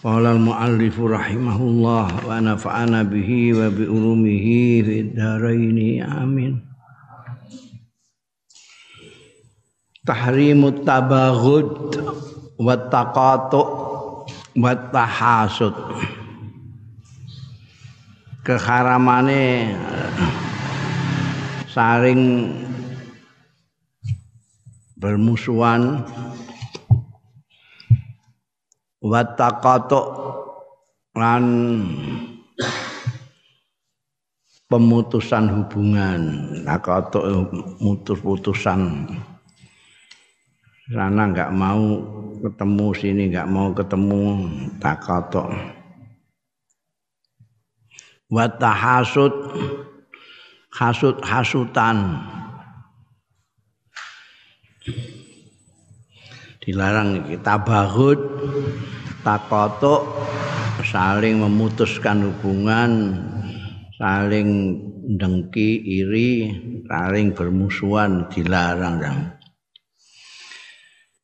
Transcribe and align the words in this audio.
Qala 0.00 0.32
al-muallif 0.32 0.96
rahimahullah 0.96 2.24
wa 2.24 2.40
nafa'ana 2.40 3.04
bihi 3.04 3.52
wa 3.52 3.68
bi 3.68 3.84
ulumihi 3.84 4.80
fid 4.80 5.12
dharain 5.12 5.76
amin. 6.00 6.56
Tahrimut 10.00 10.88
tabaghud 10.88 12.00
wa 12.56 12.80
taqatu 12.88 13.60
wa 14.56 14.72
tahasud. 14.72 15.76
Keharamane 18.40 19.76
saring 21.68 22.56
bermusuhan 24.96 26.08
watakato 29.02 30.00
lan 31.16 31.44
pemutusan 34.70 35.44
hubungan. 35.50 36.20
Takato 36.62 37.24
mutus-putusan 37.82 38.80
sana 40.90 41.22
nggak 41.30 41.54
mau 41.54 42.02
ketemu 42.42 42.86
sini 42.98 43.22
nggak 43.30 43.46
mau 43.46 43.70
ketemu 43.70 44.22
takato 44.82 45.46
watahasud 48.26 49.30
hasud 50.74 51.16
hasutan 51.22 52.18
dilarang 56.70 57.26
kita 57.26 57.66
bahut 57.66 58.18
takotok 59.26 60.06
saling 60.86 61.42
memutuskan 61.42 62.30
hubungan 62.30 63.18
saling 63.98 64.78
dengki 65.18 65.82
iri 65.82 66.54
saling 66.86 67.34
bermusuhan 67.34 68.30
dilarang. 68.30 69.02
Dan 69.02 69.18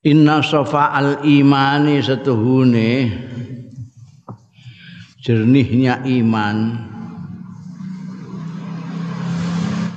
Inna 0.06 0.38
sofa 0.38 0.94
al 0.94 1.22
imani 1.26 1.98
setuhune 1.98 3.10
jernihnya 5.22 6.06
iman. 6.06 6.56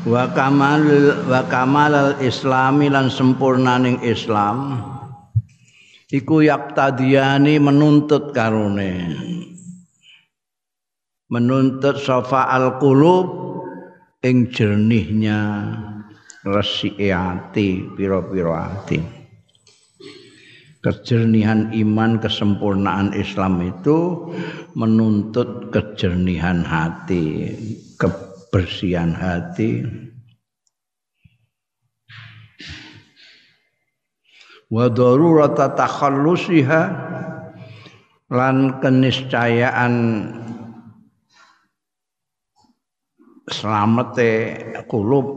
Wa 0.09 0.33
kamal 0.33 0.81
wa 1.29 1.41
kamal 1.45 1.93
al 1.93 2.13
islami 2.25 2.89
lan 2.89 3.13
sempurnaning 3.13 4.01
islam 4.01 4.81
iku 6.09 6.41
yaktadiyani 6.41 7.61
menuntut 7.61 8.33
karune 8.33 9.13
menuntut 11.29 12.01
sofa 12.01 12.49
al 12.49 12.81
qulub 12.81 13.27
ing 14.25 14.49
jernihnya 14.51 15.39
resike 16.43 17.13
ati 17.13 17.85
pira-pira 17.93 18.73
ati. 18.73 18.99
Kejernihan 20.79 21.75
iman 21.75 22.23
kesempurnaan 22.23 23.11
Islam 23.11 23.59
itu 23.67 24.31
menuntut 24.79 25.75
kejernihan 25.75 26.63
hati 26.63 27.51
kebersihan 27.99 29.11
hati 29.11 29.83
wa 34.69 34.85
darurata 34.89 35.73
takhallusiha 35.73 36.81
lan 38.29 38.77
keniscayaan 38.77 39.93
selamete 43.49 44.61
kulub 44.85 45.27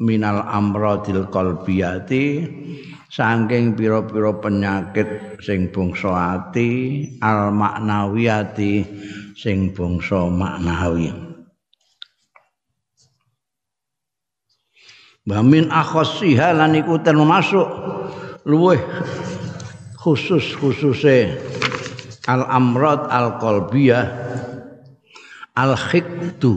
minal 0.00 0.40
amradil 0.48 1.28
qalbiyati 1.28 2.48
saking 3.12 3.76
pira-pira 3.76 4.32
penyakit 4.40 5.40
sing 5.44 5.68
bangsa 5.68 6.40
ati 6.40 7.04
al 7.20 7.52
maknawiyati 7.52 8.84
sing 9.36 9.76
bangsa 9.76 10.32
maknawi. 10.32 11.12
Wa 15.28 15.44
min 15.44 15.68
akhassiha 15.68 16.56
lan 16.56 16.72
iku 16.72 16.96
termasuk 17.04 17.68
luweh 18.48 18.80
khusus 20.00 20.56
khususe 20.56 21.36
al 22.24 22.48
amrad 22.48 23.04
al 23.12 23.36
qalbiyah 23.36 24.08
al 25.52 25.76
khiktu 25.76 26.56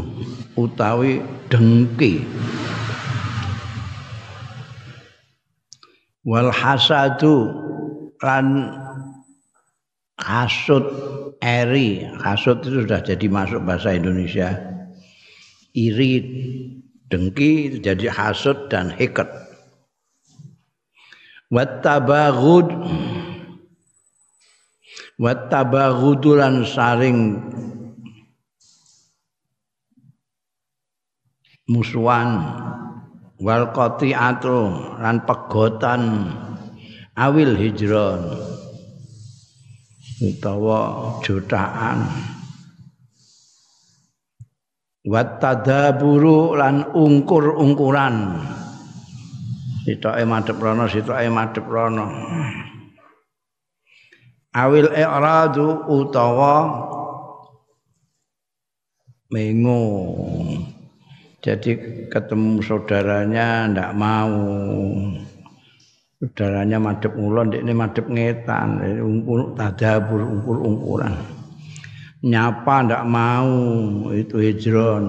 utawi 0.55 1.19
dengki. 1.51 2.23
Wal 6.21 6.53
hasadu 6.53 7.49
lan 8.21 8.77
hasud 10.21 10.85
eri. 11.41 12.05
Hasud 12.21 12.61
itu 12.61 12.85
sudah 12.85 13.01
jadi 13.01 13.25
masuk 13.25 13.65
bahasa 13.65 13.97
Indonesia. 13.97 14.53
Iri 15.73 16.21
dengki 17.09 17.81
jadi 17.81 18.05
hasud 18.13 18.69
dan 18.69 18.93
hikat 18.93 19.40
wattabaghud. 21.51 22.67
Wattabaghudulan 25.21 26.65
saring 26.65 27.37
musuhan. 31.69 32.29
Wal 33.37 33.69
qati'atu. 33.75 34.59
Lan 34.97 35.21
pegotan. 35.27 36.01
Awil 37.13 37.59
hijron. 37.59 38.39
Utawa 40.21 40.79
jutaan. 41.21 42.07
Wattadaburu 45.01 46.53
lan 46.61 46.93
ungkur-ungkuran 46.93 48.37
sitoke 49.83 50.23
madhep 50.25 50.57
rono 50.57 50.85
sitoke 50.89 51.27
madhep 51.31 51.65
rono. 51.65 52.05
Awil 54.51 54.91
i'radu 54.91 55.87
utawa 55.87 56.55
mengo 59.31 59.81
jadi 61.39 61.71
ketemu 62.11 62.59
saudaranya 62.59 63.71
ndak 63.71 63.91
mau. 63.95 64.43
Saudaranya 66.21 66.77
madhep 66.77 67.15
ngulon 67.15 67.55
ini 67.55 67.73
madhep 67.73 68.05
ngetan. 68.11 68.83
Ungkul 69.01 69.55
tadabur 69.55 70.21
ungkul-ungkulan 70.21 71.41
nyapa 72.21 72.85
ndak 72.85 73.03
mau 73.09 73.49
itu 74.13 74.37
hijron 74.37 75.05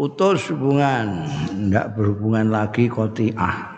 putus 0.00 0.48
hubungan 0.48 1.28
ndak 1.68 1.92
berhubungan 1.92 2.48
lagi 2.48 2.88
kotiah 2.88 3.68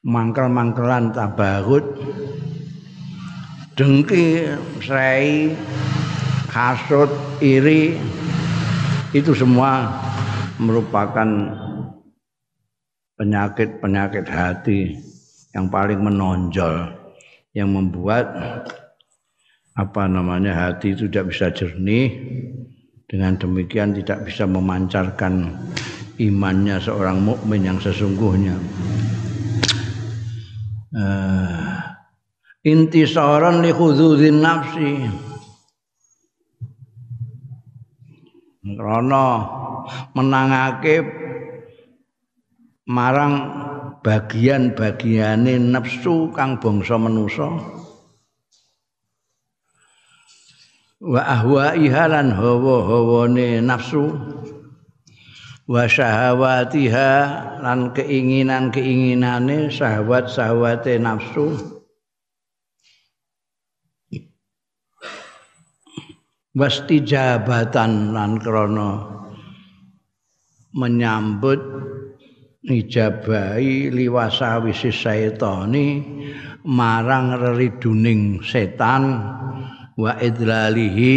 mangkel-mangkelan 0.00 1.12
tabarut 1.12 1.84
dengki 3.76 4.48
sei 4.80 5.52
hasut 6.48 7.12
iri 7.44 8.00
itu 9.12 9.36
semua 9.36 10.00
merupakan 10.56 11.28
penyakit-penyakit 13.20 14.24
hati 14.24 14.96
yang 15.52 15.68
paling 15.68 16.00
menonjol 16.00 16.88
yang 17.52 17.68
membuat 17.68 18.32
apa 19.76 20.08
namanya 20.08 20.56
hati 20.56 20.96
itu 20.96 21.04
tidak 21.04 21.36
bisa 21.36 21.52
jernih 21.52 22.16
dengan 23.08 23.40
demikian 23.40 23.96
tidak 23.96 24.28
bisa 24.28 24.44
memancarkan 24.44 25.56
imannya 26.20 26.76
seorang 26.76 27.24
mukmin 27.24 27.64
yang 27.64 27.80
sesungguhnya. 27.80 28.52
Uh, 30.92 31.72
intisaran 32.68 33.64
li 33.64 33.72
khudzudin 33.72 34.44
nafsi. 34.44 35.08
Krana 38.68 39.26
menangake 40.12 41.00
marang 42.84 43.34
bagian-bagiane 44.04 45.56
nafsu 45.56 46.28
kang 46.36 46.60
bangsa 46.60 47.00
manusa 47.00 47.77
wa 50.98 51.22
ahwaiha 51.22 52.10
lan 52.10 52.34
hawa-hawane 52.34 53.62
nafsu. 53.62 54.10
Wa 55.68 55.84
syahawatiha 55.84 57.10
lan 57.60 57.92
keinginan-keinginane 57.92 59.68
syahwat-syahwate 59.68 60.96
nafsu. 60.96 61.52
Wastijabatan 66.58 68.16
lan 68.16 68.40
krana 68.40 69.18
menyambut 70.74 71.60
ijabahi 72.66 73.94
liwasa 73.94 74.58
wisis 74.64 74.96
syaitani 74.96 76.02
marang 76.66 77.38
reriduning 77.38 78.42
setan 78.42 79.22
wa 79.98 80.14
idlalihi 80.22 81.14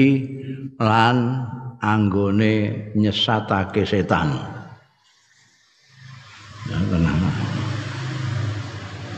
lan 0.82 1.46
anggone 1.78 2.54
nyesatake 2.98 3.86
setan. 3.86 4.34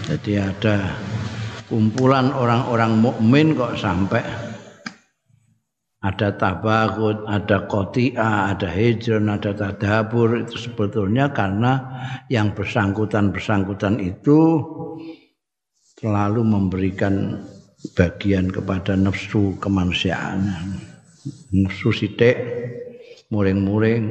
Jadi 0.03 0.33
ada 0.35 0.75
kumpulan 1.71 2.35
orang-orang 2.35 2.99
mukmin 2.99 3.55
kok 3.55 3.79
sampai 3.79 4.23
ada 6.03 6.35
tabakut, 6.35 7.23
ada 7.31 7.63
kotia, 7.63 8.51
ada 8.51 8.67
hijron, 8.67 9.31
ada 9.31 9.55
tadabur. 9.55 10.43
Itu 10.43 10.59
sebetulnya 10.59 11.31
karena 11.31 11.79
yang 12.27 12.51
bersangkutan-bersangkutan 12.51 14.03
itu 14.03 14.59
selalu 15.95 16.43
memberikan 16.43 17.39
bagian 17.91 18.47
kepada 18.47 18.95
nafsu 18.95 19.59
kemanusiaan. 19.59 20.47
Nafsu 21.51 21.91
sidik, 21.91 22.39
muring-muring, 23.27 24.03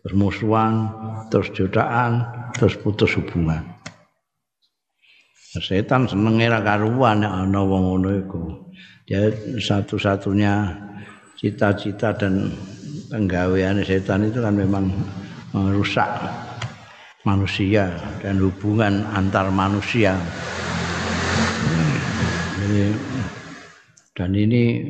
terus 0.00 0.14
musuhan, 0.16 0.88
terus 1.28 1.52
jodohan, 1.52 2.24
terus 2.56 2.80
putus 2.80 3.12
hubungan. 3.20 3.74
Setan 5.54 6.10
seneng 6.10 6.42
era 6.42 6.58
karuan 6.58 7.22
ana 7.22 7.62
wong 7.62 7.86
ngono 7.86 8.10
iku. 8.10 8.42
Dia 9.06 9.30
satu-satunya 9.60 10.66
cita-cita 11.38 12.10
dan 12.10 12.50
penggawean 13.06 13.78
setan 13.86 14.26
itu 14.26 14.42
kan 14.42 14.58
memang 14.58 14.90
merusak 15.54 16.10
manusia 17.22 17.94
dan 18.18 18.42
hubungan 18.42 19.06
antar 19.14 19.46
manusia. 19.54 20.18
Jadi, 22.74 22.90
dan 24.18 24.34
ini 24.34 24.82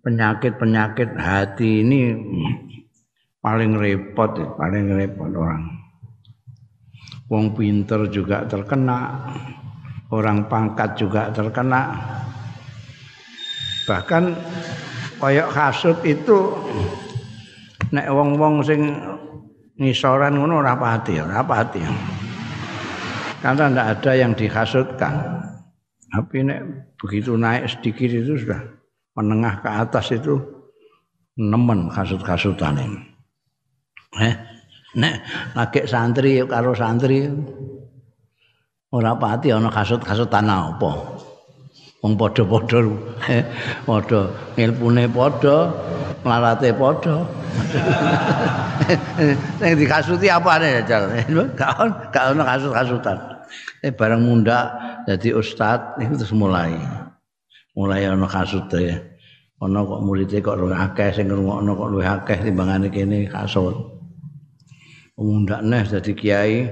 penyakit-penyakit 0.00 1.20
hati 1.20 1.84
ini 1.84 2.16
paling 3.44 3.76
repot, 3.76 4.56
paling 4.56 4.96
repot 4.96 5.28
orang. 5.36 5.68
Wong 7.28 7.52
pinter 7.52 8.08
juga 8.08 8.48
terkena, 8.48 9.28
orang 10.08 10.48
pangkat 10.48 10.96
juga 10.96 11.28
terkena. 11.28 11.92
Bahkan 13.84 14.24
kaya 15.20 15.44
kasut 15.52 16.00
itu 16.08 16.56
nek 17.92 18.08
wong-wong 18.16 18.64
sing 18.64 18.96
ngisoran 19.76 20.40
ngono 20.40 20.64
ora 20.64 20.72
pati, 20.72 21.20
ora 21.20 21.44
pati. 21.44 21.84
Karena 23.44 23.68
tidak 23.68 23.88
ada 24.00 24.12
yang 24.16 24.32
dihasutkan. 24.32 25.14
Tapi 26.16 26.48
nek 26.48 26.60
begitu 26.96 27.36
naik 27.36 27.68
sedikit 27.68 28.08
itu 28.08 28.40
sudah 28.40 28.64
menengah 29.20 29.60
ke 29.60 29.68
atas 29.68 30.16
itu 30.16 30.40
nemen 31.36 31.92
kasut-kasutan 31.92 32.80
ini. 32.80 33.00
Eh, 34.16 34.34
nek 34.96 35.14
lagi 35.52 35.84
santri 35.84 36.40
karo 36.48 36.72
santri 36.72 37.28
ora 38.96 39.12
pati 39.20 39.52
ana 39.52 39.68
kasut-kasutan 39.68 40.48
apa. 40.48 41.20
wong 42.06 42.14
padha-padha 42.14 42.78
padha 43.88 44.20
ngilpune 44.54 45.04
padha 45.10 45.56
mlarate 46.22 46.70
padha 46.76 47.16
sing 49.58 49.72
dikasuti 49.74 50.30
apane 50.30 50.86
jal 50.86 51.08
gak 51.58 51.72
on 51.82 51.90
gak 52.14 52.24
ono 52.30 52.42
kasut-kasutan 52.46 53.35
eh 53.82 53.92
bareng 53.92 54.22
munda 54.22 54.58
dadi 55.04 55.32
ustad 55.32 55.98
itu 56.02 56.14
terus 56.18 56.34
mulai. 56.36 56.74
Mulai 57.76 58.08
ono 58.08 58.24
kasut 58.24 58.72
ya 58.72 58.96
ono 59.60 59.88
kok 59.88 60.00
muridé 60.04 60.44
kok 60.44 60.56
luwih 60.60 60.76
akeh 60.76 61.16
sing 61.16 61.32
ngrungokno 61.32 61.72
kok 61.72 61.90
luwih 61.92 62.08
akeh 62.08 62.38
timbangane 62.44 62.92
kene 62.92 63.24
kasut. 63.28 63.76
Mundak 65.16 65.64
neh 65.64 65.82
dadi 65.84 66.12
kiai. 66.12 66.68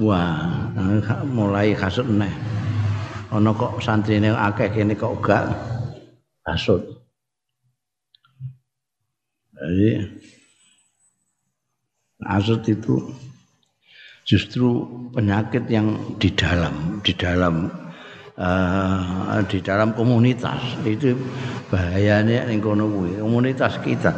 Wah 0.00 0.70
mulai 1.24 1.72
kasut 1.72 2.08
neh. 2.08 2.32
Ana 3.30 3.54
kok 3.54 3.80
santrine 3.80 4.34
akeh 4.34 4.68
kene 4.68 4.92
kok 4.98 5.16
gak 5.24 5.48
kasut. 6.44 6.82
Jadi 9.56 9.90
kasut 12.20 12.60
itu 12.68 12.94
justru 14.24 14.86
penyakit 15.14 15.66
yang 15.66 16.16
di 16.20 16.30
dalam 16.32 17.00
di 17.02 17.12
dalam 17.16 17.68
uh, 18.38 19.40
di 19.48 19.58
dalam 19.60 19.96
komunitas 19.96 20.80
itu 20.86 21.16
bahayanya 21.68 22.46
ning 22.46 22.62
kono 22.62 22.86
komunitas 23.18 23.80
kita 23.82 24.12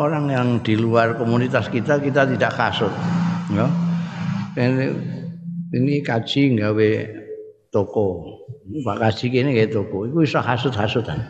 orang 0.00 0.30
yang 0.30 0.48
di 0.62 0.74
luar 0.78 1.18
komunitas 1.18 1.66
kita 1.68 1.98
kita 1.98 2.26
tidak 2.26 2.52
kasut 2.54 2.92
ya 3.50 3.66
ini, 4.58 4.86
ini 5.70 5.94
kaji 6.02 6.58
nggawe 6.58 6.90
toko. 7.70 8.06
Pak 8.82 8.96
Kaji 8.98 9.26
kene 9.30 9.50
nggih 9.54 9.70
toko. 9.70 10.06
Iku 10.06 10.26
iso 10.26 10.42
hasut-hasutan. 10.42 11.22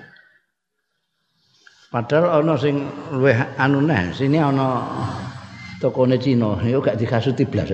Padahal 1.90 2.44
ana 2.44 2.54
sing 2.54 2.86
luwih 3.10 3.34
anu 3.58 3.82
neh, 3.82 4.14
sini 4.14 4.38
ana 4.38 4.86
tokone 5.80 6.20
Cina, 6.20 6.60
yo 6.68 6.84
gak 6.84 7.00
dikasuti 7.00 7.48
blas. 7.48 7.72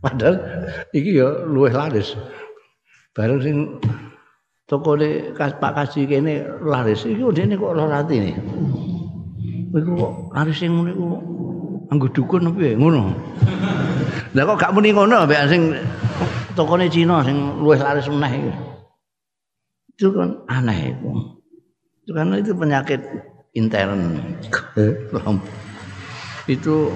Padahal 0.00 0.34
iki 0.94 1.18
yo 1.18 1.44
luwih 1.44 1.74
laris. 1.74 2.14
Bareng 3.12 3.42
sing 3.42 3.56
tokone 4.70 5.34
Pak 5.36 5.72
Kaji 5.74 6.06
kene 6.06 6.46
laris, 6.62 7.04
iki 7.04 7.20
dene 7.34 7.58
kok 7.58 7.74
ora 7.74 8.00
atine. 8.00 8.32
Iku 9.74 9.90
kok 9.98 10.12
laris 10.32 10.56
sing 10.56 10.70
ngene 10.72 10.90
iku 10.94 11.08
anggo 11.90 12.06
dukun 12.14 12.54
piye 12.54 12.78
ngono. 12.78 13.10
Lah 14.32 14.42
kok 14.46 14.58
gak 14.62 14.72
muni 14.72 14.94
ngono 14.94 15.26
mbek 15.26 15.50
sing 15.50 15.74
tokone 16.54 16.86
Cina 16.86 17.26
sing 17.26 17.58
luwih 17.58 17.82
laris 17.82 18.06
meneh 18.06 18.32
itu. 18.38 18.52
Itu 19.98 20.06
kan 20.16 20.32
aneh 20.48 20.96
itu. 20.96 21.10
Itu 22.06 22.10
karena 22.16 22.34
itu 22.40 22.56
penyakit 22.56 23.00
intern. 23.52 24.16
Itu 26.46 26.88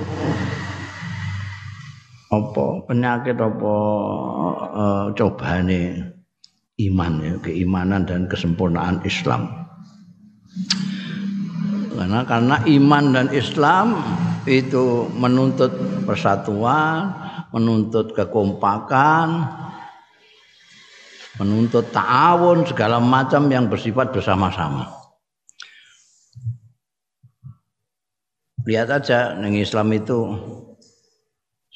apa? 2.31 2.67
Penyakit 2.87 3.37
apa 3.37 3.75
uh, 4.73 5.07
cobane? 5.13 6.15
Iman 6.75 7.23
ya 7.23 7.35
keimanan 7.39 8.03
dan 8.03 8.27
kesempurnaan 8.27 9.05
Islam. 9.07 9.47
Karena 11.95 12.27
karena 12.27 12.57
iman 12.67 13.05
dan 13.15 13.29
Islam 13.31 13.95
itu 14.43 15.07
menuntut 15.15 15.71
persatuan 16.03 17.25
menuntut 17.55 18.11
kekompakan, 18.19 19.47
menuntut 21.39 21.95
ta'awun 21.95 22.67
segala 22.67 22.99
macam 22.99 23.47
yang 23.47 23.71
bersifat 23.71 24.11
bersama-sama. 24.11 24.91
Lihat 28.65 28.89
aja 28.89 29.37
neng 29.37 29.61
Islam 29.61 29.93
itu 29.93 30.19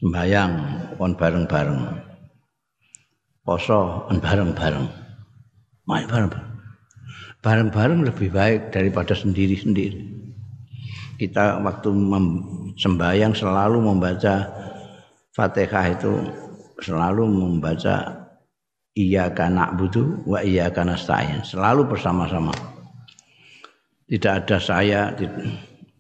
sembahyang 0.00 0.52
kon 0.96 1.12
bareng-bareng. 1.12 1.80
Poso 3.44 4.08
kon 4.08 4.18
bareng-bareng. 4.20 4.86
Main 5.84 6.08
bareng-bareng. 6.08 6.56
Bareng-bareng 7.44 8.00
lebih 8.08 8.32
baik 8.32 8.72
daripada 8.72 9.12
sendiri-sendiri. 9.12 10.16
Kita 11.20 11.60
waktu 11.60 11.90
sembahyang 12.78 13.36
selalu 13.36 13.78
membaca 13.84 14.48
Fatihah 15.34 15.86
itu 15.92 16.12
selalu 16.82 17.26
membaca 17.26 18.26
iya 18.98 19.30
karena 19.30 19.70
butuh 19.74 20.26
wa 20.26 20.42
iya 20.42 20.70
karena 20.70 20.98
selalu 21.42 21.86
bersama-sama 21.86 22.54
tidak 24.10 24.46
ada 24.46 24.56
saya 24.58 25.00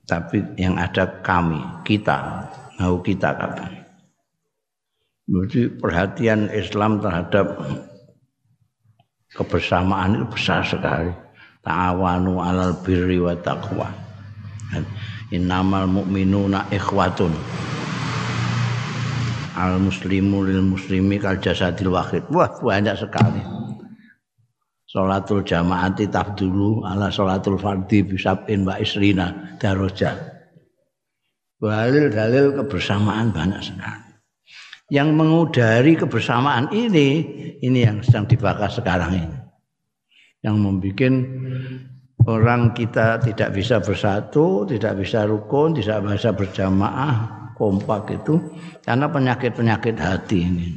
tapi 0.08 0.40
yang 0.56 0.80
ada 0.80 1.04
kami, 1.20 1.60
kita, 1.84 2.48
mau 2.80 2.96
kita 3.04 3.36
kapan. 3.36 3.84
Jadi 5.28 5.68
perhatian 5.76 6.48
Islam 6.48 7.04
terhadap 7.04 7.60
kebersamaan 9.36 10.16
itu 10.16 10.26
besar 10.32 10.64
sekali. 10.64 11.12
Ta'awanu 11.60 12.40
alal 12.40 12.72
birri 12.80 13.20
wa 13.20 13.36
taqwa. 13.36 13.92
Innamal 15.28 15.84
mu'minuna 15.84 16.72
ikhwatun. 16.72 17.36
Al 19.60 19.76
muslimu 19.76 20.48
lil 20.48 20.64
muslimi 20.64 21.20
kal 21.20 21.36
jasadil 21.36 21.92
wahid. 21.92 22.24
Wah, 22.32 22.48
banyak 22.48 22.96
sekali. 22.96 23.57
Salatul 24.88 25.44
jamaati 25.44 26.08
tafdulu 26.08 26.80
ala 26.80 27.12
salatul 27.12 27.60
fardhi 27.60 28.08
bisabin 28.08 28.64
wa 28.64 28.80
isrina 28.80 29.56
darajat. 29.60 30.16
Dalil-dalil 31.60 32.56
kebersamaan 32.56 33.28
banyak 33.28 33.60
sekali. 33.60 34.08
Yang 34.88 35.08
mengudari 35.12 35.92
kebersamaan 35.92 36.72
ini, 36.72 37.08
ini 37.60 37.84
yang 37.84 38.00
sedang 38.00 38.24
dibahas 38.24 38.80
sekarang 38.80 39.12
ini. 39.12 39.38
Yang 40.40 40.56
membuat 40.56 41.14
orang 42.24 42.72
kita 42.72 43.20
tidak 43.20 43.52
bisa 43.52 43.84
bersatu, 43.84 44.64
tidak 44.64 45.04
bisa 45.04 45.28
rukun, 45.28 45.76
tidak 45.76 46.16
bisa 46.16 46.32
berjamaah, 46.32 47.52
kompak 47.60 48.16
itu 48.16 48.40
karena 48.80 49.04
penyakit-penyakit 49.12 50.00
hati 50.00 50.38
ini. 50.48 50.68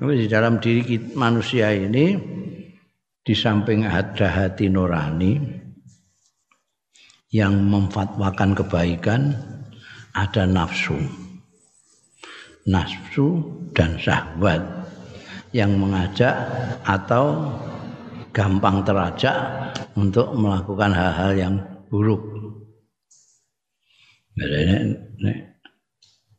Tapi 0.00 0.24
di 0.24 0.26
dalam 0.30 0.56
diri 0.56 0.96
manusia 1.12 1.68
ini 1.76 2.16
di 3.22 3.34
samping 3.34 3.86
ada 3.86 4.26
hati 4.26 4.66
nurani 4.66 5.38
yang 7.30 7.54
memfatwakan 7.66 8.54
kebaikan 8.58 9.32
ada 10.12 10.44
nafsu 10.44 10.98
nafsu 12.66 13.42
dan 13.74 13.98
syahwat 13.98 14.62
yang 15.52 15.76
mengajak 15.76 16.34
atau 16.86 17.52
gampang 18.32 18.80
terajak 18.82 19.36
untuk 19.92 20.32
melakukan 20.32 20.92
hal-hal 20.96 21.32
yang 21.36 21.54
buruk. 21.92 22.24
Nek, 24.32 24.48
nek, 25.20 25.38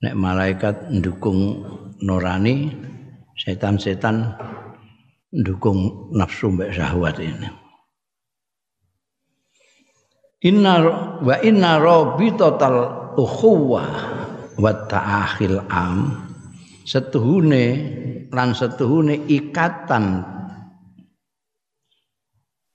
nek 0.01 0.15
malaikat 0.17 0.89
mendukung 0.89 1.61
nurani, 2.01 2.73
setan-setan 3.37 4.33
dukung 5.33 6.13
nafsu 6.13 6.53
mbek 6.53 6.69
syahwat 6.69 7.17
ini. 7.17 7.49
Inna 10.45 10.73
wa 11.23 11.35
inna 11.41 11.81
total 12.37 12.75
ukhuwah 13.17 13.89
wa 14.61 14.71
ta'akhil 14.85 15.65
am. 15.71 16.21
Setuhune 16.83 17.65
lan 18.27 18.51
setuhune 18.51 19.23
ikatan 19.31 20.21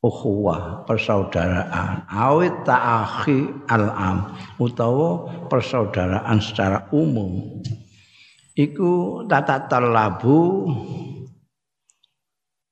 ukhuwah 0.00 0.88
persaudaraan. 0.88 2.08
Awit 2.08 2.64
ta'akhi 2.64 3.68
al-am 3.68 4.32
utawa 4.56 5.28
persaudaraan 5.52 6.40
secara 6.40 6.88
umum. 6.88 7.60
Iku 8.56 9.22
tata 9.28 9.68
talabu 9.68 10.66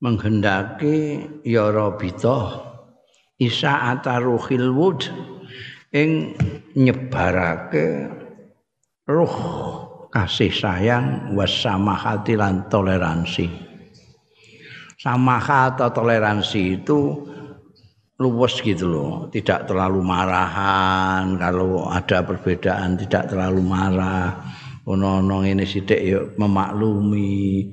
menghendaki 0.01 1.25
ya 1.47 1.73
rabita 1.73 2.67
isa 3.37 3.93
ataruhil 3.97 4.73
wud 4.73 5.09
ing 5.93 6.37
nyebarake 6.77 8.09
ruh 9.09 9.37
kasih 10.13 10.49
sayang 10.49 11.37
wasamahati 11.37 12.35
lan 12.41 12.65
toleransi. 12.73 13.47
Samaha 14.97 15.77
atau 15.77 15.93
toleransi 15.93 16.81
itu 16.81 17.29
luwes 18.17 18.57
gitu 18.65 18.89
loh 18.89 19.13
tidak 19.29 19.69
terlalu 19.69 20.01
marahan. 20.01 21.37
Kalau 21.37 21.93
ada 21.93 22.25
perbedaan 22.25 22.97
tidak 22.97 23.29
terlalu 23.29 23.61
marah. 23.61 24.41
Ono-ono 24.87 25.43
ini 25.43 25.67
sidik 25.67 26.01
yuk 26.01 26.25
memaklumi 26.39 27.69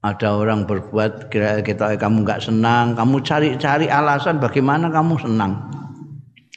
ada 0.00 0.32
orang 0.32 0.64
berbuat 0.64 1.28
kira 1.28 1.60
kita 1.60 1.92
kamu 2.00 2.24
nggak 2.24 2.40
senang, 2.40 2.96
kamu 2.96 3.20
cari-cari 3.20 3.86
alasan 3.92 4.40
bagaimana 4.40 4.88
kamu 4.88 5.20
senang. 5.20 5.60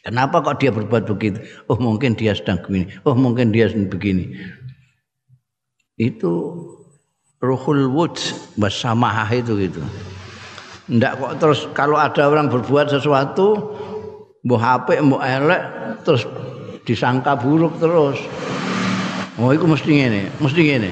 Kenapa 0.03 0.43
kok 0.43 0.59
dia 0.59 0.71
berbuat 0.71 1.07
begitu? 1.07 1.39
Oh 1.71 1.79
mungkin 1.79 2.15
dia 2.15 2.35
sedang 2.35 2.59
begini. 2.59 2.91
Oh 3.07 3.15
mungkin 3.15 3.55
dia 3.55 3.71
sedang 3.71 3.87
begini. 3.87 4.35
Itu 5.95 6.59
ruhul 7.39 7.87
wud 7.91 8.15
bersamah 8.59 9.27
itu 9.31 9.55
gitu. 9.59 9.79
Ndak 10.91 11.19
kok 11.19 11.33
terus 11.39 11.59
kalau 11.71 11.95
ada 11.95 12.27
orang 12.27 12.51
berbuat 12.51 12.91
sesuatu 12.91 13.75
mbok 14.43 14.59
HP 14.59 14.87
mbok 15.03 15.23
elek 15.23 15.61
terus 16.03 16.27
disangka 16.83 17.39
buruk 17.39 17.75
terus. 17.79 18.19
Oh 19.39 19.55
itu 19.55 19.63
mesti 19.63 19.91
ini, 19.91 20.21
mesti 20.43 20.63
ini. 20.67 20.91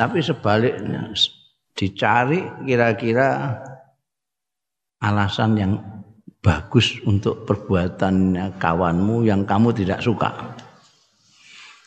Tapi 0.00 0.24
sebaliknya 0.24 1.12
dicari 1.76 2.40
kira-kira 2.64 3.52
alasan 5.04 5.60
yang 5.60 5.72
bagus 6.40 6.96
untuk 7.04 7.44
perbuatannya 7.44 8.56
kawanmu 8.56 9.28
yang 9.28 9.44
kamu 9.44 9.76
tidak 9.76 10.00
suka. 10.00 10.56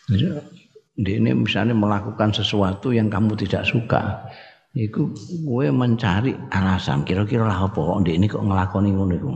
Jadi, 0.06 0.30
ini 1.18 1.34
misalnya 1.34 1.74
melakukan 1.74 2.30
sesuatu 2.30 2.94
yang 2.94 3.10
kamu 3.10 3.34
tidak 3.34 3.66
suka, 3.66 4.30
itu 4.78 5.10
gue 5.42 5.74
mencari 5.74 6.38
alasan 6.54 7.02
kira-kira 7.02 7.50
lah 7.50 7.66
apa 7.66 7.82
kok 7.82 8.06
ini 8.06 8.30
kok 8.30 8.46
ngelakoni 8.46 8.94
ngono 8.94 9.14
iku. 9.18 9.30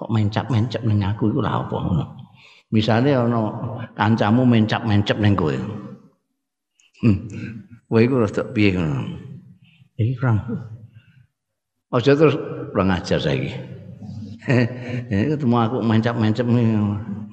Kok 0.00 0.08
mencap-mencap 0.08 0.80
ning 0.88 1.04
aku 1.04 1.28
iku 1.28 1.44
lah 1.44 1.60
apa 1.60 1.76
ngono. 1.76 2.04
Misalnya 2.72 3.20
ono 3.28 3.40
kancamu 3.92 4.48
mencap-mencap 4.48 5.16
ning 5.20 5.36
kowe. 5.36 5.56
Hmm. 7.04 7.67
Kowe 7.88 8.00
iku 8.04 8.20
rada 8.20 8.42
piye 8.52 8.76
ngono. 8.76 9.16
Iki 9.96 10.12
kurang. 10.20 10.38
Aja 11.88 12.12
terus 12.12 12.36
kurang 12.68 12.92
ajar 12.92 13.16
saiki. 13.16 13.52
Ketemu 15.32 15.56
aku 15.56 15.76
mencap-mencap 15.80 16.46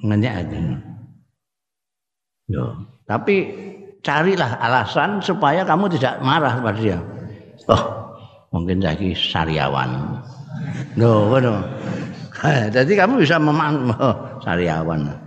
ngenyek 0.00 0.32
aja. 0.32 0.58
Yo, 2.48 2.64
tapi 3.04 3.52
carilah 4.06 4.56
alasan 4.62 5.18
supaya 5.18 5.66
kamu 5.66 5.92
tidak 5.98 6.22
marah 6.22 6.62
pada 6.62 6.78
dia. 6.78 6.98
Oh, 7.66 8.14
mungkin 8.54 8.78
lagi 8.80 9.12
sariawan. 9.12 10.22
No, 10.94 11.36
no. 11.36 11.58
Jadi 12.76 12.92
kamu 12.94 13.20
bisa 13.20 13.36
memang 13.42 13.90
oh, 13.98 14.14
sariawan. 14.44 15.25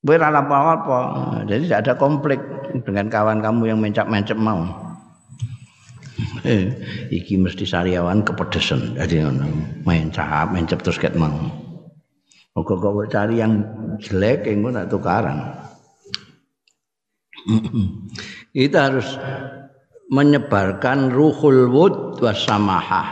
Bukan 0.00 0.32
apa-apa. 0.32 1.00
Jadi 1.44 1.68
tidak 1.68 1.80
ada 1.84 1.94
konflik 2.00 2.40
dengan 2.88 3.12
kawan 3.12 3.44
kamu 3.44 3.62
yang 3.68 3.78
mencap-mencap 3.84 4.38
mau. 4.40 4.64
Eh, 6.44 6.72
iki 7.12 7.36
mesti 7.36 7.68
sariawan 7.68 8.24
kepedesan. 8.24 8.96
Jadi 8.96 9.20
mencap, 9.84 10.56
mencap 10.56 10.78
terus 10.80 10.96
ket 10.96 11.12
mau. 11.16 11.36
Moga 12.56 12.74
kok 12.76 13.08
cari 13.12 13.40
yang 13.40 13.62
jelek 14.00 14.48
yang 14.48 14.72
tak 14.72 14.88
tukaran. 14.90 15.38
Kita 18.56 18.78
harus 18.90 19.08
menyebarkan 20.10 21.14
ruhul 21.14 21.70
wud 21.70 22.18
wasamahah. 22.18 23.08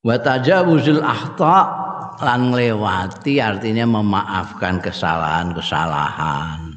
Wa 0.00 0.16
tajawuzul 0.18 1.04
akhta 1.04 1.79
lan 2.20 2.52
lewati 2.52 3.40
artinya 3.40 3.88
memaafkan 3.88 4.80
kesalahan-kesalahan. 4.84 6.76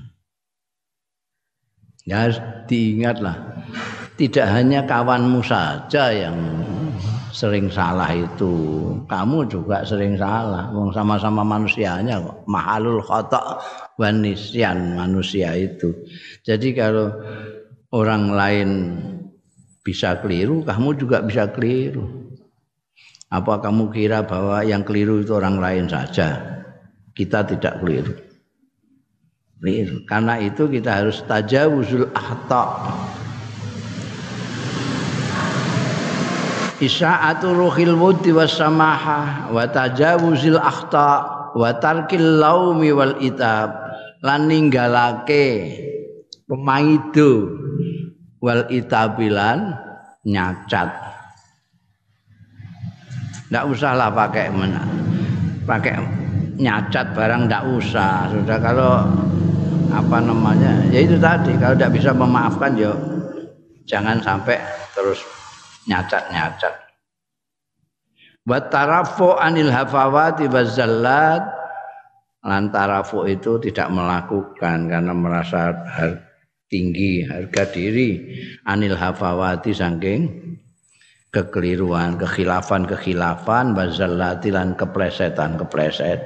Ya 2.04 2.28
diingatlah, 2.68 3.64
tidak 4.20 4.48
hanya 4.52 4.84
kawanmu 4.84 5.40
saja 5.40 6.12
yang 6.12 6.36
sering 7.32 7.72
salah 7.72 8.12
itu, 8.12 8.56
kamu 9.08 9.48
juga 9.48 9.88
sering 9.88 10.20
salah. 10.20 10.68
Wong 10.72 10.92
sama-sama 10.92 11.48
manusianya 11.48 12.20
kok. 12.20 12.44
Mahalul 12.48 13.00
khata 13.04 13.60
wanisian 13.96 15.00
manusia 15.00 15.56
itu. 15.56 15.96
Jadi 16.44 16.76
kalau 16.76 17.10
orang 17.96 18.24
lain 18.36 18.70
bisa 19.84 20.20
keliru, 20.20 20.64
kamu 20.64 20.96
juga 21.00 21.24
bisa 21.24 21.48
keliru. 21.52 22.23
Apa 23.34 23.66
kamu 23.66 23.90
kira 23.90 24.22
bahwa 24.22 24.62
yang 24.62 24.86
keliru 24.86 25.25
itu 25.25 25.34
orang 25.34 25.58
lain 25.58 25.90
saja? 25.90 26.38
Kita 27.18 27.42
tidak 27.42 27.82
keliru. 27.82 28.13
Karena 30.06 30.38
itu 30.38 30.70
kita 30.70 31.02
harus 31.02 31.25
tajawuzul 31.25 32.13
ahta. 32.13 32.94
Isa'atu 36.78 37.58
ruhil 37.58 37.98
wuddi 37.98 38.36
was 38.36 38.54
samaha 38.54 39.50
wa 39.50 39.66
tajawuzil 39.66 40.60
akhta 40.60 41.25
wa 41.58 41.70
tarkil 41.80 42.44
laumi 42.44 42.92
wal 42.92 43.16
itab 43.24 43.72
lan 44.20 44.52
ninggalake 44.52 45.80
pemaido 46.44 47.56
wal 48.44 48.68
itabilan 48.68 49.80
nyacat 50.28 51.12
ndak 53.52 53.64
usahlah 53.68 54.14
pakai 54.14 54.48
mana 54.54 54.84
pakai 55.64 55.96
nyacat 56.58 57.16
barang 57.16 57.50
ndak 57.50 57.64
usah. 57.66 58.30
Sudah 58.30 58.58
kalau 58.62 58.94
apa 59.94 60.18
namanya 60.22 60.86
ya 60.90 61.06
itu 61.06 61.18
tadi 61.22 61.54
kalau 61.58 61.78
tidak 61.78 61.94
bisa 61.98 62.12
memaafkan 62.14 62.74
ya 62.78 62.92
jangan 63.86 64.18
sampai 64.22 64.58
terus 64.94 65.22
nyacat-nyacat. 65.90 66.74
Wa 68.44 68.60
tarafu 68.68 69.40
anil 69.40 69.72
hafawati 69.72 70.52
wazallat 70.52 71.44
lan 72.44 72.68
tarafu 72.76 73.24
itu 73.24 73.56
tidak 73.64 73.88
melakukan 73.88 74.92
karena 74.92 75.14
merasa 75.16 75.72
tinggi 76.68 77.24
harga 77.24 77.64
diri 77.72 78.20
anil 78.68 79.00
hafawati 79.00 79.72
saking 79.72 80.22
kekeliruan, 81.34 82.22
kekhilafan-kekhilafan, 82.22 83.74
wazallati 83.74 84.54
lan 84.54 84.78
keplesetan-kepleset. 84.78 86.22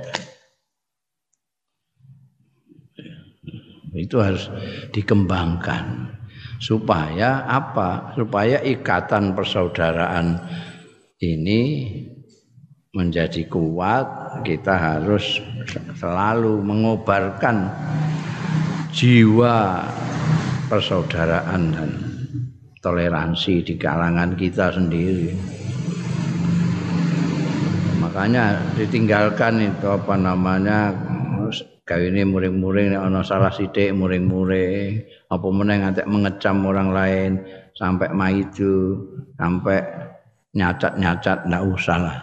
Itu 3.95 4.21
harus 4.21 4.51
dikembangkan 4.91 6.11
supaya 6.59 7.47
apa? 7.47 8.13
Supaya 8.13 8.61
ikatan 8.61 9.33
persaudaraan 9.33 10.37
ini 11.23 11.61
menjadi 12.93 13.47
kuat, 13.49 14.41
kita 14.45 14.75
harus 14.75 15.41
selalu 15.97 16.61
mengobarkan 16.61 17.73
jiwa 18.93 19.81
persaudaraan 20.69 21.63
dan 21.73 22.06
toleransi 22.87 23.67
di 23.67 23.75
kalangan 23.75 24.39
kita 24.39 24.71
sendiri. 24.71 25.35
Makanya 27.99 28.63
ditinggalkan 28.79 29.59
itu 29.59 29.91
apa 29.91 30.15
namanya 30.15 30.95
ini 31.95 32.27
muring-muring 32.27 32.99
ana 32.99 33.23
salah 33.23 33.47
sithik 33.47 33.95
muring-muring 33.95 35.07
apa 35.31 35.47
meneh 35.47 35.79
mengecam 36.03 36.67
orang 36.67 36.91
lain 36.91 37.31
sampai 37.71 38.11
maidu 38.11 39.07
sampai 39.39 39.79
nyacat-nyacat 40.51 41.47
ndak 41.47 41.63
usah 41.63 41.99
lah 41.99 42.19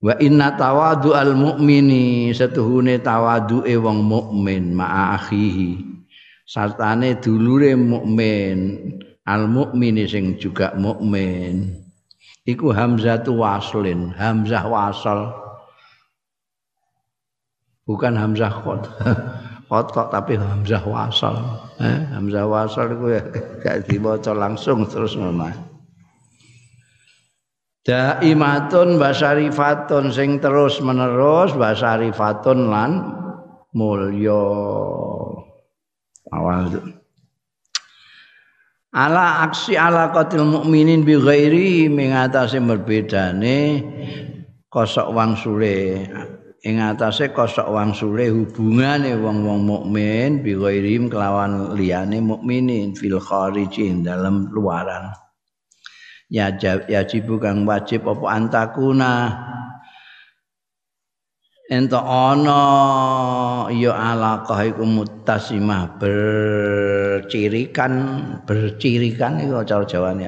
Wa 0.00 0.16
inna 0.16 0.56
tawadu 0.56 1.12
al 1.12 1.36
mukmini 1.36 2.32
setuhune 2.32 3.04
tawaduke 3.04 3.76
wong 3.76 4.00
mukmin 4.00 4.72
ma'a 4.72 5.20
akhihi 5.20 5.99
sartane 6.50 7.22
dulure 7.22 7.78
mukmin 7.78 8.90
al 9.22 9.46
mukmini 9.46 10.10
sing 10.10 10.34
juga 10.42 10.74
mukmin. 10.74 11.78
Iku 12.42 12.74
hamzatu 12.74 13.38
waslin 13.38 14.10
hamzah 14.18 14.66
wasal. 14.66 15.30
Bukan 17.86 18.18
hamzah 18.18 18.50
khot. 18.50 18.82
Kok 19.70 20.10
tapi 20.10 20.34
hamzah 20.34 20.82
wasal. 20.82 21.38
Eh, 21.78 21.98
hamzah 22.10 22.42
wasal 22.50 22.98
iku 22.98 23.06
ya 23.14 23.22
gak 23.62 23.86
dibaca 23.86 24.34
langsung 24.34 24.82
terus 24.90 25.14
ngono. 25.14 25.70
Daimatun 27.86 28.98
basarifatun 28.98 30.10
sing 30.10 30.42
terus 30.42 30.82
menerus 30.82 31.54
basarifatun 31.54 32.68
lan 32.68 32.92
mulya 33.72 34.44
awal. 36.34 36.70
Ala 38.90 39.46
aksi 39.46 39.78
ala 39.78 40.10
qatil 40.10 40.42
mukminin 40.42 41.06
bi 41.06 41.14
ghairi 41.14 41.86
mengatasi 41.86 42.58
berbedane 42.58 43.58
kosok 44.66 45.14
wang 45.14 45.38
sule 45.38 46.10
ing 46.66 46.82
atase 46.82 47.30
kosok 47.30 47.70
wang 47.70 47.94
sule 47.94 48.26
hubungane 48.34 49.14
wong-wong 49.14 49.62
mukmin 49.62 50.42
bi 50.42 50.58
ghairi 50.58 50.98
kelawan 51.06 51.78
liyane 51.78 52.18
mukminin 52.18 52.98
fil 52.98 53.22
kharijin 53.22 54.02
dalam 54.02 54.50
luaran. 54.50 55.14
Ya 56.26 56.50
yajib 56.90 57.30
kang 57.42 57.66
wajib 57.66 58.06
apa 58.10 58.26
antakuna 58.26 59.12
ento 61.70 62.02
ana 62.02 63.70
ya 63.70 63.94
alaqah 63.94 64.74
iku 64.74 64.82
muttasimah 64.82 66.02
bercirikan 66.02 67.92
bercirikan 68.42 69.38
iku 69.38 69.62
cara 69.62 69.86
jawane 69.86 70.26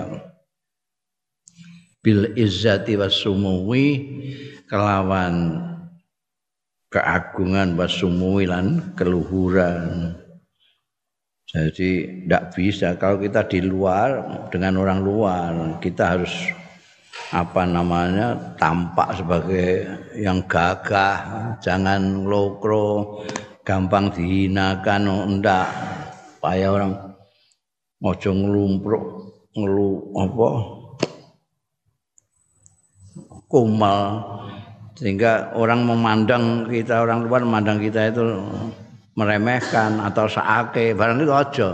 bil 2.02 2.30
izzati 2.38 2.94
wasumuwi 2.94 3.86
kelawan 4.70 5.58
keagungan 6.92 7.78
wasumuwi 7.78 8.44
lan 8.44 8.92
keluhuran. 8.98 10.12
Jadi 11.52 12.24
tidak 12.24 12.44
bisa 12.56 12.96
kalau 12.96 13.20
kita 13.20 13.44
di 13.44 13.60
luar 13.60 14.24
dengan 14.48 14.80
orang 14.80 15.04
luar 15.04 15.52
kita 15.84 16.16
harus 16.16 16.32
apa 17.32 17.62
namanya 17.68 18.56
tampak 18.56 19.16
sebagai 19.16 19.84
yang 20.16 20.44
gagah, 20.48 21.56
jangan 21.60 22.24
lokro, 22.24 23.20
gampang 23.64 24.12
dihinakan, 24.12 25.08
enggak. 25.28 25.68
Supaya 26.36 26.74
orang 26.74 26.92
ojo 28.02 28.30
ngelumpruk, 28.34 29.04
ngelu 29.54 29.90
apa? 30.18 30.50
kumal 33.52 34.00
sehingga 34.96 35.52
orang 35.52 35.84
memandang 35.84 36.64
kita 36.72 37.04
orang 37.04 37.28
luar 37.28 37.44
memandang 37.44 37.76
kita 37.76 38.08
itu 38.08 38.24
meremehkan 39.12 40.00
atau 40.00 40.24
saake 40.24 40.96
barang 40.96 41.20
itu 41.20 41.34
aja 41.36 41.68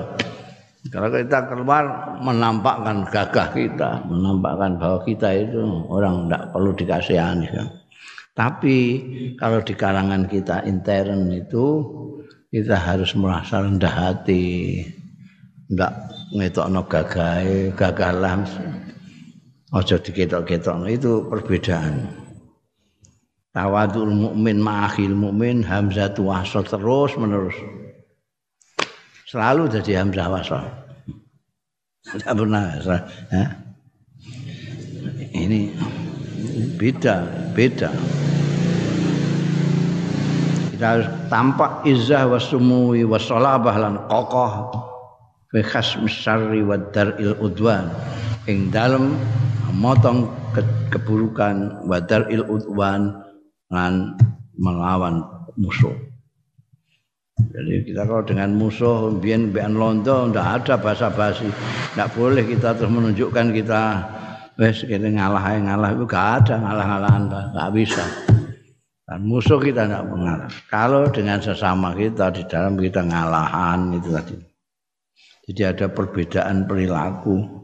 kalau 0.88 1.08
kita 1.12 1.38
keluar 1.52 1.84
menampakkan 2.24 3.04
gagah 3.12 3.48
kita 3.52 3.90
menampakkan 4.08 4.80
bahwa 4.80 4.98
kita 5.04 5.28
itu 5.36 5.60
orang 5.92 6.26
tidak 6.26 6.42
perlu 6.54 6.70
dikasihani 6.72 7.46
kan? 7.52 7.68
Tapi 8.32 8.76
kalau 9.34 9.58
di 9.60 9.74
kalangan 9.74 10.30
kita 10.30 10.62
intern 10.64 11.28
itu 11.34 11.82
kita 12.48 12.78
harus 12.78 13.12
merasa 13.18 13.60
rendah 13.60 13.90
hati 13.90 14.80
tidak 15.68 15.92
ngetokno 16.32 16.86
gagah 16.86 17.44
gagah 17.76 18.12
lah 18.14 18.40
aja 19.68 19.96
diketok-ketok 20.00 20.88
itu 20.88 21.28
perbedaan. 21.28 22.08
Tawadul 23.52 24.14
mukmin 24.14 24.62
ma'akhil 24.62 25.12
mukmin 25.12 25.66
hamzatu 25.66 26.30
wasal 26.30 26.64
terus 26.64 27.12
menerus 27.18 27.56
selalu 29.28 29.68
jadi 29.68 30.00
hamzah 30.00 30.28
wasal 30.32 30.64
tidak 32.08 32.32
pernah 32.32 32.64
ya. 32.80 33.46
ini 35.36 35.76
beda 36.80 37.28
beda 37.52 37.92
kita 40.72 40.86
harus 40.88 41.08
tampak 41.28 41.84
izah 41.84 42.24
wasumuwi 42.24 43.04
wasolabah 43.04 43.76
lan 43.76 43.94
kokoh 44.08 44.72
fi 45.52 45.60
khasmi 45.60 46.08
syarri 46.08 46.64
wa 46.64 46.80
dar'il 46.80 47.36
udwan 47.44 47.92
ing 48.48 48.72
dalem 48.72 49.12
motong 49.76 50.32
keburukan 50.88 51.84
wa 51.84 52.00
dar'il 52.00 52.42
udwan 52.48 53.12
dengan 53.68 54.16
melawan 54.56 55.22
musuh. 55.60 56.07
Jadi 57.48 57.88
kita 57.88 58.04
kalau 58.04 58.22
dengan 58.24 58.52
musuh 58.52 59.12
biar 59.16 59.48
biar 59.48 59.72
londo 59.72 60.28
tidak 60.28 60.46
ada 60.62 60.74
basa-basi, 60.76 61.48
tidak 61.94 62.08
boleh 62.12 62.44
kita 62.44 62.76
terus 62.76 62.92
menunjukkan 62.92 63.46
kita 63.56 63.82
wes 64.60 64.84
kita 64.84 65.08
ngalah 65.08 65.56
ngalah 65.56 65.90
itu 65.94 66.04
gak 66.04 66.26
ada 66.44 66.54
ngalah-ngalahan 66.60 67.22
nggak 67.28 67.70
bisa. 67.72 68.04
Dan 69.08 69.24
musuh 69.24 69.56
kita 69.56 69.88
tidak 69.88 70.04
mengalah. 70.04 70.50
Kalau 70.68 71.08
dengan 71.08 71.40
sesama 71.40 71.96
kita 71.96 72.28
di 72.28 72.44
dalam 72.44 72.76
kita 72.76 73.00
ngalahan 73.00 73.96
itu 73.96 74.08
tadi. 74.12 74.36
Jadi 75.48 75.62
ada 75.64 75.86
perbedaan 75.88 76.68
perilaku. 76.68 77.56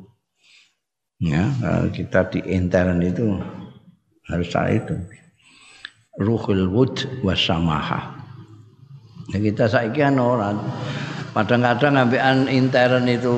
Ya, 1.21 1.45
kita 1.93 2.33
di 2.33 2.41
intern 2.49 3.01
itu 3.05 3.37
harus 4.29 4.49
saat 4.49 4.83
itu 4.85 4.97
ruhul 6.19 6.71
wud 6.71 7.07
wasamaha. 7.27 8.14
Ya 9.33 9.39
kita 9.41 9.65
saiki 9.71 10.05
orang 10.05 10.61
kadang-kadang 11.33 11.97
ngambilan 11.97 12.47
intern 12.53 13.09
itu 13.09 13.33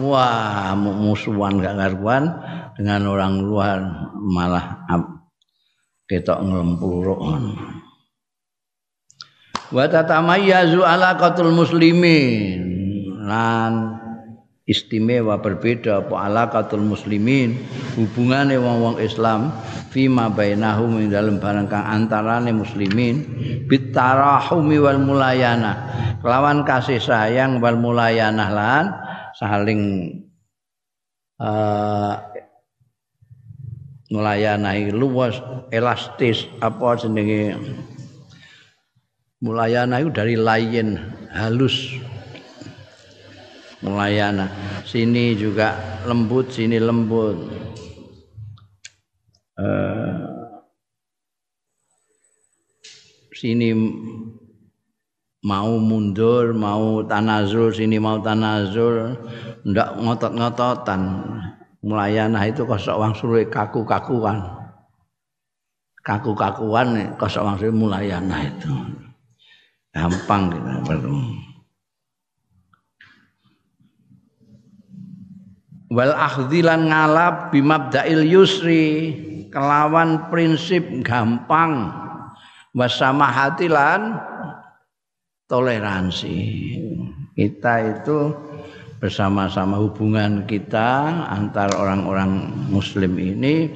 wah 0.00 0.72
musuhan 0.78 1.60
gak 1.60 1.76
ngaruan 1.76 2.32
dengan 2.78 3.06
orang 3.10 3.44
luar 3.44 3.78
malah 4.18 4.82
ketok 6.08 6.40
nglempuruk 6.44 7.20
wa 9.74 9.84
tatamayyazu 9.90 10.80
alaqatul 10.86 11.50
muslimin. 11.50 12.72
Lan 13.24 13.93
istimewa 14.64 15.36
berbeda 15.36 16.00
apa 16.08 16.24
alaqatul 16.24 16.80
muslimin 16.80 17.60
hubungane 18.00 18.56
wong-wong 18.56 18.96
Islam 18.96 19.52
fima 19.92 20.32
bainahum 20.32 21.04
ing 21.04 21.12
dalem 21.12 21.36
barang 21.36 21.68
kang 21.68 21.84
antarane 21.84 22.48
muslimin 22.48 23.28
bitarahumi 23.68 24.80
wal 24.80 25.00
mulayana 25.04 25.72
kelawan 26.24 26.64
kasih 26.64 26.96
sayang 26.96 27.60
wal 27.60 27.76
mulayanah 27.76 28.48
lan 28.48 28.84
saling 29.36 29.80
uh, 31.44 32.16
melayani 34.08 34.88
luas 34.94 35.44
elastis 35.68 36.48
apa 36.64 36.96
jenenge 36.96 37.52
mulayana 39.44 40.00
itu 40.00 40.08
dari 40.08 40.40
lain 40.40 40.96
halus 41.34 41.98
mulayana. 43.84 44.48
Sini 44.88 45.36
juga 45.36 45.76
lembut 46.08 46.48
sini 46.48 46.80
lembut. 46.80 47.36
Uh, 49.54 50.18
sini 53.30 53.70
mau 55.44 55.78
mundur 55.78 56.56
mau 56.56 57.04
tanazul 57.04 57.70
sini 57.70 58.00
mau 58.00 58.18
tanazul. 58.18 59.14
Ndak 59.68 60.00
ngotot-ngototan. 60.00 61.02
Mulayana 61.84 62.48
itu 62.48 62.64
kosok 62.64 62.96
wang 62.96 63.12
suruh 63.12 63.44
kaku-kakuan. 63.52 64.40
Kaku-kakuan 66.00 67.12
kosok 67.20 67.44
wang 67.44 67.56
suruh 67.60 67.76
mulayana 67.76 68.48
itu. 68.48 68.72
Gampang 69.92 70.50
gitu 70.50 71.14
wal 75.94 76.10
akhdilan 76.10 76.90
ngalap 76.90 77.54
bimabdail 77.54 78.26
yusri 78.26 79.14
kelawan 79.54 80.26
prinsip 80.26 80.82
gampang 81.06 81.94
wasama 82.74 83.30
hatilan 83.30 84.18
toleransi 85.46 86.38
kita 87.38 87.74
itu 87.94 88.34
bersama-sama 88.98 89.78
hubungan 89.78 90.48
kita 90.48 91.28
antar 91.30 91.70
orang-orang 91.78 92.50
muslim 92.72 93.14
ini 93.20 93.70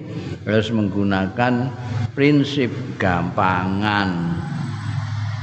harus 0.49 0.73
menggunakan 0.73 1.71
prinsip 2.17 2.73
gampangan 2.97 4.41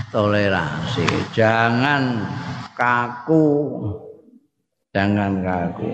toleransi. 0.09 1.05
Jangan 1.35 2.23
kaku. 2.73 3.47
Jangan 4.95 5.43
kaku. 5.43 5.91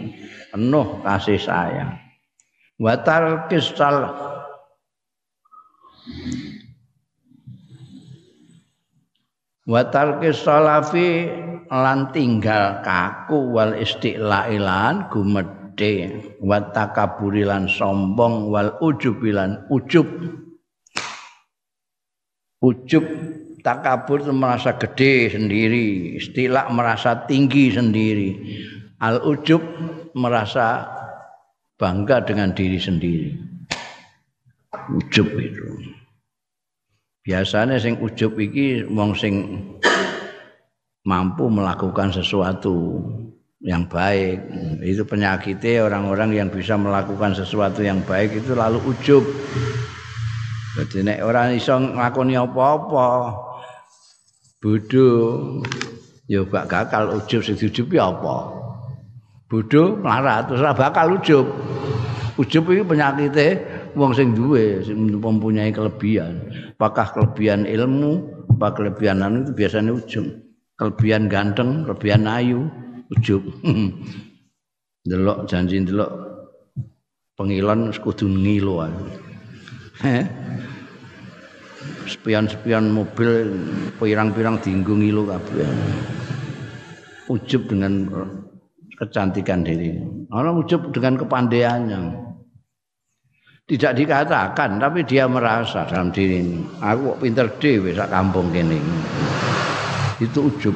Penuh 0.52 1.00
kasih 1.00 1.40
sayang. 1.40 1.96
Watar 2.76 3.48
kisal 3.48 4.12
Watar 9.64 10.20
kisalafi 10.20 11.32
lan 11.72 12.12
tinggal 12.12 12.84
kaku 12.84 13.56
wal 13.56 13.78
istiqlailan 13.80 15.08
gumedhe 15.08 16.20
wa 16.44 16.60
takaburilan 16.76 17.72
sombong 17.72 18.52
wal 18.52 18.76
ujubilan 18.84 19.64
ujub 19.72 20.10
ujub 22.60 23.06
takabur 23.62 24.26
merasa 24.34 24.76
gede 24.76 25.38
sendiri, 25.38 26.18
istilah 26.18 26.68
merasa 26.74 27.24
tinggi 27.30 27.70
sendiri. 27.70 28.30
Al 29.02 29.22
ujub 29.22 29.62
merasa 30.14 30.86
bangga 31.80 32.22
dengan 32.22 32.54
diri 32.54 32.78
sendiri. 32.78 33.32
Ujub 34.94 35.28
itu. 35.40 35.68
Biasanya 37.22 37.78
sing 37.78 38.02
ujub 38.02 38.38
iki 38.42 38.86
wong 38.86 39.14
sing 39.14 39.62
mampu 41.06 41.50
melakukan 41.50 42.14
sesuatu 42.14 43.02
yang 43.62 43.86
baik. 43.86 44.42
Itu 44.82 45.06
penyakitnya 45.06 45.86
orang-orang 45.86 46.34
yang 46.34 46.50
bisa 46.50 46.78
melakukan 46.78 47.38
sesuatu 47.38 47.86
yang 47.86 48.02
baik 48.06 48.42
itu 48.42 48.58
lalu 48.58 48.82
ujub. 48.90 49.22
Jadi 50.78 51.04
nek 51.04 51.20
orang 51.22 51.58
iso 51.60 51.76
nglakoni 51.76 52.40
apa-apa, 52.40 53.36
Bodho 54.62 55.10
ya 56.32 56.48
gak 56.48 56.70
gakal 56.70 57.18
ujub 57.18 57.42
sing 57.44 57.60
diujubi 57.60 58.00
apa? 58.00 58.61
Bodho 59.52 60.00
melarat 60.00 60.48
terus 60.48 60.64
bakal 60.64 61.20
ujub. 61.20 61.44
Ujub 62.40 62.64
iki 62.72 62.88
penyakite 62.88 63.48
wong 64.00 64.16
sing 64.16 64.32
duwe 64.32 64.80
sing 64.80 65.12
mempunyai 65.12 65.76
kelebihan. 65.76 66.40
Apakah 66.80 67.12
kelebihan 67.12 67.68
ilmu, 67.68 68.32
apa 68.56 68.72
kelebihan 68.80 69.20
anu 69.20 69.44
itu 69.44 69.52
biasanya 69.52 69.92
ujub. 69.92 70.24
Kelebihan 70.80 71.28
ganteng, 71.28 71.84
kelebihan 71.84 72.24
ayu, 72.32 72.72
ujub. 73.12 73.44
delok 75.02 75.50
janji 75.50 75.82
delok 75.84 76.14
pengilon 77.34 77.90
kudu 77.92 78.30
ngilu 78.30 78.86
Heh 80.02 80.24
spion-spion 82.06 82.94
mobil 82.94 83.52
pirang-pirang 83.98 84.62
diinggo 84.62 84.94
ngilu 84.98 85.28
kabeh. 85.30 85.70
Ujub 87.30 87.68
dengan 87.70 88.10
kecantikan 89.02 89.66
diri. 89.66 89.98
Orang 90.30 90.62
ujub 90.62 90.94
dengan 90.94 91.18
kepandaiannya. 91.18 92.30
Tidak 93.66 93.98
dikatakan, 93.98 94.78
tapi 94.78 95.02
dia 95.08 95.26
merasa 95.26 95.90
dalam 95.90 96.14
diri 96.14 96.46
ini. 96.46 96.60
Aku 96.78 97.16
kok 97.16 97.20
pinter 97.26 97.48
dewe 97.58 97.98
sak 97.98 98.14
kampung 98.14 98.54
kene. 98.54 98.78
Itu 100.22 100.54
ujub. 100.54 100.76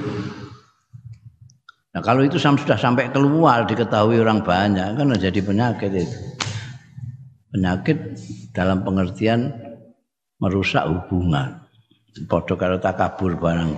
Nah 1.94 2.02
kalau 2.02 2.26
itu 2.26 2.42
sudah 2.42 2.76
sampai 2.76 3.14
keluar 3.14 3.64
diketahui 3.70 4.20
orang 4.20 4.42
banyak 4.42 4.98
kan 4.98 5.16
jadi 5.16 5.40
penyakit 5.40 5.92
itu. 5.94 6.20
Penyakit 7.56 7.98
dalam 8.52 8.84
pengertian 8.84 9.54
merusak 10.42 10.84
hubungan. 10.88 11.62
Padha 12.28 12.56
karo 12.56 12.80
takabur 12.80 13.36
barang. 13.40 13.76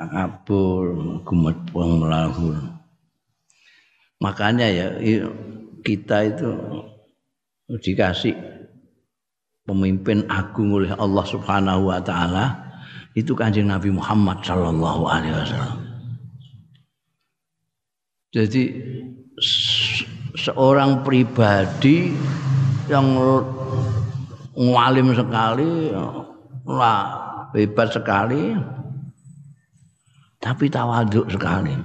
Takabur 0.00 0.96
gumedhong 1.28 2.00
melahur. 2.00 2.56
Makanya 4.24 4.64
ya 4.72 4.96
kita 5.84 6.24
itu 6.24 6.48
dikasih 7.68 8.32
pemimpin 9.68 10.24
agung 10.32 10.72
oleh 10.72 10.96
Allah 10.96 11.24
Subhanahu 11.28 11.92
wa 11.92 12.00
taala 12.00 12.56
itu 13.12 13.36
Kanjeng 13.36 13.68
Nabi 13.68 13.92
Muhammad 13.92 14.40
sallallahu 14.40 15.04
alaihi 15.04 15.36
wasallam. 15.36 15.78
Jadi 18.32 18.72
seorang 20.32 21.04
pribadi 21.04 22.16
yang 22.88 23.20
ngalim 24.56 25.12
sekali 25.12 25.92
lah 26.64 27.00
hebat 27.52 27.92
sekali 27.92 28.56
tapi 30.40 30.72
tawaduk 30.72 31.28
sekali 31.28 31.76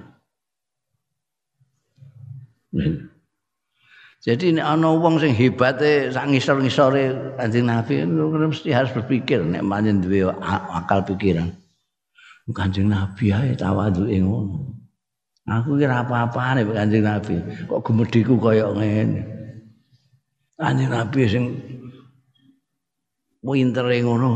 jadi 4.26 4.58
ini 4.58 4.62
ana 4.62 4.90
wong 4.90 5.22
sing 5.22 5.38
hebate 5.38 6.10
sak 6.10 6.28
ngisor-ngisore 6.34 7.38
Kanjeng 7.38 7.70
Nabi 7.70 8.04
mesti 8.10 8.74
harus 8.74 8.90
berpikir 8.90 9.46
nek 9.46 9.62
manjen 9.62 10.02
duwe 10.02 10.26
akal 10.74 11.06
pikiran. 11.06 11.54
Kanjeng 12.50 12.90
Nabi 12.90 13.30
ae 13.30 13.54
tawaduke 13.54 14.18
ngono. 14.18 14.82
Aku 15.46 15.78
kira 15.78 16.02
apa-apane 16.02 16.66
Kanjeng 16.66 17.06
Nabi. 17.06 17.38
Kok 17.70 17.86
gemediku 17.86 18.42
kaya 18.42 18.66
ngene? 18.74 19.22
Kanjeng 20.58 20.90
Nabi 20.90 21.22
sing 21.30 21.46
pintere 23.46 24.02
ngono 24.02 24.30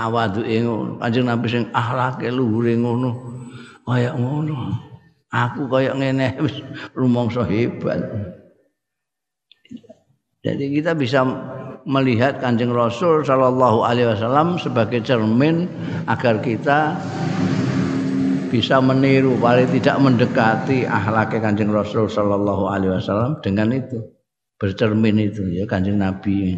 awaduke 0.00 0.56
ngono. 0.64 0.96
Kanjeng 0.96 1.28
nabi 1.28 1.46
sing 1.52 1.64
akhlake 1.76 2.32
luhure 2.32 2.72
ngono 2.72 3.23
kaya 3.84 4.16
ngono 4.16 4.76
aku 5.28 5.68
kaya 5.68 5.92
ngene 5.92 6.40
wis 6.40 6.56
rumangsa 6.96 7.44
hebat 7.44 8.00
jadi 10.44 10.64
kita 10.72 10.92
bisa 10.92 11.24
melihat 11.84 12.40
kanjeng 12.40 12.72
Rasul 12.72 13.24
Shallallahu 13.24 13.84
Alaihi 13.84 14.12
Wasallam 14.12 14.60
sebagai 14.60 15.00
cermin 15.04 15.68
agar 16.08 16.40
kita 16.40 16.96
bisa 18.48 18.80
meniru 18.80 19.36
paling 19.40 19.68
tidak 19.72 19.96
mendekati 20.00 20.84
akhlaknya 20.88 21.40
kanjeng 21.44 21.72
Rasul 21.72 22.08
Shallallahu 22.08 22.64
Alaihi 22.68 22.92
Wasallam 22.96 23.40
dengan 23.40 23.72
itu 23.72 24.00
bercermin 24.56 25.16
itu 25.20 25.44
ya 25.52 25.68
kanjeng 25.68 26.00
Nabi. 26.00 26.56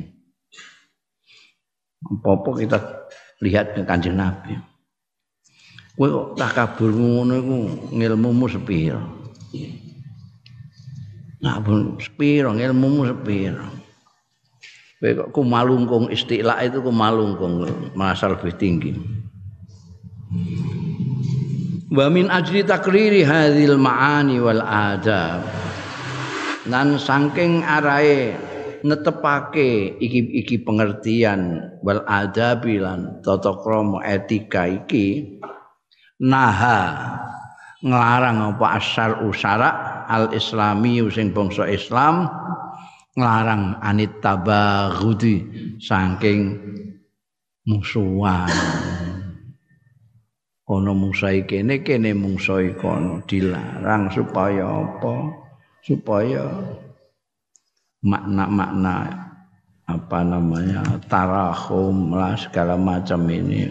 Apa-apa 2.07 2.51
kita 2.61 2.79
lihat 3.43 3.75
ke 3.75 3.83
Kanjeng 3.83 4.15
Nabi. 4.15 4.55
Kowe 5.97 6.09
kok 6.13 6.29
takabur 6.37 6.93
ngono 6.93 7.33
iku 7.41 7.57
ngilmumu 7.97 8.45
sepiro? 8.53 9.01
Nah, 11.41 11.57
pun 11.65 11.97
sepiro 11.97 12.53
ilmumu 12.53 13.09
sepiro? 13.09 13.65
Kowe 15.01 15.11
kok 15.25 15.29
kumalungkung 15.33 16.13
istilah 16.13 16.61
itu 16.61 16.85
kumalungkung 16.85 17.65
merasa 17.97 18.29
lebih 18.29 18.53
tinggi. 18.61 18.93
Wa 21.89 22.13
min 22.13 22.29
ajli 22.29 22.61
takriri 22.61 23.25
hadhil 23.25 23.81
ma'ani 23.81 24.37
wal 24.37 24.61
adab. 24.61 25.49
Lan 26.69 27.01
saking 27.01 27.65
arahe 27.65 28.37
netepake 28.85 29.97
iki-iki 29.97 30.61
pengertian 30.61 31.73
wal 31.81 32.05
adabi 32.05 32.77
lan 32.85 33.23
tata 33.25 33.55
krama 33.65 34.05
etika 34.05 34.69
iki 34.69 35.41
naha. 36.21 37.13
Nglarang 37.85 38.57
apa 38.57 38.81
asar 38.81 39.21
usara 39.23 39.71
al 40.09 40.33
islami 40.33 41.05
sing 41.13 41.31
bangsa 41.31 41.69
Islam 41.69 42.25
nglarang 43.17 43.81
anit 43.85 44.21
tabaghudi 44.25 45.45
saking 45.81 46.57
musuhan. 47.69 48.53
Ana 50.67 50.91
musuh 50.91 51.47
kene 51.47 51.87
kene 51.87 52.11
musuh 52.11 52.75
kono 52.75 53.23
dilarang 53.23 54.11
supaya 54.11 54.67
apa? 54.67 55.15
Supaya 55.79 56.43
makna-makna 58.03 59.07
apa 59.87 60.19
namanya? 60.27 60.83
Tarahum 61.07 62.19
lah 62.19 62.35
segala 62.35 62.75
macam 62.75 63.31
ini 63.31 63.71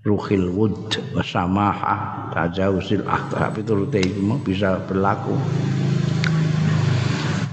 ruhil 0.00 0.48
wud 0.56 0.96
wasamaha 1.12 2.32
tajawusil 2.32 3.04
ahdab 3.04 3.60
itu 3.60 3.72
rute 3.76 4.00
bisa 4.40 4.80
berlaku. 4.88 5.36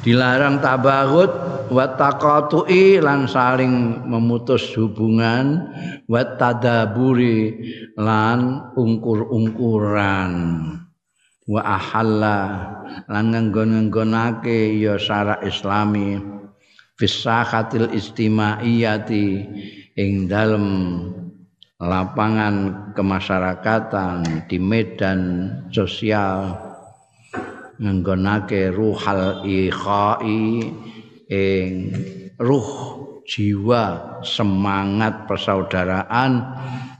Dilarang 0.07 0.63
tabagut 0.63 1.27
wa 1.67 1.85
taqatu'i 1.99 3.03
lan 3.03 3.27
saling 3.27 4.07
memutus 4.07 4.71
hubungan 4.79 5.67
wa 6.07 6.23
tadaburi 6.39 7.59
lan 7.99 8.71
ungkur-ungkuran. 8.79 10.31
Wa 11.47 11.61
ahalla 11.63 12.39
lan 13.11 13.35
nganggon-nganggonake 13.35 14.79
ya 14.79 14.95
syara 14.95 15.43
islami. 15.43 16.19
Fisahatil 16.95 17.91
istimaiyati 17.91 19.27
ing 19.99 20.31
dalem 20.31 20.65
lapangan 21.77 22.89
kemasyarakatan 22.97 24.49
di 24.49 24.57
medan 24.57 25.19
sosial 25.69 26.57
nganggonake 27.77 28.73
ruhal 28.73 29.45
ikhai 29.45 30.73
ing 31.29 31.71
ruh 32.41 32.69
jiwa 33.29 34.17
semangat 34.25 35.29
persaudaraan 35.29 36.31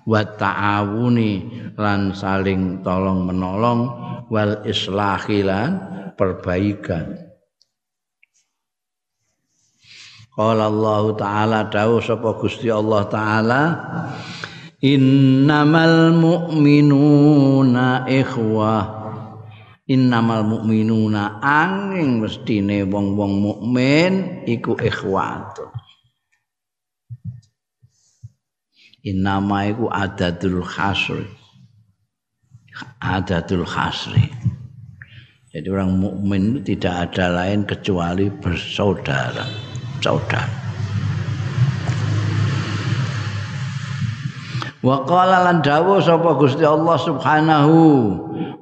wa 0.05 0.21
ta'awuni 0.21 1.33
lan 1.73 2.13
saling 2.13 2.85
tolong 2.85 3.25
menolong 3.25 3.81
wal 4.29 4.61
islahilan 4.61 5.81
perbaikan. 6.13 7.27
Qala 10.37 10.69
Allah 10.69 11.03
taala 11.17 11.59
dawuh 11.65 11.97
sapa 11.97 12.37
Gusti 12.37 12.69
Allah 12.69 13.09
taala 13.09 13.61
Innamal 14.77 16.13
mu'minuna 16.13 18.05
ikhwah. 18.05 18.85
Innamal 19.89 20.45
mu'minuna 20.45 21.41
angin 21.41 22.21
mestine 22.21 22.85
wong-wong 22.85 23.33
mukmin 23.41 24.43
iku 24.45 24.77
ikhwat 24.77 25.57
Innama 29.07 29.65
iku 29.65 29.87
adatul 29.87 30.61
khasri. 30.61 31.25
Adatul 32.99 33.63
khasri. 33.63 34.29
Jadi 35.55 35.67
orang 35.73 35.95
mukmin 35.95 36.61
tidak 36.61 37.09
ada 37.09 37.31
lain 37.33 37.63
kecuali 37.65 38.29
bersaudara. 38.29 39.47
Saudara 40.03 40.66
Wa 44.87 45.03
qala 45.03 45.51
lan 45.51 45.59
dawuh 45.59 45.99
sapa 45.99 46.39
Gusti 46.39 46.63
Allah 46.63 46.95
Subhanahu 46.95 47.75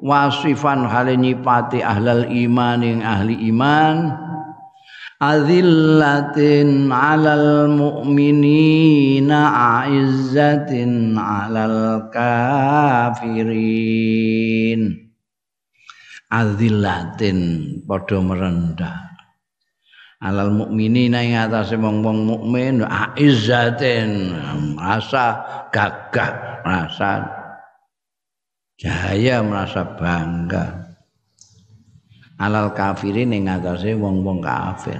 wasifan 0.02 0.90
hale 0.90 1.14
nyipati 1.14 1.86
ahlal 1.86 2.26
iman 2.26 2.82
ing 2.82 3.06
ahli 3.06 3.38
iman. 3.54 4.10
Azillatin 5.22 6.90
'alal 6.90 7.70
mu'minina 7.70 9.54
a'izzatin 9.86 11.14
'alal 11.14 12.10
kafirin. 12.10 13.62
Azillatin 16.34 17.38
padha 17.86 18.18
merendah 18.18 19.05
alal 20.26 20.50
mukminina 20.50 21.22
ing 21.22 21.38
atase 21.38 21.78
wong-wong 21.78 22.26
mukmin 22.26 22.82
aizzatin 22.82 24.34
merasa 24.74 25.46
gagah 25.70 26.66
merasa 26.66 27.10
jaya 28.82 29.46
merasa 29.46 29.86
bangga. 29.94 30.66
Alal 32.42 32.74
kafirin 32.74 33.38
ing 33.38 33.46
atase 33.46 33.94
wong-wong 33.94 34.42
kafir. 34.42 35.00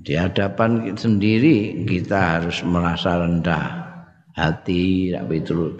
Di 0.00 0.16
hadapan 0.18 0.96
sendiri 0.98 1.86
kita 1.86 2.18
harus 2.40 2.64
merasa 2.66 3.22
rendah 3.22 3.66
hati 4.34 5.12
tapi 5.12 5.44
itu 5.44 5.76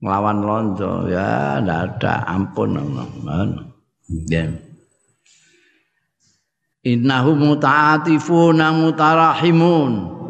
ngelawan 0.00 0.38
londo 0.44 1.08
ya 1.10 1.58
ndak 1.58 2.00
ada 2.00 2.14
ampun. 2.28 2.76
Ya 4.28 4.69
innahu 6.84 7.36
muta'atifuna 7.36 8.72
mutarahimun. 8.72 10.20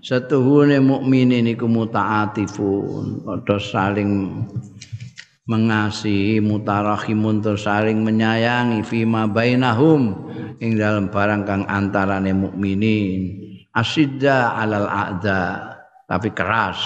Setuhune 0.00 0.80
mukminin 0.80 1.44
iku 1.52 1.68
muta'atifun. 1.68 3.24
Padha 3.24 3.56
saling 3.60 4.42
mengasihi 5.44 6.40
mutarahimun 6.40 7.42
tur 7.42 7.58
saling 7.58 8.00
menyayangi 8.00 8.86
fima 8.86 9.26
bainahum 9.26 10.30
ing 10.62 10.78
dalam 10.78 11.10
barang 11.10 11.42
kang 11.44 11.62
antarane 11.68 12.32
mukminin. 12.32 13.36
Asidda 13.70 14.56
alal 14.58 14.88
a'da 14.88 15.42
tapi 16.10 16.34
keras 16.34 16.80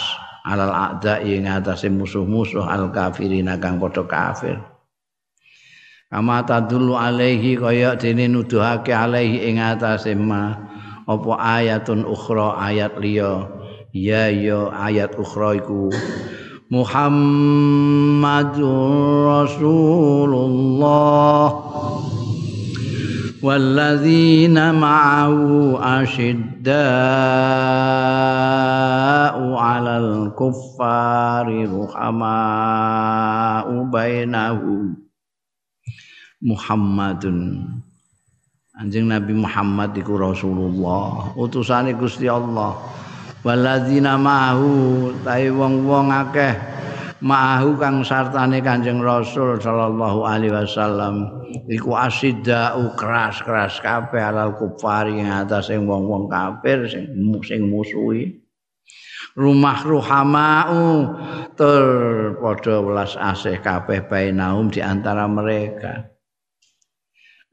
alal 0.45 0.69
a'da 0.69 1.25
ing 1.25 1.49
atase 1.49 1.89
musuh-musuh 1.89 2.67
al 2.67 2.93
kafirin 2.93 3.49
kang 3.57 3.81
padha 3.81 4.05
kafir 4.05 4.74
kama 6.14 6.42
tadullu 6.42 6.98
alaihi 6.98 7.54
kaya 7.60 7.94
dene 7.94 8.26
nuduhake 8.26 8.90
alaihi 8.90 9.46
ing 9.46 9.62
atase 9.62 10.18
ma 10.18 10.58
apa 11.06 11.32
ayatun 11.38 12.02
ukhra 12.06 12.58
ayat 12.58 12.98
liya 12.98 13.46
ya 13.94 14.30
ya 14.34 14.74
ayat 14.74 15.14
ukhra 15.18 15.58
iku 15.58 15.94
Muhammadur 16.70 18.22
Rasulullah 19.26 20.90
والذين 23.40 24.76
معه 24.76 25.40
أشداء 26.04 26.76
على 29.56 29.98
الكفار 29.98 31.48
رحماء 31.80 33.68
بينهم 33.84 35.03
Muhammadun 36.45 37.65
Anjing 38.75 39.07
Nabi 39.07 39.39
Muhammad 39.39 39.95
iku 39.95 40.19
Rasulullah, 40.19 41.31
utusane 41.39 41.95
Gusti 41.95 42.27
Allah. 42.27 42.75
Waladzina 43.47 44.19
ma'ahu, 44.19 45.15
tai 45.23 45.47
wong-wong 45.47 46.11
akeh 46.11 46.59
ma'ahu 47.23 47.79
kang 47.79 48.03
sartane 48.03 48.59
Kanjeng 48.59 48.99
Rasul 48.99 49.63
sallallahu 49.63 50.27
alaihi 50.27 50.51
wasallam 50.51 51.45
iku 51.71 51.95
asidda 51.95 52.75
keras-keras 52.99 53.79
kabeh 53.79 54.19
alal 54.19 54.59
kufari 54.59 55.23
ing 55.23 55.31
atase 55.31 55.79
wong-wong 55.79 56.27
kafir 56.27 56.91
sing 56.91 57.15
sing 57.47 57.71
musuhi. 57.71 58.43
Rumah 59.39 59.87
ruhamau 59.87 60.83
tur 61.59 61.87
padha 62.43 62.75
welas 62.83 63.15
asih 63.19 63.63
kabeh 63.63 64.03
di 64.71 64.81
antara 64.83 65.31
mereka. 65.31 66.14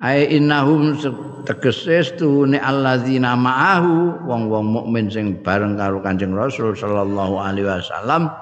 Ai 0.02 0.26
innahum 0.34 0.98
tegese 1.46 2.18
tuhune 2.18 2.58
alladzina 2.58 3.38
ma'ahu 3.38 4.26
wong-wong 4.26 4.66
mukmin 4.66 5.14
sing 5.14 5.42
bareng 5.46 5.78
karo 5.78 6.02
Kanjeng 6.02 6.34
Rasul 6.34 6.74
sallallahu 6.74 7.38
alaihi 7.38 7.70
wasallam 7.70 8.34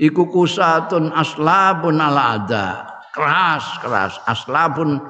iku 0.00 0.28
kusatun 0.28 1.12
aslabun 1.12 2.00
ala 2.00 2.40
ada. 2.40 2.66
Keras 3.10 3.66
keras. 3.82 4.14
Aslabun 4.24 5.00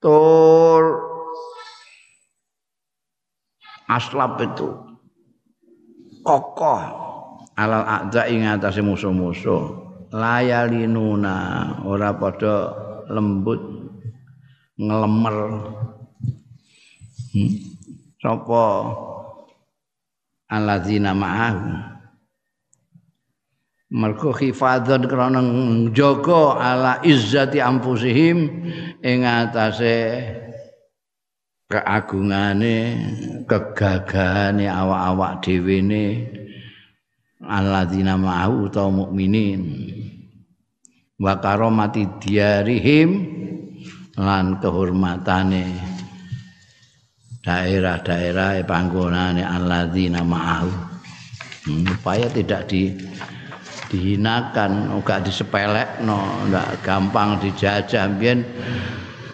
tur. 0.00 1.06
Aslab 3.88 4.36
itu 4.44 4.68
kokoh 6.20 6.80
alal 7.56 7.84
a'da 7.88 8.28
ing 8.28 8.44
musuh-musuh. 8.84 9.88
Layalinuna 10.12 11.36
ora 11.84 12.12
padha 12.16 12.72
lembut 13.08 13.87
ngelemer. 14.78 15.36
Hmm? 17.28 17.68
sapa 18.18 18.66
alladzina 20.50 21.14
ma'ahu. 21.14 21.70
Mergo 23.88 24.36
khifadzan 24.36 25.08
krana 25.08 25.40
njaga 25.40 26.60
ala 26.60 26.92
izzati 27.00 27.56
anfusihim 27.56 28.38
ing 29.00 29.24
atase 29.24 30.28
keagungane 31.72 32.76
kegagahane 33.48 34.68
awak-awak 34.68 35.40
dhewe 35.40 35.80
ne 35.80 36.04
alladzina 37.40 38.20
ma'ahu 38.20 38.68
utawa 38.68 38.90
mukminin. 38.92 39.62
Wa 41.18 41.40
karomati 41.40 42.04
diarihim 42.20 43.37
lan 44.18 44.58
kehormatane 44.58 45.78
daerah-daerah 47.46 48.58
panggonane 48.66 49.46
alladzina 49.46 50.26
ma'ahu. 50.26 50.70
Hmm, 51.64 51.86
supaya 51.86 52.26
tidak 52.28 52.66
di 52.66 52.92
dihinakan 53.88 55.00
enggak 55.00 55.24
disepelekno 55.24 56.44
enggak 56.44 56.82
gampang 56.82 57.38
dijajah. 57.40 58.10
Biyen 58.18 58.42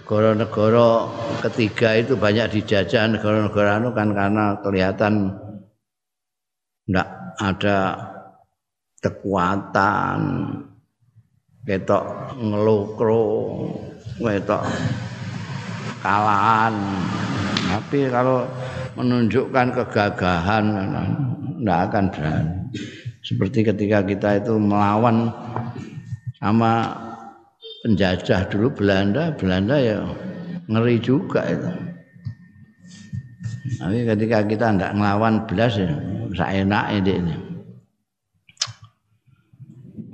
negara-negara 0.04 1.10
ketiga 1.48 1.96
itu 1.96 2.14
banyak 2.14 2.60
dijajah 2.60 3.18
negara-negara 3.18 3.80
itu 3.82 3.90
kan 3.96 4.08
karena 4.12 4.44
kelihatan 4.60 5.14
enggak 6.86 7.08
ada 7.40 7.78
kekuatan 9.00 10.20
ketok 11.64 12.04
ngelukro 12.36 13.24
ketok 14.18 14.62
kalahan. 16.04 16.74
Tapi 17.64 18.06
kalau 18.12 18.46
menunjukkan 18.94 19.66
kegagahan 19.74 20.64
tidak 21.58 21.78
akan 21.90 22.04
berani. 22.12 22.54
Seperti 23.24 23.64
ketika 23.64 24.04
kita 24.04 24.28
itu 24.36 24.54
melawan 24.60 25.32
sama 26.36 26.92
penjajah 27.82 28.44
dulu 28.52 28.68
Belanda 28.72 29.32
Belanda 29.32 29.80
ya 29.80 29.98
ngeri 30.68 30.96
juga 31.00 31.40
itu. 31.48 31.70
Tapi 33.80 33.98
ketika 34.04 34.44
kita 34.44 34.66
tidak 34.76 34.92
melawan 34.92 35.44
belas 35.48 35.72
ya 35.80 35.88
saya 36.36 36.66
enak 36.66 36.84
ini 37.00 37.43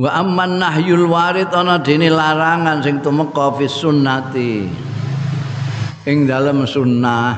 Wa 0.01 0.25
amman 0.25 0.57
nahyul 0.57 1.13
warid 1.13 1.53
ana 1.53 1.77
dene 1.77 2.09
larangan 2.09 2.81
sing 2.81 3.05
tumeka 3.05 3.53
fi 3.61 3.69
sunnati. 3.69 4.65
Ing 6.09 6.25
dalem 6.25 6.65
sunnah 6.65 7.37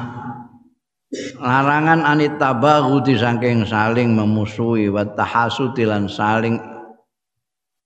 larangan 1.42 2.06
anit 2.06 2.38
tabaghudi 2.38 3.18
saking 3.18 3.66
saling 3.66 4.14
memusuhi 4.14 4.86
wa 4.94 5.02
tahasudi 5.02 5.82
lan 5.90 6.06
saling 6.06 6.62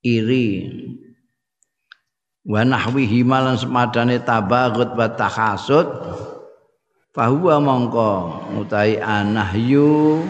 iri. 0.04 0.68
Wa 2.44 2.60
nahwihi 2.60 3.24
malan 3.24 3.56
semadane 3.56 4.20
tabaghut 4.20 4.92
wa 4.92 5.08
tahasud 5.08 5.88
fahuwa 7.16 7.64
mongko 7.64 8.12
utahi 8.60 9.00
anahyu 9.00 10.20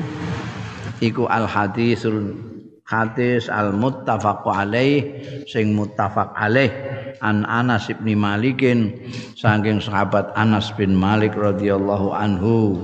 iku 1.03 1.27
al 1.27 1.51
hadisul 1.51 2.46
hadis 2.87 3.51
al 3.51 3.75
muttafaq 3.75 4.47
alaih 4.47 5.03
sing 5.51 5.75
muttafaq 5.75 6.31
alaih 6.39 6.71
an 7.19 7.43
Anas 7.51 7.91
bin 7.91 8.23
Malikin 8.23 8.95
saking 9.35 9.83
sahabat 9.83 10.31
Anas 10.39 10.71
bin 10.79 10.95
Malik 10.95 11.35
radhiyallahu 11.35 12.15
anhu. 12.15 12.79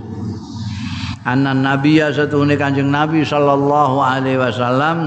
Anna 1.22 1.54
Nabiya 1.54 2.10
satune 2.10 2.58
Kanjeng 2.58 2.90
Nabi 2.90 3.22
sallallahu 3.22 4.02
alaihi 4.02 4.42
wasallam 4.42 5.06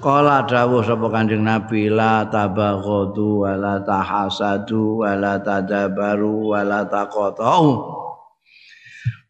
Kala 0.00 0.48
dawuh 0.48 0.80
sapa 0.80 1.12
Kanjeng 1.12 1.44
Nabi 1.44 1.92
la 1.92 2.24
tabaghadu 2.24 3.44
wala 3.44 3.84
tahasadu 3.84 5.04
wala 5.04 5.36
tadabaru 5.44 6.56
wala 6.56 6.88
taqatu 6.88 8.01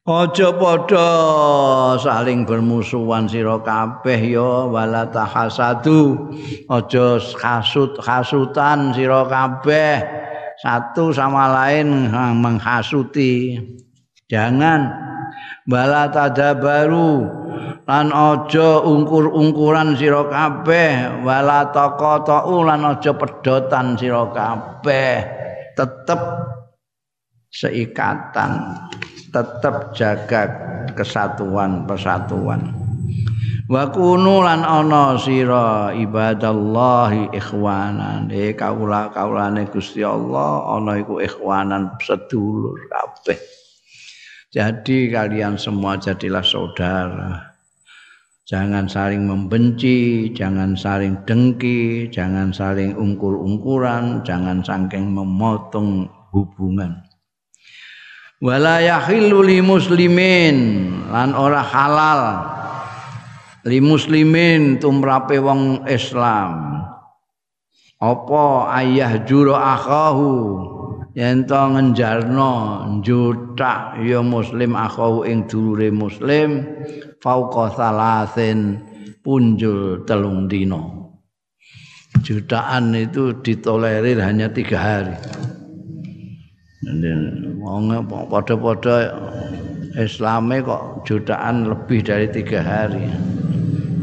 Aja 0.02 0.50
padha 0.58 1.94
saling 1.94 2.42
bermusuhan 2.42 3.30
sira 3.30 3.62
kabeh 3.62 4.34
ya 4.34 4.66
wala 4.66 5.06
tahasadu. 5.06 6.26
Aja 6.66 7.22
hasud 7.22 8.02
hasutan 8.02 8.90
sira 8.98 9.22
kabeh. 9.30 10.02
Satu 10.58 11.14
sama 11.14 11.46
lain 11.54 12.10
menghasuti. 12.34 13.62
Jangan 14.26 14.90
wala 15.70 16.10
tadabaru 16.10 17.22
lan 17.86 18.10
aja 18.10 18.82
ungkur-ungkuran 18.82 19.94
sira 19.94 20.26
kabeh 20.26 21.22
wala 21.22 21.70
taqatu 21.70 22.66
lan 22.66 22.90
aja 22.90 23.14
pedotan 23.14 23.94
sira 23.94 24.26
kabeh. 24.34 25.14
Tetep 25.78 26.20
seikatan 27.54 28.82
tetap 29.32 29.96
jaga 29.96 30.42
kesatuan 30.92 31.88
persatuan. 31.88 32.76
Wa 33.72 33.88
kunu 33.88 34.44
lan 34.44 34.60
ana 34.60 35.16
sira 35.16 35.96
ibadallahi 35.96 37.32
ikhwanan. 37.32 38.28
E 38.28 38.52
kaula 38.52 39.08
kaulane 39.08 39.64
Gusti 39.72 40.04
Allah 40.04 40.76
ana 40.76 41.00
iku 41.00 41.24
ikhwanan 41.24 41.96
sedulur 42.04 42.76
kabeh. 42.92 43.40
Jadi 44.52 45.08
kalian 45.08 45.56
semua 45.56 45.96
jadilah 45.96 46.44
saudara. 46.44 47.56
Jangan 48.44 48.84
saling 48.84 49.24
membenci 49.24 50.28
jangan 50.36 50.76
saling 50.76 51.24
dengki 51.24 52.10
jangan 52.12 52.52
saling 52.52 52.92
ungkur-ungkuran 52.92 54.20
jangan 54.26 54.60
saking 54.60 55.14
memotong 55.14 56.10
hubungan 56.34 57.00
wala 58.42 58.82
yahillu 58.82 59.46
li 59.46 59.62
muslimin. 59.62 60.58
Lan 61.06 61.38
ora 61.38 61.62
halal. 61.62 62.22
Li 63.62 63.78
muslimin 63.78 64.82
tumrape 64.82 65.38
wong 65.38 65.86
Islam. 65.86 66.82
Apa 68.02 68.74
ayah 68.82 69.22
juro 69.22 69.54
akahu 69.54 70.34
yen 71.14 71.44
to 71.44 71.54
ngenjarno 71.54 72.52
jutak 73.04 74.00
ya 74.00 74.24
muslim 74.24 74.72
akahu 74.72 75.28
ing 75.28 75.44
dulure 75.44 75.92
muslim 75.92 76.64
fauqa 77.20 77.68
salasin 77.76 78.80
punjul 79.20 80.08
telung 80.08 80.48
dino 80.48 81.12
jutaan 82.24 82.96
itu 82.96 83.44
ditolerir 83.44 84.24
hanya 84.24 84.48
tiga 84.48 84.78
hari 84.80 85.16
wong 87.62 87.94
padha-padha 88.26 89.14
Islame 89.92 90.64
kok 90.64 91.04
jutaan 91.04 91.68
lebih 91.68 92.00
dari 92.00 92.26
tiga 92.32 92.64
hari. 92.64 93.06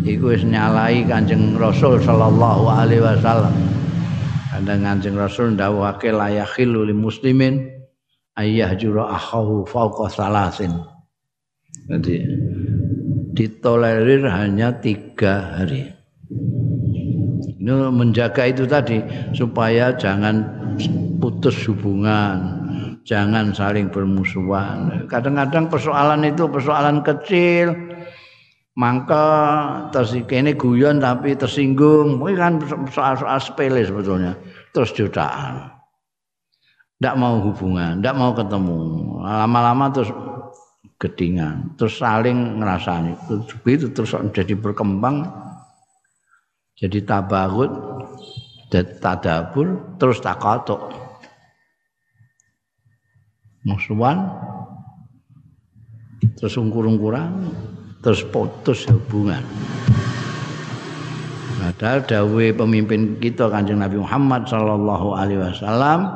Iku 0.05 0.31
wis 0.31 0.45
nyalai 0.45 1.03
Kanjeng 1.03 1.57
Rasul 1.57 1.97
sallallahu 1.99 2.69
alaihi 2.69 3.01
wasallam. 3.01 3.51
Kadang 4.53 4.85
Kanjeng 4.85 5.17
Rasul 5.17 5.57
ndawuhake 5.57 6.13
layakhil 6.13 6.71
lil 6.71 6.93
muslimin 6.93 7.67
ayah 8.37 8.71
jura 8.77 9.17
akhahu 9.17 9.65
fauqa 9.65 10.13
salasin. 10.13 10.77
Jadi 11.89 12.21
ditolerir 13.33 14.29
hanya 14.29 14.77
tiga 14.77 15.57
hari. 15.57 15.89
Ini 17.59 17.91
menjaga 17.91 18.45
itu 18.45 18.69
tadi 18.69 19.01
supaya 19.33 19.91
jangan 19.97 20.47
putus 21.19 21.59
hubungan, 21.67 22.58
jangan 23.09 23.49
saling 23.57 23.89
bermusuhan. 23.89 25.09
Kadang-kadang 25.09 25.65
persoalan 25.65 26.29
itu 26.29 26.45
persoalan 26.45 27.01
kecil, 27.01 27.73
maka 28.77 29.25
terus 29.89 30.13
ini 30.13 30.53
guyon 30.53 31.01
tapi 31.01 31.33
tersinggung, 31.33 32.21
mungkin 32.21 32.37
kan 32.37 32.53
soal-soal 32.93 33.41
sepele 33.41 33.81
sebetulnya. 33.81 34.37
Terus 34.69 34.93
jutaan. 34.93 35.73
ndak 36.99 37.15
mau 37.15 37.39
hubungan, 37.39 38.03
ndak 38.03 38.11
mau 38.11 38.35
ketemu. 38.35 38.77
Lama-lama 39.23 39.87
terus 39.87 40.11
gedingan, 40.99 41.73
terus 41.79 41.95
saling 41.95 42.59
ngerasani. 42.59 43.15
Itu 43.63 43.87
terus 43.89 44.13
jadi 44.35 44.53
berkembang 44.53 45.23
jadi 46.75 47.03
tabarut 47.03 47.71
tadabur 48.99 49.95
terus 49.95 50.19
takatuk 50.19 51.08
musuhan 53.69 54.25
terus 56.41 56.57
ungkur-ungkuran 56.57 57.53
terus 58.01 58.25
putus 58.25 58.89
hubungan. 58.89 59.45
Padahal 61.59 62.01
dawe 62.07 62.45
pemimpin 62.55 63.19
kita 63.19 63.51
kanjeng 63.51 63.83
Nabi 63.83 63.99
Muhammad 63.99 64.47
sallallahu 64.47 65.13
alaihi 65.13 65.43
wasallam 65.43 66.07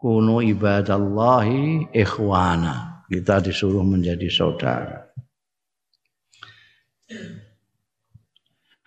kunu 0.00 0.40
ibadallahi 0.40 1.90
ikhwana. 1.92 3.04
Kita 3.10 3.42
disuruh 3.42 3.82
menjadi 3.82 4.30
saudara. 4.30 5.10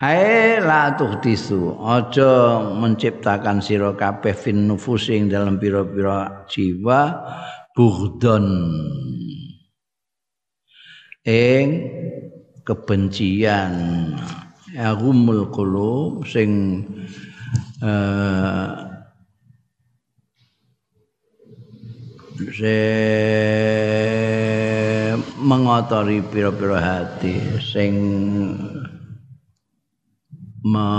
Ae 0.00 0.60
la 0.60 0.92
tuhdisu 0.96 1.80
aja 1.80 2.60
menciptakan 2.76 3.60
sira 3.60 3.92
kabeh 3.96 4.36
fin 4.36 4.64
nufusing 4.64 5.32
dalam 5.32 5.60
pira-pira 5.60 6.44
jiwa 6.48 7.24
bughdon 7.74 8.46
ing 11.26 11.68
kebencian. 12.62 13.74
Agumul 14.74 15.54
qulub 15.54 16.26
sing 16.26 16.82
uh, 17.78 18.94
se 22.50 22.78
mengotori 25.38 26.18
pira-pira 26.26 26.78
hati 26.82 27.38
sing 27.62 27.94
ma 30.66 30.90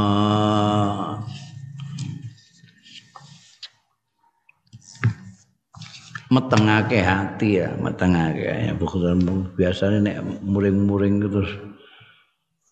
metengake 6.35 6.99
hati 6.99 7.63
ya 7.63 7.71
metengake 7.79 8.43
ya 8.43 8.73
bukan 8.75 9.55
biasanya 9.55 9.99
nek 10.03 10.17
muring-muring 10.43 11.23
terus 11.23 11.51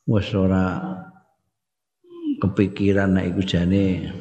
wis 0.03 0.28
ora 0.36 0.84
kepikiran 2.43 3.16
nek 3.16 3.32
iku 3.32 3.41
jane 3.47 4.11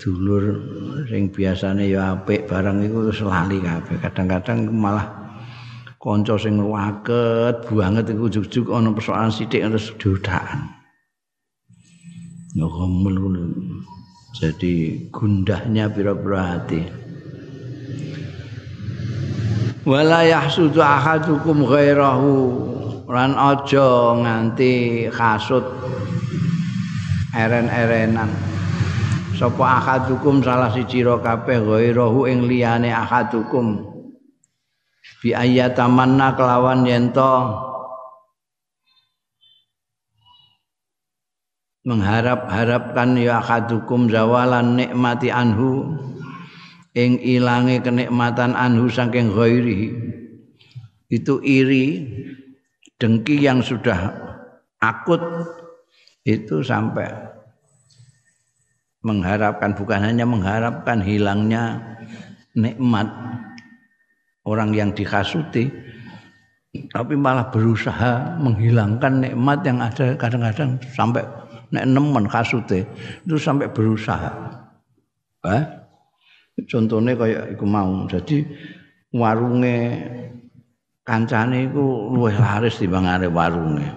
dulur 0.00 0.44
sing 1.08 1.32
biasane 1.32 1.88
ya 1.88 2.20
apik 2.20 2.44
barang 2.44 2.84
iku 2.84 3.08
terus 3.08 3.24
lali 3.24 3.60
kabeh 3.60 3.96
kadang-kadang 4.00 4.68
malah 4.68 5.20
kanca 6.00 6.40
sing 6.40 6.56
waket 6.56 7.56
banget 7.68 8.04
iku 8.12 8.28
ujug-ujug 8.32 8.72
ana 8.72 8.92
persoalan 8.96 9.28
sithik 9.28 9.60
terus 9.60 9.92
dodakan. 10.00 10.80
Ya 12.56 12.66
Jadi 14.30 15.06
gundahnya 15.10 15.90
pira-pira 15.90 16.56
hati. 16.56 16.99
Wala 19.88 20.22
yahsudu 20.28 20.78
ahadukum 20.78 21.64
ghairahu. 21.64 22.32
Lan 23.10 23.34
aja 23.34 24.14
nganti 24.22 25.06
kasut 25.10 25.66
eren-erenan. 27.34 28.30
Sapa 29.34 29.80
ahadukum 29.82 30.44
salah 30.44 30.70
siji 30.70 31.02
ro 31.02 31.18
kabeh 31.18 31.58
ghairahu 31.64 32.28
ing 32.30 32.46
liyane 32.46 32.92
ahadukum. 32.94 33.82
Bi 35.24 35.34
ayatamanna 35.34 36.38
kelawan 36.38 36.86
yento 36.86 37.34
mengharap-harapkan 41.88 43.16
ya 43.16 43.40
akadukum 43.40 44.12
zawalan 44.12 44.76
nikmati 44.76 45.32
anhu 45.32 45.96
ing 46.94 47.22
ilange 47.22 47.82
kenikmatan 47.82 48.54
anhu 48.58 48.90
saking 48.90 49.30
ghairi 49.30 49.94
itu 51.10 51.38
iri 51.42 51.86
dengki 52.98 53.42
yang 53.42 53.62
sudah 53.62 54.14
akut 54.82 55.22
itu 56.26 56.62
sampai 56.62 57.10
mengharapkan 59.00 59.72
bukan 59.72 60.00
hanya 60.12 60.28
mengharapkan 60.28 61.00
hilangnya 61.00 61.80
nikmat 62.52 63.08
orang 64.44 64.74
yang 64.76 64.90
dikasuti 64.92 65.72
tapi 66.70 67.18
malah 67.18 67.50
berusaha 67.50 68.38
menghilangkan 68.38 69.26
nikmat 69.26 69.58
yang 69.66 69.78
ada 69.82 70.14
kadang-kadang 70.14 70.78
sampai 70.94 71.26
nek 71.70 71.86
nemen 71.86 72.26
kasute 72.30 72.86
itu 73.26 73.36
sampai 73.38 73.70
berusaha. 73.70 74.30
Eh? 75.46 75.62
Contohnya 76.66 77.16
kayak 77.16 77.56
iku 77.56 77.64
mau. 77.64 78.04
Jadi 78.10 78.44
warunge 79.14 79.78
kancane 81.06 81.70
iku 81.70 82.12
luwih 82.12 82.36
laris 82.36 82.80
dibanding 82.80 83.32
warunge. 83.32 83.88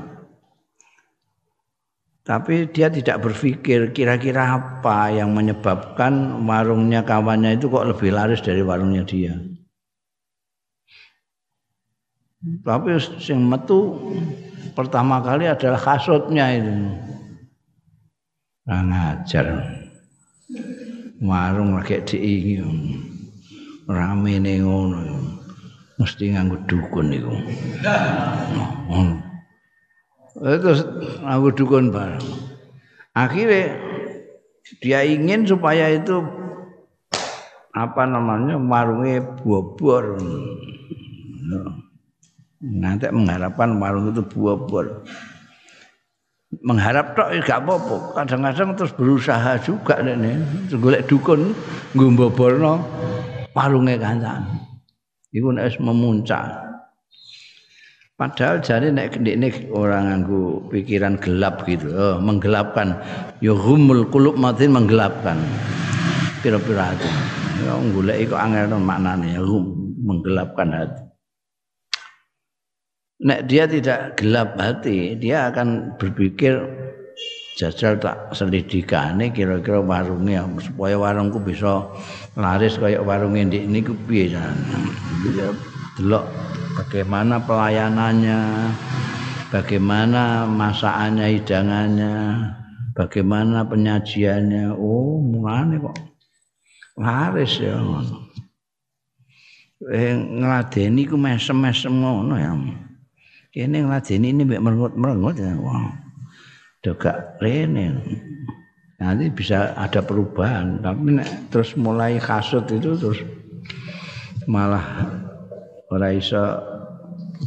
Tapi 2.24 2.72
dia 2.72 2.88
tidak 2.88 3.20
berpikir 3.20 3.92
kira-kira 3.92 4.56
apa 4.56 5.12
yang 5.12 5.36
menyebabkan 5.36 6.40
warungnya 6.48 7.04
kawannya 7.04 7.60
itu 7.60 7.68
kok 7.68 7.84
lebih 7.84 8.16
laris 8.16 8.40
dari 8.40 8.64
warungnya 8.64 9.04
dia. 9.04 9.36
Tapi 12.64 12.96
sing 13.20 13.44
metu 13.44 14.00
pertama 14.72 15.20
kali 15.20 15.52
adalah 15.52 15.80
kasutnya 15.80 16.48
itu. 16.56 16.76
Nah, 18.64 18.82
ngajar. 18.88 19.48
Warung 21.22 21.78
lagi 21.78 22.02
diingi. 22.02 22.58
Rame 23.86 24.40
nih 24.42 24.64
ngono. 24.66 25.02
Mesti 26.02 26.34
nganggo 26.34 26.58
dukun 26.66 27.14
itu. 27.14 27.34
Oh. 28.94 29.10
Terus 30.38 30.86
nganggo 31.24 31.50
dukun 31.54 31.90
bareng. 31.94 32.26
Akhirnya 33.14 33.78
dia 34.82 35.02
ingin 35.06 35.46
supaya 35.46 35.94
itu 35.94 36.22
apa 37.74 38.04
namanya 38.06 38.58
warungnya 38.58 39.22
bobor. 39.42 40.18
Nanti 42.64 43.10
mengharapkan 43.12 43.76
warung 43.82 44.14
itu 44.14 44.22
buah-buah 44.24 44.88
mengharap 46.62 47.18
tok 47.18 47.34
gak 47.42 47.64
apa-apa. 47.66 47.98
Kadang-kadang 48.22 48.70
terus 48.78 48.94
berusaha 48.94 49.58
juga 49.64 49.98
nih 50.04 50.38
golek 50.78 51.10
dukun 51.10 51.58
ngumboborno 51.98 52.84
warungnya 53.58 53.98
kancan. 53.98 54.46
Itu 55.34 55.50
nek 55.50 55.80
memuncak. 55.82 56.62
Padahal 58.14 58.62
jadi 58.62 58.94
nek 58.94 59.18
nek 59.18 59.74
orang 59.74 60.14
nganggo 60.14 60.70
pikiran 60.70 61.18
gelap 61.18 61.66
gitu 61.66 61.90
oh, 61.90 62.22
menggelapkan. 62.22 62.94
Ya 63.42 63.58
humul 63.58 64.06
kulub 64.14 64.38
matin 64.38 64.70
menggelapkan. 64.70 65.42
Pira-pira 66.46 66.94
hati. 66.94 67.10
Ya 67.64 67.74
golek 67.80 68.30
iku 68.30 68.36
angel 68.38 68.78
maknane 68.78 69.34
ya 69.34 69.42
menggelapkan 70.04 70.70
hati 70.70 71.13
nek 73.22 73.46
dia 73.46 73.70
tidak 73.70 74.18
gelap 74.18 74.58
hati, 74.58 75.14
dia 75.20 75.54
akan 75.54 75.94
berpikir 76.02 76.58
jajal 77.54 78.02
tak 78.02 78.34
selidikane 78.34 79.30
kira-kira 79.30 79.78
warungnya 79.78 80.42
supaya 80.58 80.98
warungku 80.98 81.38
bisa 81.38 81.86
laris 82.34 82.82
kayak 82.82 83.06
warungnya 83.06 83.46
di 83.54 83.70
ini 83.70 83.86
ku 83.86 83.94
piye 84.10 84.34
delok 86.02 86.26
bagaimana 86.74 87.38
pelayanannya 87.46 88.40
bagaimana 89.54 90.50
masakannya 90.50 91.38
hidangannya 91.38 92.14
bagaimana 92.98 93.62
penyajiannya. 93.70 94.74
Oh 94.74 95.22
mulane 95.22 95.78
kok 95.78 95.98
laris 96.98 97.62
ya 97.62 97.78
eh 99.94 100.16
ngladeni 100.16 101.06
ku 101.06 101.20
mesem-mesem 101.22 101.94
ngono 102.02 102.34
ya 102.40 102.56
kene 103.54 103.86
ngladeni 103.86 104.34
ini 104.34 104.42
mbek 104.50 104.64
merengut-merengut 104.66 105.38
ya. 105.38 105.54
Wah 105.62 105.94
dogak 106.82 107.38
rene 107.38 108.02
nanti 108.98 109.30
bisa 109.30 109.78
ada 109.78 110.02
perubahan. 110.02 110.82
Tapi 110.82 111.22
nek 111.22 111.54
terus 111.54 111.78
mulai 111.78 112.18
kasut 112.18 112.66
itu 112.74 112.98
terus 112.98 113.22
malah 114.50 115.06
ora 115.94 116.10
iso 116.10 116.42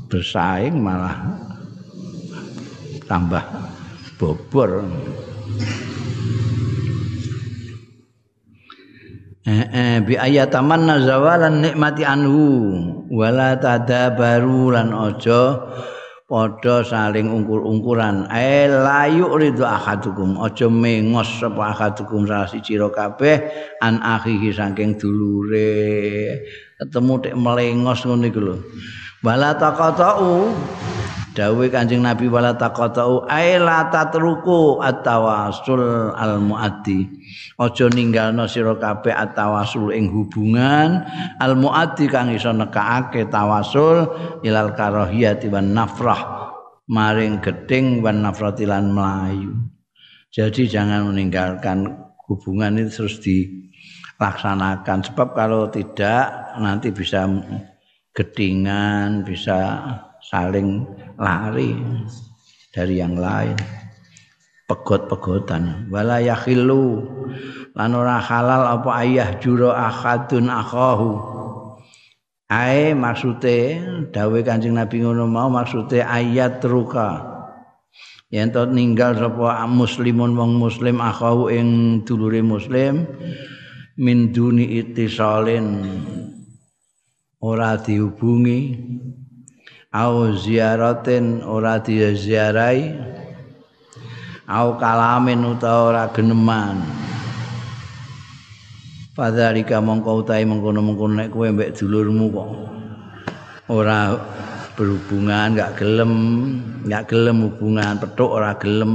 bersaing 0.07 0.79
malah 0.79 1.43
tambah 3.11 3.43
bobor. 4.15 4.87
Eh, 9.47 9.67
eh, 9.71 9.97
bi 10.03 10.19
ayatamanna 10.19 11.07
zawalan 11.07 11.63
nikmati 11.63 12.03
anhu 12.03 12.43
wala 13.15 13.55
tadabaru 13.55 14.75
lan 14.75 14.91
aja 14.91 15.71
padha 16.27 16.83
saling 16.83 17.31
ungkur-ungkuran 17.31 18.27
eh 18.35 18.67
layu 18.67 19.31
ridho 19.39 19.63
ahadukum. 19.63 20.43
Aja 20.43 20.67
mengos 20.67 21.39
sapa 21.39 21.71
ahadukum 21.71 22.27
salah 22.27 22.51
siji 22.51 22.77
kabeh 22.77 23.47
an 23.79 24.03
akhihi 24.03 24.51
saking 24.51 24.99
dulure. 24.99 26.43
Ketemu 26.83 27.15
tek 27.23 27.35
melengos 27.39 28.03
ngono 28.05 28.27
iku 28.27 28.41
lho. 28.43 28.57
Wala 29.23 29.55
taqatau 29.57 30.51
dawuh 31.37 31.69
Kanjeng 31.69 32.01
Nabi 32.01 32.33
wala 32.33 32.57
taqatau 32.57 33.29
ai 33.29 33.61
la 33.61 33.93
tatruku 33.93 34.81
at-tawassul 34.81 36.17
al 36.17 36.41
muaddi 36.41 37.05
aja 37.61 37.87
ninggalno 37.93 38.49
sira 38.49 38.73
kabeh 38.81 39.13
at-tawassul 39.13 39.93
ing 39.93 40.09
hubungan 40.09 41.05
al 41.37 41.53
muaddi 41.53 42.09
kang 42.09 42.33
iso 42.33 42.57
nekake 42.57 43.29
tawasul 43.29 44.09
ilal 44.41 44.73
karahiyati 44.73 45.53
wan 45.53 45.77
nafrah 45.77 46.49
maring 46.89 47.45
geding 47.45 48.01
wan 48.01 48.25
nafrati 48.25 48.65
lan 48.65 48.97
melayu 48.97 49.53
jadi 50.33 50.69
jangan 50.69 51.13
meninggalkan 51.13 52.07
hubungan 52.29 52.77
itu 52.77 52.91
terus 52.93 53.17
dilaksanakan. 53.25 54.99
Sebab 55.07 55.33
kalau 55.33 55.73
tidak 55.73 56.53
nanti 56.61 56.93
bisa 56.93 57.25
gedingan 58.17 59.25
bisa 59.25 59.81
saling 60.25 60.85
lari 61.21 61.77
dari 62.73 63.01
yang 63.01 63.17
lain. 63.17 63.57
Pegot-pegotan. 64.67 65.87
Wala 65.95 66.19
yakhillu. 66.19 67.07
Lan 67.77 67.93
ora 67.95 68.19
halal 68.19 68.81
apa 68.81 68.91
ayah 69.05 69.39
juro 69.39 69.71
ahadun 69.71 70.51
akhahu. 70.51 71.11
Ae 72.47 72.95
maksude 72.95 73.83
dawe 74.15 74.39
Kanjeng 74.47 74.79
Nabi 74.79 75.03
ngono 75.03 75.27
mau 75.27 75.51
maksude 75.51 76.03
ayat 76.03 76.63
ruka. 76.67 77.37
Yen 78.27 78.51
to 78.51 78.67
ninggal 78.67 79.15
sapa 79.15 79.63
muslimun 79.71 80.35
wong 80.35 80.59
muslim 80.59 80.99
akhahu 80.99 81.47
ing 81.47 82.03
dulure 82.03 82.43
muslim 82.43 83.07
min 83.95 84.35
duni 84.35 84.83
ittisalin 84.83 85.87
ora 87.39 87.79
dihubungi 87.79 88.61
au 89.97 90.29
ziaratin 90.37 91.41
ora 91.41 91.81
diziarai 91.81 92.93
au 94.45 94.77
kalamin 94.77 95.41
utawa 95.57 95.81
ora 95.89 96.05
geneman. 96.13 96.85
Fadzalika 99.17 99.81
mongko 99.81 100.21
utahe 100.21 100.45
mengkono-mengkono 100.45 101.17
nek 101.17 101.33
kowe 101.33 101.49
mbek 101.49 101.73
dulurmu 101.73 102.27
kok. 102.29 102.51
Ora 103.73 104.13
berhubungan 104.77 105.57
enggak 105.57 105.81
gelem 105.81 106.13
enggak 106.85 107.09
gelem 107.09 107.49
hubungan 107.49 107.97
petuk 107.97 108.29
ora 108.37 108.53
gelem 108.61 108.93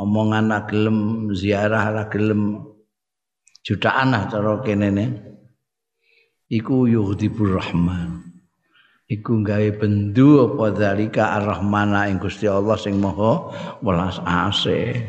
omongan 0.00 0.48
ora 0.48 0.64
gelem 0.64 1.28
ziarah 1.36 1.84
ora 1.92 2.04
gelem. 2.08 2.64
Jutaan 3.60 4.16
lah 4.16 4.24
cara 4.32 4.64
kene 4.64 4.88
ne 4.88 5.06
iku 6.48 6.88
yuhdibur 6.88 7.60
rahman 7.60 8.27
iku 9.08 9.40
gawe 9.40 9.68
bendu 9.80 10.44
apa 10.44 10.76
zalika 10.76 11.40
ar-rahmana 11.40 12.12
ing 12.12 12.20
Gusti 12.20 12.44
Allah 12.44 12.76
sing 12.76 13.00
maha 13.00 13.48
welas 13.80 14.20
asih 14.20 15.00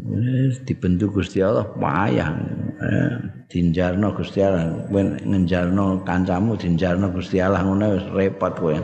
Wis 0.00 0.62
dibendu 0.64 1.10
Gusti 1.10 1.42
Allah 1.42 1.66
payah. 1.74 2.30
Eh, 2.80 3.14
dinjarno 3.50 4.14
Gusti 4.14 4.38
Allah 4.40 4.86
wen 4.88 5.18
ngenjarno 5.18 6.06
kancamu 6.06 6.54
dinjarno 6.56 7.10
Gusti 7.10 7.42
Allah 7.42 7.66
ngono 7.66 7.98
wis 7.98 8.06
repot 8.14 8.54
kowe. 8.54 8.78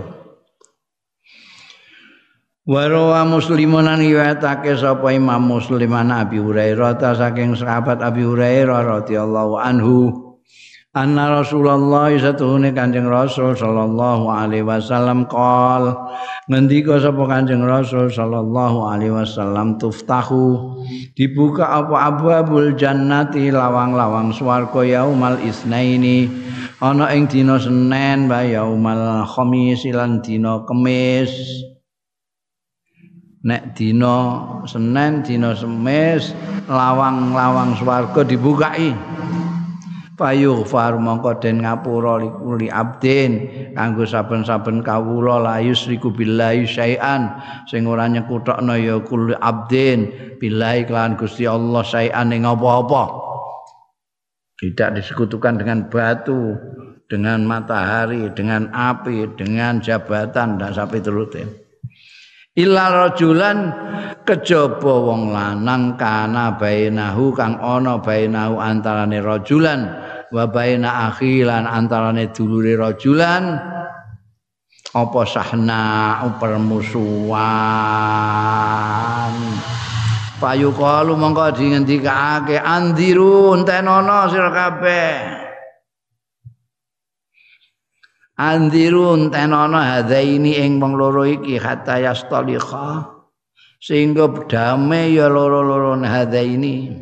Warawa 2.67 3.23
muslimun 3.23 3.87
an 3.87 4.03
riwayatake 4.03 4.75
sapa 4.75 5.15
Imam 5.15 5.47
Muslim 5.47 5.95
Abi 5.95 6.43
Hurairah 6.43 6.99
ta 6.99 7.15
saking 7.15 7.55
sahabat 7.55 8.03
Abi 8.03 8.27
Hurairah 8.27 8.83
radhiyallahu 8.83 9.55
anhu 9.55 10.26
anna 10.97 11.29
Rasulullah 11.45 12.09
satuhune 12.17 12.73
Kanjeng 12.73 13.05
Rasul 13.05 13.53
sallallahu 13.53 14.33
alaihi 14.33 14.65
wasallam 14.65 15.29
qol 15.29 15.93
ngendika 16.49 16.97
sapa 16.97 17.21
Kanjeng 17.29 17.61
Rasul 17.69 18.09
sallallahu 18.09 18.89
alaihi 18.89 19.13
wasallam 19.13 19.77
tuftahu 19.77 20.81
dibuka 21.13 21.69
apa? 21.69 22.09
Abwabul 22.09 22.81
jannati 22.81 23.53
lawang-lawang 23.53 24.33
swarga 24.33 24.81
yaumal 24.89 25.37
isnaini 25.45 26.33
ana 26.81 27.13
ing 27.13 27.29
dina 27.29 27.61
Senin 27.61 28.25
ba 28.25 28.41
yaumal 28.41 29.29
khamis 29.29 29.85
lan 29.93 30.25
dina 30.25 30.65
Kamis 30.65 31.61
nek 33.45 33.77
dina 33.77 34.17
Senin 34.65 35.21
dina 35.21 35.53
Semis 35.53 36.33
lawang-lawang 36.73 37.77
swarga 37.77 38.25
dibukai 38.25 38.97
payu 40.17 40.65
far 40.65 40.97
mongko 40.97 41.39
den 41.39 41.63
ngapura 41.63 42.19
li 42.57 42.73
abdin 42.73 43.33
kanggo 43.77 44.09
saben-saben 44.09 44.81
kawula 44.81 45.37
la 45.39 45.55
yusriku 45.61 46.09
billahi 46.11 46.65
syai'an. 46.65 47.37
Sing 47.69 47.85
ora 47.85 48.09
nyekutokno 48.09 48.75
ya 48.81 48.99
kul 49.05 49.37
abdin 49.37 50.11
billahi 50.41 50.89
kelawan 50.89 51.21
Gusti 51.21 51.45
Allah 51.45 51.85
syai'an 51.85 52.33
ing 52.33 52.49
apa-apa 52.49 53.27
tidak 54.57 54.97
disekutukan 54.97 55.61
dengan 55.61 55.85
batu 55.93 56.57
dengan 57.07 57.45
matahari 57.45 58.33
dengan 58.33 58.73
api 58.73 59.37
dengan 59.37 59.79
jabatan 59.85 60.57
dan 60.57 60.73
sampai 60.73 61.05
terutin 61.05 61.47
illa 62.57 62.89
rajulan 63.05 63.59
kejaba 64.25 64.95
wong 65.07 65.31
lanang 65.31 65.95
kana 66.01 66.57
bainahu 66.57 67.37
kang 67.37 67.61
ana 67.61 68.01
bainahu 68.01 68.57
antarane 68.57 69.21
rajulan 69.21 70.06
wa 70.33 70.45
baina 70.51 71.13
akhilan 71.13 71.67
antarane 71.67 72.31
dulure 72.35 72.75
rajulan 72.75 73.59
apa 74.97 75.23
sahna 75.29 76.25
permusuhan 76.41 77.47
payu 80.37 80.73
kalu 80.77 81.17
mongko 81.17 81.57
dingendikake 81.57 82.61
andiru 82.61 83.57
entenono 83.57 84.29
sira 84.29 84.51
kabeh. 84.53 85.13
Andiru 88.37 89.17
entenono 89.17 89.81
hadaini 89.81 90.61
ing 90.61 90.77
wong 90.77 90.93
loro 91.01 91.25
iki 91.25 91.57
hatta 91.57 91.97
yastalikha 92.05 93.17
sehingga 93.81 94.29
damai 94.45 95.17
ya 95.17 95.33
loro-loro 95.33 95.97
hadaini 96.05 96.93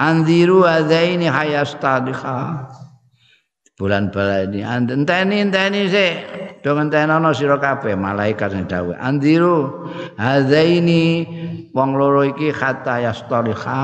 andiru 0.00 0.64
adaini 0.64 1.28
hayastadikha 1.28 2.72
bulan 3.76 4.08
balani 4.08 4.64
enteni 4.64 5.44
enteni 5.44 5.88
se 5.92 6.06
do 6.64 6.76
ngentenono 6.76 7.32
sira 7.36 7.56
kabeh 7.56 7.96
malaikat 7.96 8.52
sing 8.52 8.64
dawuh. 8.68 8.96
Andiru 8.96 9.88
hadaini 10.16 11.04
wong 11.72 11.90
loro 11.96 12.24
iki 12.24 12.52
kata 12.52 13.04
yastadikha 13.04 13.80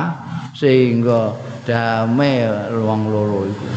sehingga 0.57 1.37
damai 1.65 2.45
wong 2.73 3.01
loro 3.09 3.49
iku 3.49 3.69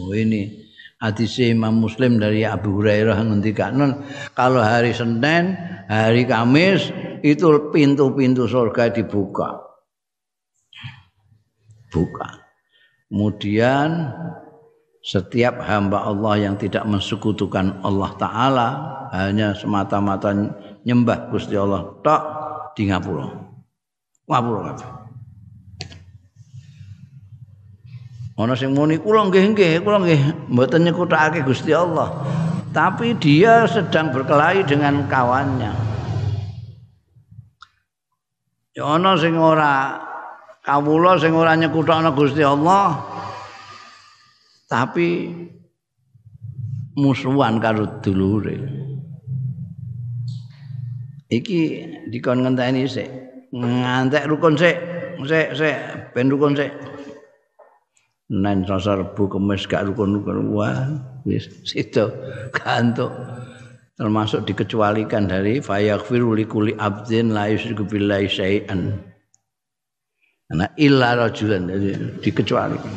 oh 0.00 0.12
ini 0.16 0.48
hadis 1.00 1.36
Imam 1.44 1.80
Muslim 1.80 2.16
dari 2.16 2.44
Abu 2.44 2.80
Hurairah 2.80 3.20
ngendikaken 3.20 4.04
kalau 4.36 4.64
hari 4.64 4.96
Senin, 4.96 5.56
hari 5.88 6.24
Kamis 6.24 6.88
itu 7.20 7.68
pintu-pintu 7.68 8.48
surga 8.48 8.88
dibuka. 8.92 9.69
Buka. 11.90 12.46
Kemudian 13.10 14.14
setiap 15.02 15.58
hamba 15.66 16.06
Allah 16.06 16.46
yang 16.48 16.54
tidak 16.54 16.86
mensekutukan 16.86 17.82
Allah 17.82 18.10
Ta'ala 18.16 18.68
hanya 19.10 19.56
semata-mata 19.58 20.30
nyembah 20.86 21.28
Gusti 21.34 21.58
Allah 21.58 21.98
tak 22.06 22.22
di 22.78 22.88
ngapura. 22.88 23.26
Ngapura 24.30 24.60
kabeh. 24.70 24.88
Ana 28.40 28.56
sing 28.56 28.72
muni 28.72 28.96
kula 28.96 29.28
nggih 29.28 29.52
nggih, 29.52 29.72
kula 29.84 30.00
nggih 30.00 30.48
mboten 30.48 30.88
nyekutakake 30.88 31.44
Gusti 31.44 31.76
Allah. 31.76 32.08
Tapi 32.72 33.18
dia 33.20 33.68
sedang 33.68 34.14
berkelahi 34.14 34.64
dengan 34.64 35.04
kawannya. 35.10 35.72
Ya 38.72 38.84
ana 38.86 39.18
sing 39.20 39.36
ora 39.36 40.00
kawula 40.70 41.18
sing 41.18 41.34
ora 41.34 41.58
nyekuthokno 41.58 42.14
Gusti 42.14 42.46
Allah. 42.46 42.94
Tapi 44.70 45.34
musuhan 46.94 47.58
karo 47.58 47.98
dulure. 47.98 48.54
Iki 51.26 51.60
dikon 52.14 52.46
ngenteni 52.46 52.86
sik. 52.86 53.10
Ngantek 53.50 54.30
rukun 54.30 54.54
sik. 54.54 54.78
Sik 55.26 55.58
sik. 55.58 55.76
Ben 56.14 56.30
rukun 56.30 56.54
sik. 56.54 56.70
Selasa 58.30 58.94
Rebu 58.94 59.26
Kamis 59.26 59.66
gak 59.66 59.90
rukun-rukun 59.90 60.54
wah 60.54 60.86
wis 61.26 61.50
situ 61.66 62.06
gantuk. 62.54 63.10
Termasuk 63.98 64.46
dikecualikan 64.46 65.26
dari 65.26 65.58
fayaghfiru 65.58 66.38
likuli 66.38 66.78
abdin 66.78 67.34
la 67.34 67.50
yusyriku 67.50 67.84
billahi 67.90 68.30
syai'an. 68.30 69.10
Nah 70.50 70.66
illa 70.74 71.14
rajulan 71.14 71.70
dikecualikan. 72.18 72.90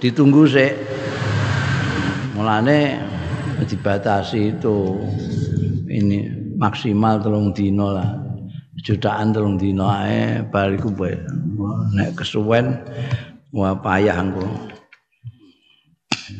Ditunggu 0.00 0.48
sih 0.48 0.72
mulane 2.32 2.96
dibatasi 3.60 4.56
itu 4.56 4.96
ini 5.92 6.32
maksimal 6.56 7.20
telung 7.20 7.52
dino 7.52 7.92
lah. 7.92 8.08
Jutaan 8.78 9.36
telung 9.36 9.60
dino 9.60 9.90
ae 9.90 10.40
bariku 10.48 10.88
nek 11.92 12.16
kesuwen 12.16 12.72
wah 13.52 13.76
payah 13.76 14.16
engko. 14.16 14.48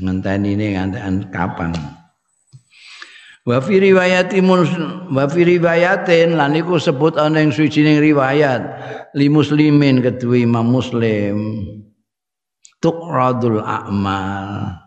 Ngenteni 0.01 0.57
ini 0.57 0.67
ngantekan 0.79 1.29
kapan 1.29 1.73
wa 3.49 3.65
fi 3.65 3.81
riwayati 3.81 4.45
wa 4.45 5.25
fi 5.25 5.41
riwayatin 5.41 6.37
lan 6.37 6.53
iku 6.53 6.77
sebut 6.77 7.17
ana 7.17 7.41
ing 7.41 7.49
suwijining 7.49 7.97
riwayat 7.97 8.61
li 9.17 9.33
muslimin 9.33 10.05
kedua 10.05 10.37
Imam 10.37 10.69
Muslim. 10.69 11.65
Tuqradul 12.79 13.65
a'mal. 13.65 14.79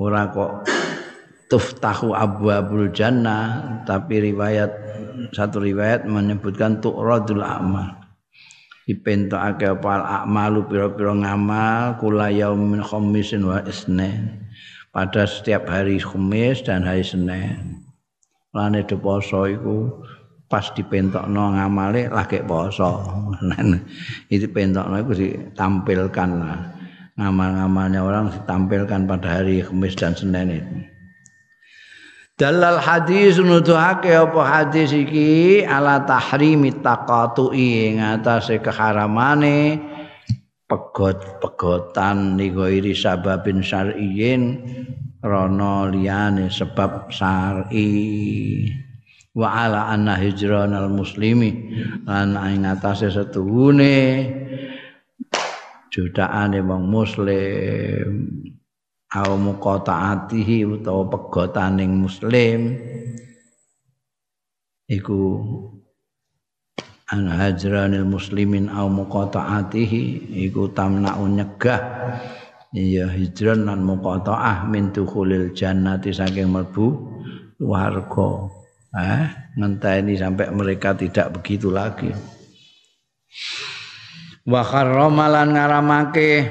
Ora 0.00 0.26
kok 0.32 0.66
tuftahu 1.52 2.16
abwabul 2.16 2.90
jannah 2.90 3.78
tapi 3.86 4.32
riwayat 4.32 4.72
satu 5.30 5.62
riwayat 5.62 6.08
menyebutkan 6.08 6.80
tuqradul 6.80 7.44
a'mal. 7.44 8.00
Dipentokake 8.88 9.80
apa 9.80 9.88
al 10.00 10.04
a'malu 10.24 10.66
pira-pira 10.68 11.12
ngamal 11.12 11.96
kula 12.00 12.28
yaumin 12.32 12.84
khamisin 12.84 13.44
wa 13.46 13.64
isnin 13.64 14.43
pada 14.94 15.26
setiap 15.26 15.66
hari 15.66 15.98
Khamis 15.98 16.62
dan 16.62 16.86
hari 16.86 17.02
Senin. 17.02 17.82
Lane 18.54 18.86
do 18.86 18.94
poso 18.94 19.50
iku 19.50 19.90
pas 20.46 20.70
dipentokno 20.70 21.58
ngamale 21.58 22.06
lagi 22.14 22.38
poso. 22.46 23.02
itu 24.34 24.46
pentokno 24.46 24.94
iku 25.02 25.12
ditampilkan 25.18 26.30
lah. 26.38 26.58
Ngamal-ngamalnya 27.18 28.00
orang 28.02 28.30
ditampilkan 28.30 29.10
pada 29.10 29.42
hari 29.42 29.66
Khamis 29.66 29.98
dan 29.98 30.14
Senin 30.14 30.48
itu. 30.54 30.76
Dalal 32.34 32.82
hadis 32.82 33.38
nuduhake 33.38 34.10
apa 34.10 34.42
hadis 34.42 34.90
iki 34.90 35.62
ala 35.62 36.02
tahrimi 36.02 36.74
taqatu'i 36.82 37.94
ing 37.94 38.02
atase 38.02 38.58
keharamane 38.58 39.78
pegot-pegotan 40.74 42.34
nigoiri 42.34 42.98
sababin 42.98 43.62
syar'iyyin 43.62 44.42
rono 45.22 45.86
liyane 45.86 46.50
sebab 46.50 47.14
syar'i. 47.14 47.86
Wa 49.34 49.66
ala 49.66 49.90
anna 49.90 50.18
hijranal 50.18 50.90
muslimi 50.90 51.74
lan 52.06 52.34
ing 52.38 52.66
atase 52.66 53.10
setuhune 53.10 54.26
jutaan 55.94 56.58
wong 56.58 56.84
muslim. 56.90 58.10
Au 59.14 59.38
muqataatihi 59.38 60.66
utawa 60.66 61.06
pegotaning 61.06 62.02
muslim 62.02 62.74
iku 64.90 65.18
an 67.12 67.28
hajranil 67.28 68.08
muslimin 68.08 68.72
au 68.72 68.88
muqataatihi 68.88 70.32
iku 70.48 70.72
tamna'u 70.72 71.28
nyegah. 71.28 71.80
Ya 72.74 73.06
hijran 73.06 73.70
lan 73.70 73.86
muqataah 73.86 74.66
min 74.66 74.90
dukhulil 74.90 75.54
jannati 75.54 76.10
saking 76.10 76.50
mlebu 76.50 76.96
warga. 77.62 78.50
Eh 78.94 79.26
ngenteni 79.58 80.18
sampai 80.18 80.50
mereka 80.50 80.94
tidak 80.94 81.38
begitu 81.38 81.70
lagi. 81.70 82.10
Wa 84.42 84.66
kharramalan 84.66 85.54
ngaramake 85.54 86.50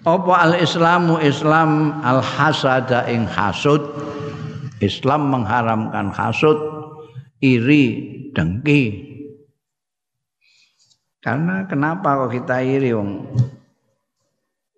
apa 0.00 0.32
al 0.32 0.56
islamu 0.56 1.20
islam 1.20 2.00
al 2.00 2.24
hasada 2.24 3.04
ing 3.08 3.28
hasud? 3.28 3.84
Islam 4.80 5.28
mengharamkan 5.28 6.08
hasud 6.08 6.56
iri 7.44 8.00
dengki 8.32 9.09
karena 11.20 11.68
kenapa 11.68 12.24
kok 12.24 12.32
kita 12.32 12.64
iri 12.64 12.96
wong? 12.96 13.28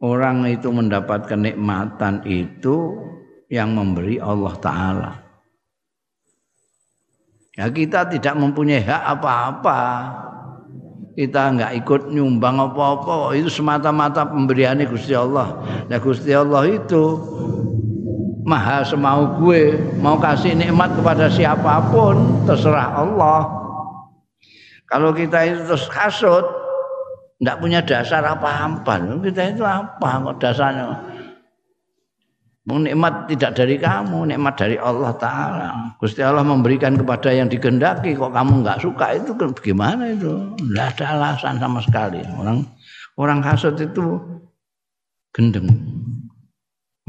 Orang 0.03 0.43
itu 0.51 0.67
mendapat 0.75 1.31
kenikmatan 1.31 2.27
itu 2.27 2.99
yang 3.47 3.71
memberi 3.79 4.19
Allah 4.19 4.55
taala. 4.59 5.13
Ya 7.55 7.71
kita 7.71 8.11
tidak 8.11 8.35
mempunyai 8.35 8.83
hak 8.83 9.03
apa-apa. 9.15 9.81
Kita 11.15 11.55
nggak 11.55 11.73
ikut 11.87 12.11
nyumbang 12.11 12.59
apa-apa. 12.59 13.39
Itu 13.39 13.47
semata-mata 13.47 14.27
pemberian 14.27 14.83
Gusti 14.91 15.15
Allah. 15.15 15.63
Nah 15.87 15.99
Gusti 16.03 16.35
Allah 16.35 16.67
itu 16.67 17.23
maha 18.43 18.83
semau 18.83 19.39
gue. 19.39 19.79
Mau 20.03 20.19
kasih 20.19 20.59
nikmat 20.59 20.99
kepada 20.99 21.31
siapa 21.31 21.79
pun 21.95 22.43
terserah 22.43 22.99
Allah. 22.99 23.62
Kalau 24.93 25.17
kita 25.17 25.49
itu 25.49 25.61
terus 25.65 25.89
kasut, 25.89 26.45
nggak 27.41 27.57
punya 27.65 27.81
dasar 27.81 28.21
apa-apa, 28.21 29.01
kita 29.25 29.57
itu 29.57 29.65
apa 29.65 30.21
kok 30.21 30.37
dasarnya? 30.37 31.01
nikmat 32.63 33.27
tidak 33.27 33.59
dari 33.59 33.75
kamu, 33.75 34.31
nikmat 34.31 34.55
dari 34.55 34.79
Allah 34.79 35.11
Ta'ala. 35.19 35.69
Gusti 35.99 36.23
Allah 36.23 36.47
memberikan 36.47 36.95
kepada 36.95 37.35
yang 37.35 37.51
digendaki, 37.51 38.15
kok 38.15 38.31
kamu 38.31 38.63
nggak 38.63 38.79
suka 38.79 39.19
itu 39.19 39.35
bagaimana 39.35 40.15
itu? 40.15 40.55
Tidak 40.63 40.87
ada 40.99 41.05
alasan 41.19 41.59
sama 41.59 41.83
sekali. 41.83 42.23
Orang 42.39 42.63
orang 43.19 43.43
hasut 43.43 43.75
itu 43.83 44.21
gendeng. 45.35 45.67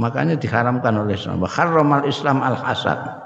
Makanya 0.02 0.42
diharamkan 0.42 0.98
oleh 0.98 1.14
Islam. 1.14 1.46
Harramal 1.46 2.02
Islam 2.10 2.42
al 2.42 2.58
hasad. 2.58 3.23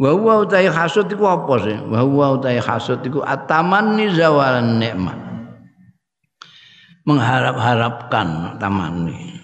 Wa 0.00 0.16
huwa 0.16 0.48
utai 0.48 0.64
hasud 0.64 1.12
itu 1.12 1.20
apa 1.28 1.54
sih? 1.60 1.76
Wa 1.76 2.00
huwa 2.00 2.40
utai 2.40 2.56
hasud 2.56 3.04
itu 3.04 3.20
atamanni 3.20 4.08
zawalan 4.16 4.80
nikmat. 4.80 5.18
Mengharap-harapkan 7.04 8.56
tamanni 8.56 9.40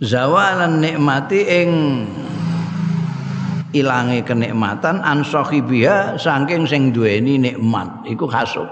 zawalan 0.00 0.80
nikmati 0.80 1.40
ing 1.44 1.70
ilange 3.76 4.24
kenikmatan 4.24 4.98
an 5.04 5.22
sahibiha 5.22 6.16
saking 6.16 6.64
sing 6.66 6.90
duweni 6.90 7.36
nikmat 7.36 8.02
iku 8.08 8.26
hasud 8.26 8.66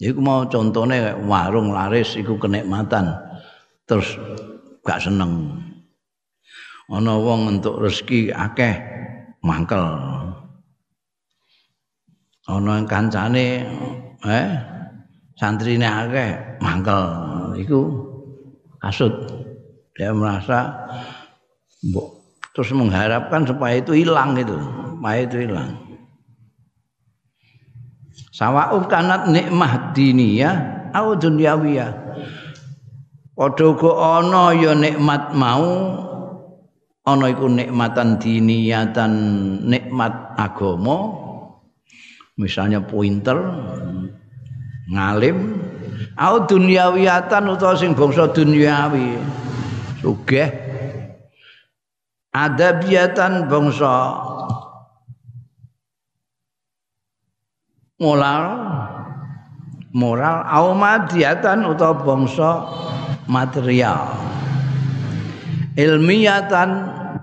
iku 0.00 0.18
mau 0.18 0.48
contone 0.48 1.14
warung 1.28 1.70
laris 1.70 2.18
iku 2.18 2.40
kenikmatan 2.40 3.14
terus 3.86 4.18
gak 4.84 5.00
seneng. 5.00 5.58
Ana 6.92 7.16
wong 7.16 7.48
entuk 7.48 7.80
rezeki 7.80 8.28
akeh 8.28 8.76
mangkel. 9.40 9.80
Ana 12.44 12.84
kancane 12.84 13.64
eh 14.28 14.48
santrine 15.40 15.88
akeh 15.88 16.60
mangkel. 16.60 17.02
Iku 17.56 17.80
hasud 18.84 19.12
dia 19.96 20.12
merasa 20.12 20.76
terus 22.52 22.70
mengharapkan 22.76 23.48
supaya 23.48 23.80
itu 23.80 23.96
hilang 23.96 24.36
itu 24.36 24.54
supaya 24.60 25.24
itu 25.24 25.48
hilang. 25.48 25.72
Sawa'u 28.34 28.84
kanat 28.90 29.30
nikmah 29.30 29.94
diniyah 29.94 30.90
au 30.92 31.14
dunyawiyah 31.16 32.03
padha 33.34 33.64
uga 33.66 33.90
ana 34.18 34.54
ya 34.54 34.72
nikmat 34.78 35.34
mau 35.34 35.66
ana 37.04 37.26
iku 37.28 37.50
nikmatan 37.50 38.16
diniyatan 38.22 39.12
nikmat 39.66 40.38
agama. 40.38 41.22
Misalnya 42.34 42.82
pointer 42.82 43.38
ngalim 44.90 45.54
au 46.18 46.42
dunyawiyatan 46.46 47.46
utawa 47.46 47.78
sing 47.78 47.94
bangsa 47.94 48.30
dunyawi 48.30 49.18
sugih. 50.02 50.50
Adabiyatan 52.34 53.46
bangsa. 53.46 53.94
Moral 57.94 58.44
moral 59.94 60.42
au 60.50 60.74
madiyatan 60.74 61.62
utawa 61.70 62.02
bangsa 62.02 62.50
material. 63.26 64.14
Ilmiyatan 65.74 66.70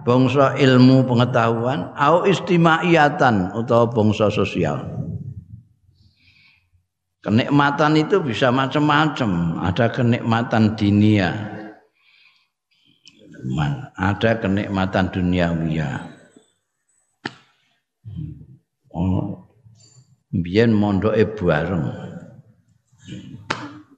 bangsa 0.04 0.60
ilmu 0.60 1.08
pengetahuan 1.08 1.96
au 1.96 2.28
istimaiyatan 2.28 3.56
utawa 3.56 3.88
bangsa 3.88 4.28
sosial. 4.28 4.84
Kenikmatan 7.22 8.02
itu 8.02 8.18
bisa 8.26 8.50
macam-macam. 8.50 9.62
Ada 9.62 9.94
kenikmatan 9.94 10.74
dunia. 10.74 11.30
Ada 13.94 14.42
kenikmatan 14.42 15.14
duniawiya. 15.14 15.90
Oh 18.92 19.48
biyen 20.32 20.72
mondoke 20.72 21.24
bareng. 21.38 21.86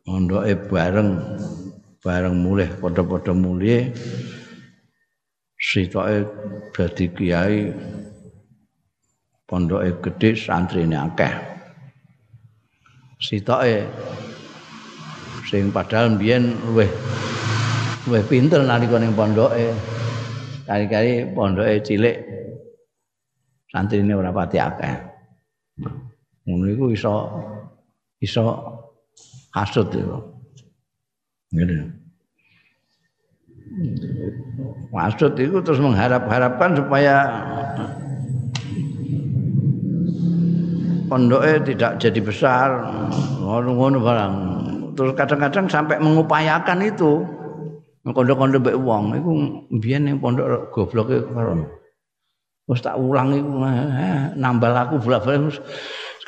Mondoke 0.04 0.54
bareng 0.68 1.10
bareng 2.04 2.36
mulih 2.36 2.68
padha-padha 2.84 3.32
mulih 3.32 3.96
sitoke 5.56 6.28
dadi 6.76 7.06
kiai 7.16 7.72
pondoke 9.48 10.04
gedhe 10.04 10.36
santrine 10.36 11.00
akeh. 11.00 11.32
Sitoke 13.24 13.88
sing 15.48 15.72
padahal 15.72 16.20
biyen 16.20 16.60
luwih 16.68 16.92
luwih 18.04 18.24
pinter 18.28 18.68
nalika 18.68 19.00
ning 19.00 19.16
pondoke. 19.16 19.72
Kali-kali 20.68 21.32
pondoke 21.32 21.80
cilik 21.88 22.20
santrine 23.72 24.12
ora 24.12 24.36
pati 24.36 24.60
akeh. 24.60 24.96
Ngono 26.44 26.68
iku 26.68 26.92
iso 26.92 27.16
iso 28.20 28.44
hasud 29.56 29.88
itu 29.96 30.33
ngene 31.54 32.04
Maksud 34.94 35.34
itu 35.42 35.58
terus 35.66 35.82
mengharap-harapkan 35.82 36.78
supaya 36.78 37.16
pondoknya 41.10 41.58
tidak 41.66 41.92
jadi 41.98 42.20
besar, 42.22 42.70
ngono-ngono 43.42 43.98
barang. 43.98 44.34
Terus 44.94 45.14
kadang-kadang 45.18 45.66
sampai 45.70 45.98
mengupayakan 45.98 46.80
itu. 46.86 47.26
Kondo-kondo 48.04 48.60
mbek 48.60 48.76
wong 48.84 49.16
iku 49.16 49.32
mbiyen 49.72 50.12
ning 50.12 50.20
pondok 50.20 50.70
gobloke 50.76 51.24
karo. 51.24 51.66
Wis 52.68 52.84
tak 52.84 53.00
ulang 53.00 53.32
iku 53.32 53.64
eh, 53.64 54.36
nambal 54.36 54.76
aku 54.76 55.00
bolak-balik 55.00 55.56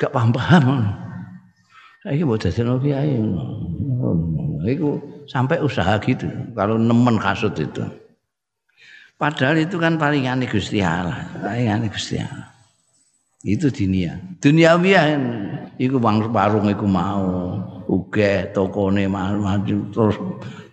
gak 0.00 0.08
paham-paham. 0.08 0.88
Saiki 2.00 2.24
mbok 2.24 2.40
dadekno 2.40 2.80
kiai. 2.80 3.20
Iku 4.66 5.15
sampai 5.26 5.58
usaha 5.62 5.98
gitu 6.02 6.26
kalau 6.54 6.78
nemen 6.78 7.18
kasut 7.18 7.54
itu. 7.58 7.82
Padahal 9.16 9.56
itu 9.64 9.80
kan 9.80 9.96
palingan 9.96 10.44
Gusti 10.44 10.84
Allah, 10.84 11.24
palingan 11.40 11.88
Gusti 11.88 12.20
Allah. 12.20 12.52
Itu 13.46 13.70
dunia. 13.70 14.18
Duniawian 14.42 15.20
iku 15.78 15.96
wong 16.02 16.28
warung 16.34 16.66
iku 16.68 16.84
mau, 16.84 17.56
uge 17.86 18.50
tokone 18.50 19.06
maju 19.06 19.76
terus 19.94 20.16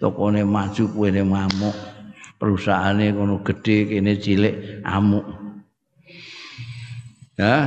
tokone 0.01 0.41
maju 0.43 0.84
kuwene 0.91 1.22
mamuk. 1.24 1.76
Perusahaane 2.36 3.16
kono 3.16 3.39
gede 3.39 3.88
kene 3.88 4.20
cilik 4.20 4.84
amuk. 4.84 5.24
Ya, 7.34 7.66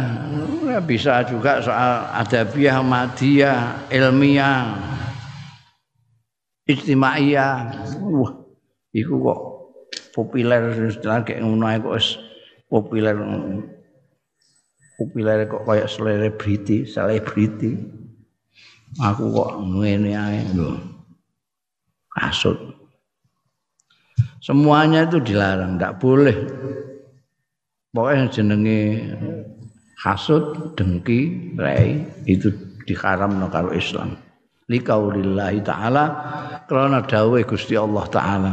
bisa 0.85 1.27
juga 1.27 1.59
soal 1.59 2.07
adabiah, 2.15 2.79
madiyah, 2.87 3.91
ilmiah, 3.91 4.79
istimaiyah. 6.67 7.87
Wah, 8.03 8.33
iku 8.91 9.15
kok 9.23 9.41
populer 10.13 10.75
istilah 10.91 11.23
kayak 11.23 11.43
ngono 11.47 11.67
kok 11.81 11.99
populer 12.67 13.15
populer 14.97 15.47
kok 15.47 15.63
kayak 15.65 15.89
selebriti, 15.89 16.85
selebriti. 16.85 17.73
Aku 18.99 19.29
kok 19.31 19.61
ngene 19.61 20.13
ae 20.15 20.41
lho. 20.57 20.79
Kasut. 22.17 22.57
Semuanya 24.41 25.05
itu 25.05 25.19
dilarang, 25.21 25.77
tidak 25.77 25.99
boleh. 26.01 26.39
Pokoknya 27.93 28.31
jenenge 28.31 28.81
hasud, 30.01 30.77
dengki, 30.79 31.53
rei 31.59 32.07
itu 32.25 32.53
diharam 32.87 33.37
karo 33.51 33.75
Islam. 33.75 34.17
Likaulillahi 34.67 35.63
ta'ala 35.63 36.05
karena 36.67 36.99
dawuh 37.07 37.39
Gusti 37.47 37.79
Allah 37.79 38.03
taala. 38.11 38.53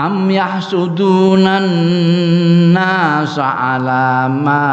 Am 0.00 0.28
yahsudunan 0.28 1.68
nasa 2.72 3.76
ala 3.76 4.28
ma 4.28 4.64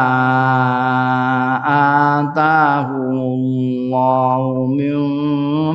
atahumullahu 2.24 4.68
min 4.68 5.00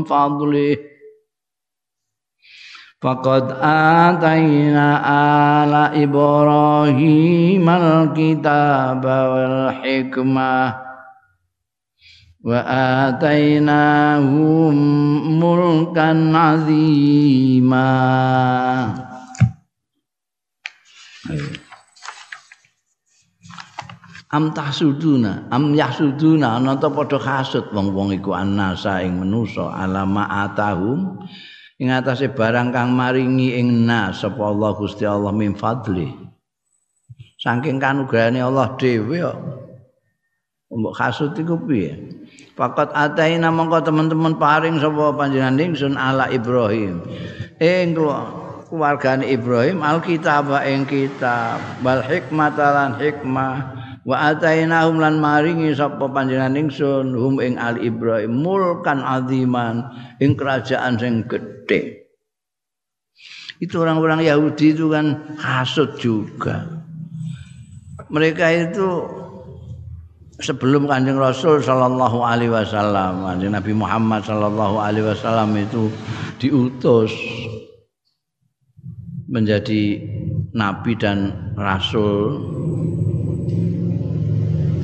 fadlih 0.06 0.78
Faqad 3.00 3.56
atayna 3.64 5.00
ala 5.00 5.96
Ibrahim 5.96 7.64
al-kitaba 7.64 9.18
wal 9.32 9.72
hikmah 9.80 10.76
wa 12.44 12.60
atainahum 13.08 14.76
mulkan 15.40 16.36
azima 16.36 17.88
am 24.28 24.52
tahsuduna 24.52 25.48
am 25.48 25.72
yahsuduna 25.72 26.60
ana 26.60 26.76
ta 26.76 26.92
padha 26.92 27.48
wong-wong 27.72 28.12
iku 28.20 28.36
annasa 28.36 29.08
ing 29.08 29.24
manusa 29.24 29.72
alama 29.72 30.28
atahum 30.44 31.24
ing 31.80 31.90
atase 31.96 32.28
barang 32.28 32.76
kang 32.76 32.92
maringi 32.92 33.56
ing 33.56 33.88
nas 33.88 34.22
sapa 34.22 34.44
Allah 34.44 34.76
Gusti 34.76 35.08
Allah 35.08 35.32
min 35.32 35.56
fadli. 35.56 36.12
Saking 37.40 37.80
kanugrahane 37.80 38.44
Allah 38.44 38.76
dhewe 38.76 39.24
kok. 39.24 39.40
Mbok 40.70 40.94
hasud 41.00 41.34
iku 41.40 41.56
piye? 41.66 41.96
Fakat 42.54 42.92
ataina 42.92 43.50
mongko 43.50 43.80
teman-teman 43.80 44.36
paring 44.36 44.78
sapa 44.78 45.16
panjenengan 45.16 45.56
ingsun 45.56 45.96
ala 45.96 46.28
Ibrahim. 46.28 47.00
Ing 47.64 47.96
keluarga 47.96 49.18
Ibrahim 49.24 49.80
alkitab 49.80 50.52
ing 50.68 50.84
kitab. 50.84 51.64
Bal 51.80 52.04
hikmah 52.04 52.54
lan 52.60 53.00
hikmah 53.00 53.79
wa 54.10 54.34
atainahum 54.34 54.98
lan 54.98 55.22
maringi 55.22 55.70
sapa 55.78 56.10
panjenengan 56.10 56.58
ingsun 56.58 57.14
hum 57.14 57.38
ing 57.38 57.62
al 57.62 57.78
Ibrahim 57.78 58.42
mulkan 58.42 59.06
aziman 59.06 59.86
ing 60.18 60.34
kerajaan 60.34 60.98
sing 60.98 61.30
gedhe. 61.30 62.10
Itu 63.62 63.86
orang-orang 63.86 64.26
Yahudi 64.26 64.74
itu 64.74 64.90
kan 64.90 65.38
hasud 65.38 66.02
juga. 66.02 66.66
Mereka 68.10 68.72
itu 68.72 68.88
sebelum 70.42 70.90
Kanjeng 70.90 71.20
Rasul 71.20 71.62
sallallahu 71.62 72.24
alaihi 72.24 72.50
wasallam, 72.50 73.28
Kanjeng 73.28 73.54
Nabi 73.54 73.78
Muhammad 73.78 74.26
sallallahu 74.26 74.80
alaihi 74.82 75.06
wasallam 75.06 75.54
itu 75.60 75.92
diutus 76.42 77.14
menjadi 79.30 80.02
nabi 80.56 80.98
dan 80.98 81.54
rasul. 81.54 82.42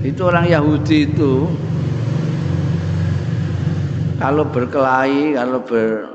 Itu 0.05 0.29
orang 0.29 0.45
Yahudi 0.45 1.09
itu 1.09 1.49
kalau 4.21 4.45
berkelahi, 4.45 5.33
kalau 5.33 5.65
ber, 5.65 6.05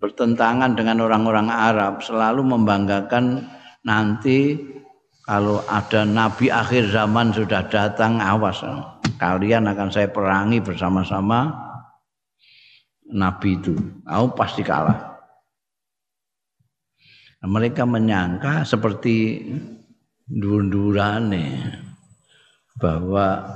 bertentangan 0.00 0.72
dengan 0.72 1.04
orang-orang 1.04 1.52
Arab 1.52 2.00
selalu 2.00 2.40
membanggakan 2.40 3.52
nanti 3.84 4.56
kalau 5.28 5.60
ada 5.68 6.08
nabi 6.08 6.48
akhir 6.48 6.88
zaman 6.88 7.36
sudah 7.36 7.68
datang 7.68 8.16
awas 8.16 8.64
kalian 9.20 9.68
akan 9.68 9.92
saya 9.92 10.08
perangi 10.08 10.64
bersama-sama 10.64 11.52
nabi 13.12 13.60
itu. 13.60 13.76
Aku 14.08 14.32
pasti 14.32 14.64
kalah. 14.64 15.20
Nah, 17.44 17.48
mereka 17.52 17.84
menyangka 17.84 18.64
seperti 18.64 19.44
dur-durane 20.24 21.91
bahwa 22.82 23.46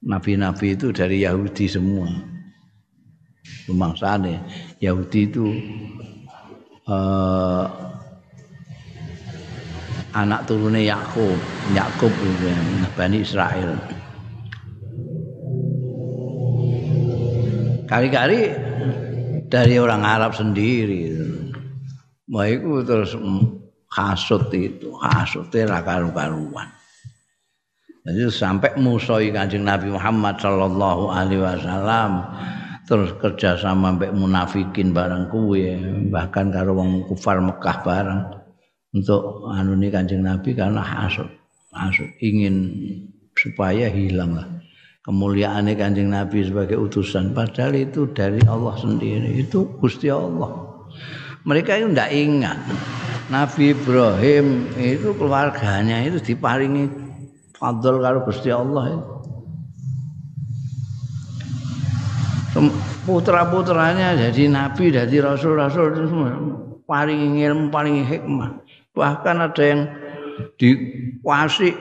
nabi-nabi 0.00 0.72
itu 0.72 0.88
dari 0.88 1.20
Yahudi 1.28 1.68
semua 1.68 2.08
sana 4.00 4.40
Yahudi 4.80 5.20
itu 5.28 5.44
uh, 6.88 7.66
anak 10.14 10.46
turune 10.46 10.86
Yakub, 10.86 11.34
Yakub 11.74 12.12
Bani 12.94 13.18
Israel. 13.18 13.74
Kali-kali 17.84 18.54
dari 19.50 19.74
orang 19.76 20.02
Arab 20.06 20.32
sendiri. 20.38 21.10
Wah 22.30 22.48
itu 22.48 22.80
terus 22.86 23.12
hasut 23.92 24.48
itu, 24.54 24.94
hasutnya 25.02 25.76
ra 25.76 25.80
karu-karuan. 25.84 26.70
Jadi 28.04 28.20
sampai 28.28 28.76
musoi 28.76 29.32
kanjeng 29.32 29.64
Nabi 29.64 29.88
Muhammad 29.88 30.36
Sallallahu 30.36 31.08
Alaihi 31.08 31.40
Wasallam 31.40 32.20
terus 32.84 33.16
kerja 33.16 33.56
sama 33.56 33.96
mbek 33.96 34.12
munafikin 34.12 34.92
bareng 34.92 35.32
kuwe 35.32 35.80
bahkan 36.12 36.52
karo 36.52 36.76
wong 36.76 37.08
kufar 37.08 37.40
Mekah 37.40 37.80
bareng 37.80 38.20
untuk 38.92 39.48
anu 39.48 39.80
kanjeng 39.88 40.20
Nabi 40.20 40.52
karena 40.52 40.84
hasut 40.84 41.32
hasut 41.72 42.12
ingin 42.20 42.76
supaya 43.32 43.88
hilang 43.88 44.36
lah 44.36 44.46
kemuliaan 45.04 45.68
kanjeng 45.76 46.08
Nabi 46.10 46.48
sebagai 46.48 46.80
utusan. 46.80 47.36
Padahal 47.36 47.76
itu 47.76 48.08
dari 48.10 48.40
Allah 48.48 48.74
sendiri 48.80 49.44
itu 49.44 49.68
Gusti 49.78 50.08
Allah. 50.08 50.64
Mereka 51.44 51.76
itu 51.76 51.92
tidak 51.92 52.10
ingat 52.16 52.58
Nabi 53.28 53.76
Ibrahim 53.76 54.64
itu 54.80 55.12
keluarganya 55.12 56.00
itu 56.08 56.16
diparingi 56.24 57.03
fadl 57.54 58.02
karo 58.02 58.26
Gusti 58.26 58.50
Allah 58.50 58.84
itu. 58.98 59.14
Putra-putranya 63.04 64.16
jadi 64.16 64.48
nabi, 64.48 64.94
jadi 64.94 65.16
rasul-rasul 65.20 65.92
itu 65.92 66.02
semua 66.08 66.38
paling 66.88 67.36
ilmu, 67.36 67.68
paling 67.68 68.06
hikmah. 68.06 68.62
Bahkan 68.94 69.36
ada 69.50 69.62
yang 69.64 69.90
dikuasai 70.56 71.74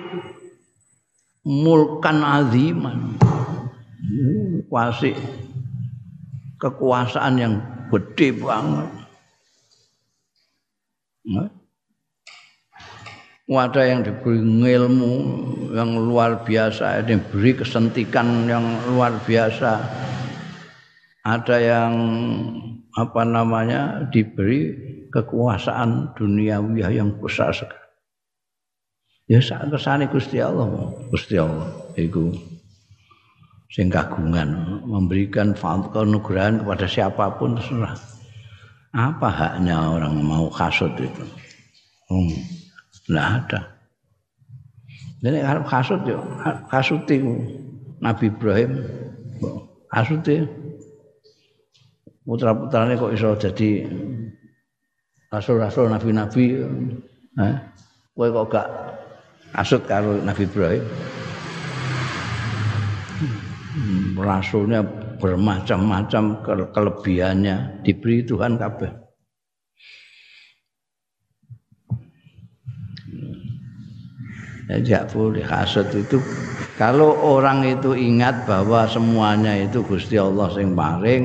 mulkan 1.45 2.17
aziman. 2.23 3.15
Kuasai 4.67 5.13
kekuasaan 6.57 7.33
yang 7.37 7.53
gede 7.91 8.33
banget. 8.35 8.89
Ada 13.53 13.81
yang 13.85 14.01
diberi 14.01 14.41
ilmu 14.73 15.13
yang 15.77 15.93
luar 15.97 16.41
biasa, 16.41 17.05
diberi 17.05 17.53
kesentikan 17.53 18.49
yang 18.49 18.65
luar 18.89 19.13
biasa. 19.21 19.77
Ada 21.23 21.57
yang 21.61 21.93
apa 22.93 23.21
namanya 23.25 24.09
diberi 24.09 24.73
kekuasaan 25.13 26.17
duniawi 26.17 26.81
yang 26.89 27.13
besar 27.21 27.53
sekali. 27.53 27.83
Ya 29.29 29.39
saat 29.39 29.71
kesane 29.71 30.11
Gusti 30.11 30.41
Allah, 30.43 30.67
Gusti 31.13 31.39
Allah 31.39 31.69
itu 31.95 32.33
sing 33.71 33.89
kagungan 33.89 34.83
memberikan 34.85 35.55
kenugrahan 35.55 36.61
kepada 36.61 36.85
siapa 36.85 37.33
pun 37.39 37.55
terserah. 37.57 37.95
Apa 38.93 39.25
haknya 39.25 39.95
orang 39.95 40.21
mau 40.21 40.51
kasut 40.53 40.93
itu? 41.01 41.25
Hmm. 42.11 42.62
Tidak 43.03 43.27
ada. 43.43 43.59
Jadi 45.23 45.39
harap 45.39 45.63
kasut 45.67 46.03
yo, 46.03 46.19
kasut 46.67 47.07
itu 47.07 47.31
Nabi 48.03 48.27
Ibrahim, 48.27 48.83
kasut 49.87 50.19
itu 50.27 50.43
putra 52.27 52.51
putranya 52.55 52.99
kok 52.99 53.11
iso 53.15 53.31
jadi 53.35 53.87
rasul-rasul 55.31 55.91
nabi-nabi, 55.91 56.63
eh? 57.39 57.55
kok 58.15 58.47
gak 58.51 58.67
kasut 59.55 59.83
karo 59.87 60.19
Nabi 60.23 60.43
Ibrahim. 60.43 60.83
Rasulnya 64.13 64.85
bermacam-macam 65.17 66.23
kelebihannya 66.71 67.81
diberi 67.81 68.21
Tuhan 68.21 68.59
kabeh. 68.61 69.02
Tidak 74.67 75.11
boleh. 75.11 75.43
Hasad 75.43 75.91
itu 75.91 76.19
kalau 76.79 77.15
orang 77.19 77.67
itu 77.67 77.93
ingat 77.95 78.47
bahwa 78.47 78.87
semuanya 78.87 79.53
itu 79.59 79.83
Gusti 79.83 80.15
Allah 80.15 80.49
sing 80.55 80.73
paring 80.73 81.23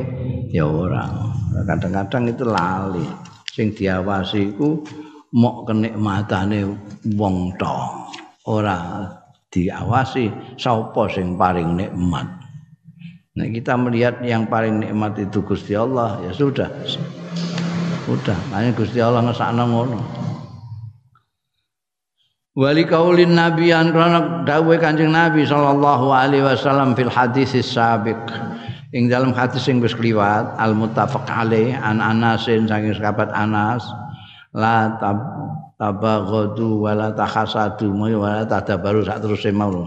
ya 0.50 0.66
orang 0.66 1.34
kadang-kadang 1.66 2.30
itu 2.30 2.44
lali. 2.46 3.06
Sing 3.48 3.74
diawasi 3.74 4.54
iku 4.54 4.82
mok 5.34 5.66
kenikmatane 5.66 6.62
wong 7.18 7.58
to 7.58 7.76
ora 8.46 9.06
diawasi 9.50 10.30
sapa 10.54 11.10
sing 11.10 11.34
paling 11.34 11.74
nikmat. 11.74 12.26
Nah 13.38 13.46
kita 13.46 13.78
melihat 13.78 14.18
yang 14.26 14.50
paling 14.50 14.82
nikmat 14.82 15.14
itu 15.18 15.42
Gusti 15.46 15.78
Allah 15.78 16.18
ya 16.26 16.32
sudah. 16.34 16.70
Sudah, 18.08 18.40
hanya 18.56 18.72
Gusti 18.72 19.04
Allah 19.04 19.20
ngesakno 19.20 19.68
ngono 19.68 20.27
wali 22.58 22.82
kaulin 22.82 23.38
nabi 23.38 23.70
an 23.70 23.94
krana 23.94 24.42
dawuhe 24.42 24.82
kanjeng 24.82 25.14
nabi 25.14 25.46
sallallahu 25.46 26.10
alaihi 26.10 26.42
wasallam 26.42 26.98
fil 26.98 27.06
hadis 27.06 27.54
sabiq. 27.54 28.18
Ing 28.90 29.06
dalam 29.06 29.30
hadis 29.30 29.62
sing 29.62 29.78
wis 29.78 29.94
kliwat 29.94 30.58
al 30.58 30.74
muttafaq 30.74 31.28
alaih 31.30 31.76
an 31.78 32.02
Anasin 32.02 32.66
saking 32.66 32.98
sahabat 32.98 33.30
Anas 33.30 33.86
la 34.50 34.98
tab 34.98 35.22
tabaghadu 35.78 36.82
wala 36.82 37.14
takhasadu. 37.14 37.94
Wala 37.94 38.42
tadabaru 38.48 39.06
sak 39.06 39.22
teruse 39.22 39.54
mau 39.54 39.86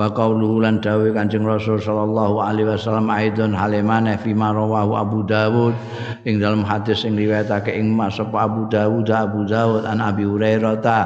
wa 0.00 0.08
qauluhu 0.08 0.64
lan 0.64 0.80
dawuh 0.80 1.12
Kanjeng 1.12 1.44
Rasul 1.44 1.76
sallallahu 1.76 2.40
alaihi 2.40 2.72
wasallam 2.72 3.12
aidon 3.12 3.52
halimane 3.52 4.16
fi 4.16 4.32
rawahu 4.32 4.96
Abu 4.96 5.20
Dawud. 5.28 5.76
Ing 6.24 6.40
dalam 6.40 6.64
hadis 6.64 7.04
sing 7.04 7.20
riwayatake 7.20 7.68
ing 7.76 7.92
Mas 7.92 8.16
Abu 8.16 8.64
Dawud 8.72 9.04
Abu 9.12 9.44
Dawud 9.44 9.84
an 9.84 10.00
Abi 10.00 10.24
Hurairah 10.24 10.80
ta. 10.80 11.00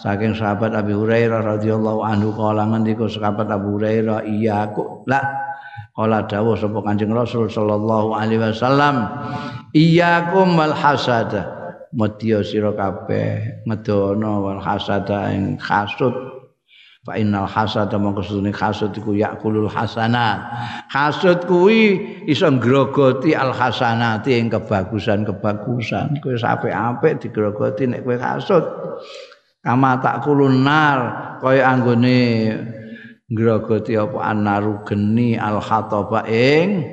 Saking 0.00 0.32
sahabat 0.32 0.72
Abi 0.72 0.96
Hurairah 0.96 1.44
radhiyallahu 1.44 2.00
anhu 2.00 2.32
kala 2.32 2.64
ngendika 2.72 3.04
sahabat 3.04 3.52
Abu 3.52 3.76
Hurairah 3.76 4.24
iya 4.24 4.72
kok 4.72 5.04
la 5.04 5.20
kala 5.92 6.24
dawuh 6.24 6.56
sapa 6.56 6.80
Kanjeng 6.80 7.12
Rasul 7.12 7.52
sallallahu 7.52 8.16
alaihi 8.16 8.40
wasallam 8.40 9.12
iyyakum 9.76 10.56
wal 10.56 10.72
hasada. 10.72 11.60
Medya 11.88 12.44
sira 12.44 12.72
kabeh 12.76 13.64
ngedono 13.64 14.44
wal 14.44 14.60
hasada 14.60 15.32
ing 15.32 15.56
hasud 15.56 16.37
fa 17.08 17.16
innal 17.16 17.48
hasad 17.48 17.88
mongko 17.96 18.20
sedune 18.20 18.52
hasud 18.52 18.92
iku 18.92 19.16
yakulul 19.16 19.64
hasanat. 19.64 20.44
Hasud 20.92 21.48
kuwi 21.48 22.04
iso 22.28 22.52
ngrogoti 22.52 23.32
al 23.32 23.56
hasanati 23.56 24.36
ing 24.36 24.52
kebagusan-kebagusan. 24.52 26.20
Kowe 26.20 26.36
apik-apik 26.36 27.24
digrogoti 27.24 27.88
nek 27.88 28.04
kowe 28.04 28.20
hasud 28.20 28.64
kama 29.64 29.96
tak 30.04 30.28
nar 30.60 31.00
kaya 31.40 31.64
anggone 31.64 32.20
ngrogoti 33.32 33.96
apa 33.96 34.18
anaru 34.28 34.84
geni 34.84 35.40
al 35.40 35.64
khataba 35.64 36.28
ing 36.28 36.84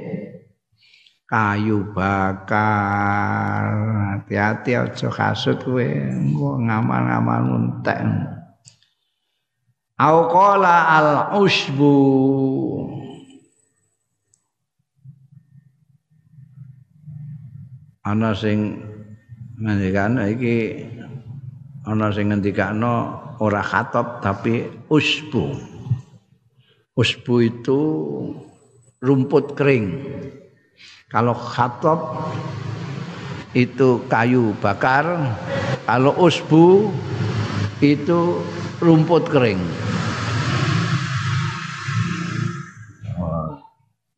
kayu 1.27 1.91
bakar. 1.91 3.67
Hati-hati 4.15 4.71
aja 4.79 5.11
hasud 5.11 5.59
kowe. 5.59 5.83
Ngamal-ngamal 6.63 7.39
nguntek 7.51 7.99
au 9.95 10.17
qala 10.27 10.75
al 10.97 11.09
usbu 11.39 11.95
ana 18.03 18.35
sing 18.35 18.79
ngendikane 19.59 20.35
iki 20.35 20.57
ana 21.87 22.11
sing 22.11 22.31
ngendikano 22.31 23.23
ora 23.39 23.63
khatop 23.63 24.19
tapi 24.19 24.67
usbu 24.91 25.75
usbu 26.95 27.35
itu 27.43 27.79
rumput 29.03 29.53
kering. 29.53 29.99
Kalau 31.11 31.35
khatop 31.35 32.31
itu 33.55 34.03
kayu 34.11 34.51
bakar 34.59 35.05
kalau 35.87 36.11
usbu 36.17 36.91
itu 37.79 38.41
rumput 38.79 39.27
kering. 39.31 39.59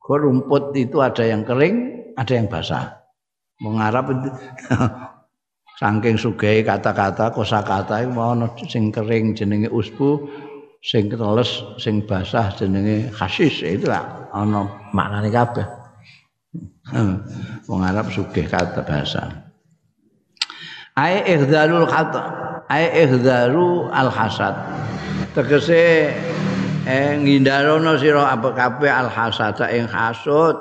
Kok 0.07 0.23
rumput 0.23 0.71
itu 0.79 1.03
ada 1.03 1.19
yang 1.27 1.43
kering, 1.43 2.07
ada 2.15 2.31
yang 2.31 2.47
basah. 2.47 2.95
Mengarap 3.59 4.07
itu 4.07 4.31
saking 5.83 6.15
sugih 6.15 6.63
kata-kata 6.63 7.35
kosakata 7.35 8.07
iku 8.07 8.15
mau 8.15 8.31
sing 8.71 8.87
kering 8.87 9.35
jenenge 9.35 9.67
usbu, 9.67 10.31
sing 10.79 11.11
teles 11.11 11.59
sing 11.75 12.07
basah 12.07 12.55
jenenge 12.55 13.11
khasis 13.11 13.67
itu 13.67 13.91
lah 13.91 14.31
ana 14.31 14.63
maknane 14.95 15.27
kabeh. 15.27 15.67
Wong 17.67 17.81
Arab 17.83 18.07
sugih 18.07 18.47
kata 18.47 18.87
bahasa. 18.87 19.27
Ai 20.95 21.19
ihdalul 21.35 21.83
khata 21.83 22.23
ai 22.71 23.03
ihdaru 23.03 23.91
al 23.91 24.07
hasad 24.07 24.55
tegese 25.35 26.09
eh 26.88 27.19
ngindarono 27.19 27.99
sira 27.99 28.31
apa 28.31 28.55
kabeh 28.55 28.88
al 28.88 29.11
hasad 29.11 29.59
ing 29.75 29.91
hasud 29.91 30.55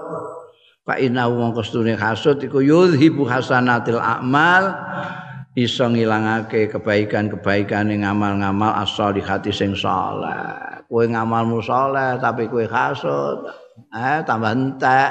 Fa 0.87 1.03
inna 1.03 1.27
mongko 1.27 1.67
stune 1.67 1.99
hasud 1.99 2.39
iku 2.47 2.63
yuzhibu 2.63 3.27
hasanatil 3.27 3.99
a'mal 3.99 4.71
iso 5.59 5.91
ngilangake 5.91 6.71
kebaikan-kebaikan 6.71 7.91
ing 7.91 8.07
ngamal-ngamal 8.07 8.71
as-solihati 8.87 9.51
sing 9.51 9.75
saleh. 9.75 10.87
Kowe 10.87 11.03
ngamalmu 11.03 11.59
saleh 11.59 12.23
tapi 12.23 12.47
kowe 12.47 12.63
hasud, 12.63 13.51
eh 13.91 14.23
tambah 14.23 14.55
entek. 14.55 15.11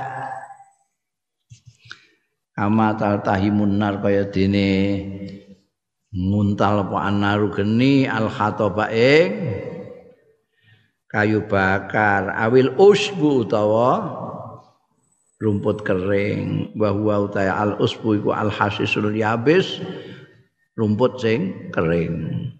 Kama 2.55 2.95
tahimun 2.95 3.75
nar 3.75 3.99
kaya 3.99 4.31
dene 4.31 4.71
nguntal 6.15 6.87
apa 6.87 7.11
anaru 7.11 7.51
geni 7.51 8.07
al 8.07 8.31
khataba 8.31 8.87
ing 8.95 9.74
kayu 11.15 11.47
bakar 11.47 12.27
awil 12.35 12.75
usbu 12.75 13.47
utawa 13.47 14.03
rumput 15.39 15.87
kering. 15.87 16.75
Bahwa 16.75 17.31
utaya 17.31 17.55
al 17.55 17.79
usbu 17.79 18.19
iku 18.19 18.35
al 18.35 18.51
hasisul 18.51 19.15
yabis 19.15 19.79
rumput 20.75 21.15
sing 21.23 21.71
kering. 21.71 22.51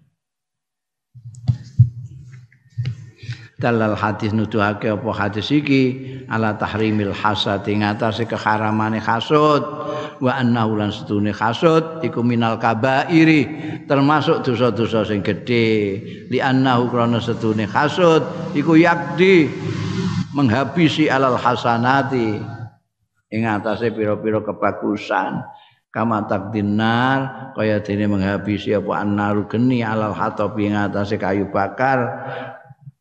Dalal 3.56 3.96
hadis 3.96 4.36
nuduhake 4.36 4.92
apa 4.92 5.10
hadis 5.16 5.48
iki? 5.52 6.16
Ala 6.28 6.56
tahrimil 6.56 7.12
hasad 7.12 7.64
ing 7.68 7.84
atase 7.84 8.28
keharamane 8.28 9.00
hasud 9.00 9.85
wa 10.20 10.32
annahu 10.36 10.78
lan 10.78 10.92
setune 10.92 11.32
hasud 11.32 12.04
iku 12.04 12.20
minal 12.20 12.60
kabairi 12.60 13.48
termasuk 13.88 14.44
dosa-dosa 14.44 15.08
sing 15.08 15.24
gedhe. 15.24 15.98
Li 16.28 16.38
annahu 16.38 16.92
krana 16.92 17.18
setune 17.18 17.64
hasud 17.64 18.22
iku 18.52 18.76
yakdi 18.76 19.48
menghabisi 20.36 21.08
alal 21.08 21.40
hasanati 21.40 22.36
ing 23.32 23.42
atase 23.48 23.90
pira-pira 23.90 24.44
kebagusan. 24.44 25.40
Kama 25.88 26.28
takdinar 26.28 27.50
kaya 27.56 27.80
dene 27.80 28.04
menghabisi 28.04 28.76
apa 28.76 29.00
annaru 29.00 29.48
geni 29.48 29.80
alal 29.80 30.12
hatab 30.12 30.52
ing 30.60 30.76
atase 30.76 31.16
kayu 31.16 31.48
bakar. 31.48 32.28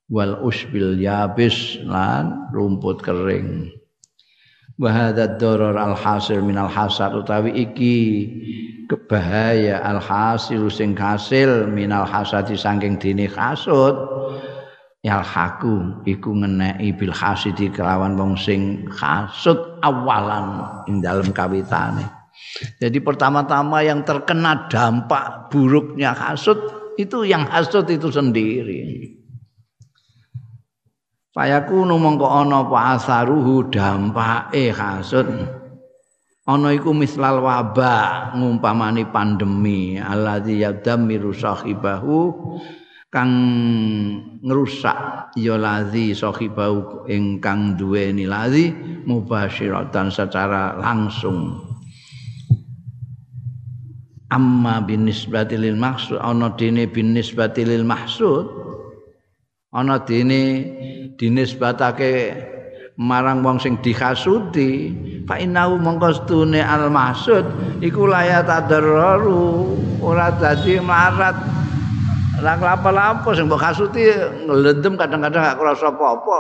Wal 0.08 0.40
usbil 0.40 1.02
yabis 1.02 1.82
lan 1.84 2.48
rumput 2.54 3.02
kering 3.02 3.75
wa 4.76 5.12
darar 5.16 5.76
al 5.80 5.96
hasil 5.96 6.44
min 6.44 6.60
al 6.60 6.68
hasad 6.68 7.16
utawi 7.16 7.52
iki 7.56 7.98
kebahaya 8.92 9.82
al 9.82 10.04
hasil 10.04 10.68
sing 10.70 10.94
hasil 10.94 11.66
minal 11.72 12.06
hasadi 12.06 12.54
saking 12.54 13.00
dene 13.02 13.26
hasud 13.32 13.96
yal 15.06 15.22
haku 15.22 16.02
iku 16.06 16.34
ngeneki 16.34 16.90
bil 16.98 17.14
hasidi 17.14 17.70
kelawan 17.70 18.18
wong 18.18 18.34
sing 18.38 18.90
hasud 18.90 19.58
awalan 19.86 20.66
ing 20.90 21.02
dalem 21.02 21.30
kawitane 21.32 22.06
jadi 22.78 23.00
pertama-tama 23.02 23.82
yang 23.82 24.04
terkena 24.04 24.68
dampak 24.68 25.50
buruknya 25.50 26.14
hasud 26.14 26.58
itu 26.96 27.28
yang 27.28 27.44
hasud 27.48 27.88
itu 27.92 28.08
sendiri. 28.08 29.12
Fayakunu 31.36 32.00
mongko 32.00 32.32
ana 32.32 32.64
apa 32.64 32.96
asaruhu 32.96 33.68
dampake 33.68 34.72
hasud. 34.72 35.28
Ana 36.48 36.72
iku 36.72 36.96
mislal 36.96 37.44
wabah 37.44 38.32
ngumpamani 38.40 39.04
pandemi 39.12 40.00
alladzi 40.00 40.64
yadammiru 40.64 41.36
sahibahu 41.36 42.32
kang 43.12 43.32
ngrusak 44.40 45.32
ya 45.36 45.60
ladzi 45.60 46.16
sahibahu 46.16 47.04
ingkang 47.12 47.76
duweni 47.76 48.24
ladzi 48.24 48.72
mubasyiratan 49.04 50.14
secara 50.14 50.78
langsung 50.78 51.60
amma 54.30 54.84
binisbati 54.84 55.58
lil 55.58 55.80
maksud 55.80 56.20
ana 56.20 56.54
dene 56.54 56.92
binisbati 56.92 57.64
lil 57.66 57.88
maksud 57.88 58.65
ana 59.76 60.00
dene 60.00 60.44
dinisbatake 61.20 62.32
marang 62.96 63.44
wong 63.44 63.60
sing 63.60 63.76
dikasuti 63.84 64.96
fa 65.28 65.36
innahu 65.36 65.76
mongko 65.76 66.24
stune 66.24 66.64
al 66.64 66.88
maksud 66.88 67.44
iku 67.84 68.08
layat 68.08 68.48
adarru 68.48 69.76
ora 70.00 70.32
dadi 70.32 70.80
marat 70.80 71.36
lah 72.40 72.56
lapo-lapo 72.60 73.32
sing 73.36 73.48
mbok 73.48 73.64
kasuti 73.64 74.12
ngelendem 74.48 75.00
kadang-kadang 75.00 75.44
gak 75.44 75.58
krasa 75.60 75.88
apa-apa. 75.88 76.40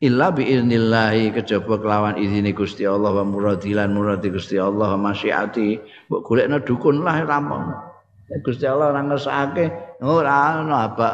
Illa 0.00 0.32
bi 0.32 0.48
idznillah 0.48 1.12
kejaba 1.36 1.76
kelawan 1.76 2.16
izine 2.16 2.56
Gusti 2.56 2.88
Allah 2.88 3.12
wa 3.12 3.20
muradilan 3.20 3.92
muradi 3.92 4.32
Gusti 4.32 4.56
Allah 4.56 4.96
wa 4.96 5.12
masyiati. 5.12 5.76
Mbok 6.08 6.20
golekno 6.24 6.56
dukun 6.64 7.04
lah 7.04 7.20
rampung 7.20 7.89
Gusti 8.38 8.62
Allah 8.62 8.94
ora 8.94 9.02
ngersake 9.02 9.64
ora 10.06 10.62
ono 10.62 10.74
apa 10.78 11.08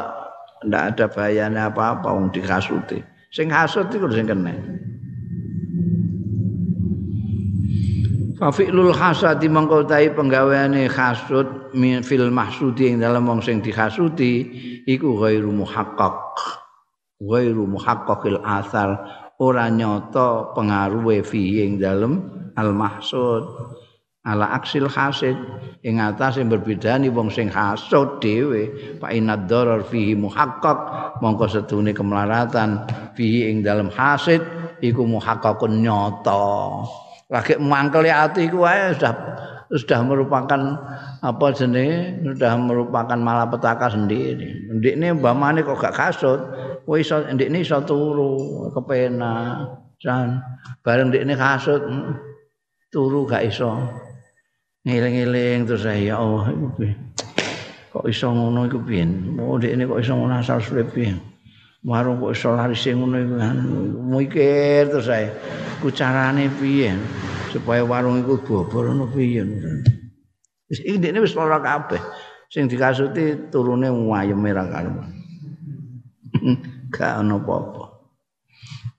ndak 0.61 0.83
ada 0.93 1.05
bayane 1.09 1.57
apa-apa 1.57 2.13
wong 2.13 2.29
dikasuti. 2.29 3.01
Sing 3.33 3.49
hasud 3.49 3.89
iku 3.89 4.05
sing 4.13 4.29
kena 4.29 4.53
Fafi'lul 8.37 8.93
hasadi 8.93 9.49
mangko 9.49 9.81
tai 9.89 10.13
penggaweane 10.13 10.85
hasud 10.85 11.73
min 11.73 12.05
fil 12.05 12.29
mahsudi 12.29 12.93
ing 12.93 13.01
dalam 13.01 13.25
wong 13.25 13.41
sing 13.41 13.65
dihasuti 13.65 14.45
iku 14.85 15.17
ghairu 15.17 15.49
muhaqqaq. 15.49 16.37
Ghairu 17.17 17.65
muhaqqaqil 17.65 18.37
asal 18.45 18.93
ora 19.41 19.73
nyata 19.73 20.53
pengaruhe 20.53 21.25
fi 21.25 21.65
ing 21.65 21.81
dalem 21.81 22.29
al 22.53 22.77
mahsud 22.77 23.41
ala 24.27 24.51
aksil 24.51 24.91
hasid 24.91 25.39
ing 25.87 26.03
atas 26.03 26.35
yang 26.35 26.51
berbeda 26.51 26.99
nih 26.99 27.07
wong 27.07 27.31
sing 27.31 27.47
hasud 27.47 28.19
dhewe 28.19 28.67
fa 28.99 29.15
inad 29.15 29.47
darar 29.47 29.87
fihi 29.87 30.19
muhaqqaq 30.19 30.79
mongko 31.23 31.47
setune 31.47 31.95
kemelaratan 31.95 32.83
fihi 33.15 33.47
ing 33.47 33.63
dalem 33.63 33.87
hasid 33.87 34.43
iku 34.83 35.07
muhaqqaqun 35.07 35.79
nyata 35.79 36.83
lagi 37.31 37.55
mangkel 37.59 38.07
ati 38.07 38.51
iku 38.51 38.67
wae 38.67 38.91
sudah 38.95 39.15
sudah 39.67 39.99
merupakan 39.99 40.61
apa 41.19 41.47
jenenge 41.51 42.23
sudah 42.23 42.55
merupakan 42.55 43.19
malapetaka 43.19 43.91
sendiri. 43.91 44.71
Ndikne 44.71 45.19
mbamane 45.19 45.59
kok 45.67 45.75
gak 45.75 45.95
kasut, 45.95 46.39
kowe 46.87 46.95
iso 46.95 47.19
ndikne 47.27 47.67
iso 47.67 47.83
turu 47.83 48.71
kepenak. 48.71 49.83
Jan 49.99 50.39
bareng 50.85 51.11
ndikne 51.11 51.35
kasut 51.35 51.83
mm, 51.83 52.15
turu 52.93 53.27
gak 53.27 53.43
iso. 53.43 53.75
Ngiling-ngiling 54.87 55.67
terus 55.67 55.83
saya 55.83 55.99
ya 55.99 56.15
Allah 56.15 56.47
iku. 56.47 56.67
Kok 57.91 58.05
iso 58.07 58.31
ngono 58.31 58.71
iku 58.71 58.79
piye? 58.79 59.03
Oh 59.43 59.59
ndikne 59.59 59.83
kok 59.83 59.99
iso 59.99 60.15
ngono 60.15 60.39
asal 60.39 60.63
suwe 60.63 60.87
piye? 60.87 61.11
Warung 61.83 62.23
kok 62.23 62.31
iso 62.31 62.55
lari 62.55 62.71
sing 62.71 63.03
ngono 63.03 63.19
iku. 63.19 63.35
Mikir 64.07 64.87
terus 64.87 65.11
saya. 65.11 65.35
Ku 65.83 65.91
carane 65.91 66.47
piye? 66.55 66.95
supaya 67.51 67.81
warung 67.83 68.21
iku 68.21 68.37
bobor 68.43 68.91
ngono 68.91 69.09
piye. 69.11 69.41
Wis 70.67 70.79
iki 70.83 70.99
ndekne 70.99 71.23
wis 71.23 71.33
lara 71.33 71.59
kabeh. 71.63 71.99
Sing 72.51 72.67
dikasuti 72.71 73.51
turune 73.51 73.91
wayeme 73.91 74.49
ra 74.55 74.67
karuan. 74.67 75.11
Gak 76.93 77.19
ono 77.19 77.43
apa-apa. 77.43 77.83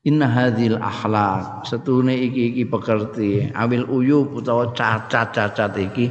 Inna 0.08 0.24
hadhil 0.24 0.80
akhlak 0.80 1.68
setune 1.68 2.16
iki 2.16 2.56
iki 2.56 2.64
pekerti. 2.64 3.52
Awil 3.52 3.84
uyub 3.84 4.40
utawa 4.40 4.72
cacat-cacat 4.72 5.76
iki. 5.76 6.08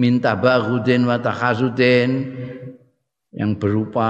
Minta 0.00 0.32
bagudin 0.32 1.04
wa 1.04 1.20
takhazudin 1.20 2.32
yang 3.36 3.52
berupa 3.60 4.08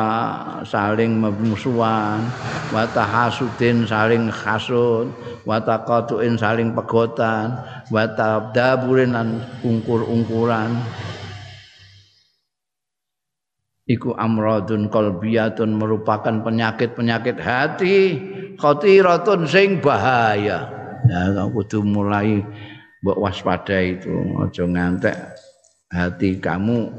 saling 0.63 1.19
memusuhan. 1.19 2.23
Wa 2.71 2.87
tahasudin 2.87 3.83
saling 3.83 4.31
hasud 4.31 5.11
wa 5.43 5.59
taqatuin 5.59 6.39
saling 6.39 6.71
pegotan. 6.71 7.59
Wa 7.91 8.07
tabdaburin 8.15 9.11
lan 9.11 9.43
ungkur-ungkuran 9.67 10.71
iku 13.87 14.15
amradun 14.19 14.91
qalbiyatun 14.91 15.79
merupakan 15.79 16.43
penyakit-penyakit 16.43 17.39
hati 17.39 17.97
khatiratun 18.59 19.47
sing 19.47 19.79
bahaya 19.79 20.67
ya 21.07 21.47
kudu 21.55 21.87
mulai 21.87 22.43
mbok 23.03 23.19
waspada 23.23 23.79
itu 23.79 24.11
aja 24.43 24.65
ngantek 24.67 25.17
hati 25.91 26.43
kamu 26.43 26.91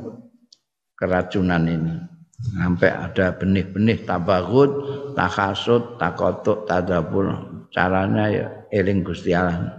keracunan 0.96 1.68
ini 1.68 1.96
sampai 2.38 2.90
ada 2.94 3.34
benih-benih 3.34 4.06
tabagut, 4.06 4.70
takasut, 5.18 5.98
takotuk, 5.98 6.70
tadabur. 6.70 7.34
Caranya 7.74 8.26
ya 8.32 8.48
eling 8.72 9.04
Gusti 9.04 9.36
Allah. 9.36 9.77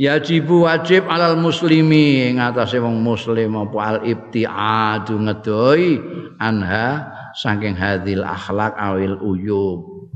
Yajibu 0.00 0.64
wajib 0.64 1.04
alal 1.12 1.36
muslimi 1.36 2.32
ing 2.32 2.40
atase 2.40 2.80
wong 2.80 3.04
muslim 3.04 3.52
apa 3.52 3.78
al 3.84 3.98
ibtiadu 4.00 5.20
ngedoi 5.28 6.00
anha 6.40 7.12
saking 7.36 7.76
hadil 7.76 8.24
akhlak 8.24 8.72
awil 8.80 9.20
uyub. 9.20 10.08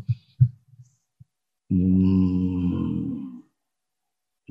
Hmm, 1.68 3.44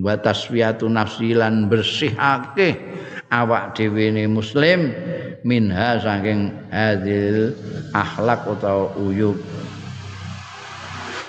wa 0.05 0.13
tasfiyatu 0.21 0.85
nafsi 0.85 1.33
lan 1.33 1.65
bersihake 1.65 2.77
awak 3.33 3.73
dhewe 3.73 4.13
muslim 4.29 4.93
minha 5.41 5.97
saking 5.97 6.69
hadil 6.69 7.57
akhlak 7.89 8.45
atau 8.53 8.93
uyub. 9.01 9.41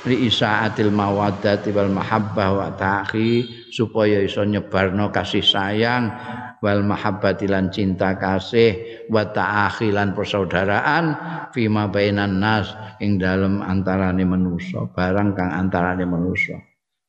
Li 0.05 0.29
isaatil 0.29 0.93
mawaddati 0.93 1.73
wal 1.73 1.89
mahabbah 1.89 2.49
wa 2.53 2.69
ta'khi 2.77 3.64
supaya 3.75 4.23
iso 4.23 4.47
nyebarno 4.47 5.11
kasih 5.11 5.43
sayang 5.43 6.15
wal 6.63 6.87
mahabbati 6.87 7.51
lan 7.51 7.75
cinta 7.75 8.15
kasih 8.15 9.03
wa 9.11 9.27
ta'akhi 9.27 9.91
lan 9.91 10.15
persaudaraan 10.15 11.05
fima 11.51 11.91
bainan 11.91 12.39
nas 12.39 12.71
ing 13.03 13.19
dalem 13.19 13.59
antarane 13.67 14.23
manusa 14.23 14.87
barang 14.95 15.35
kang 15.35 15.51
antarane 15.51 16.07
manusa. 16.07 16.55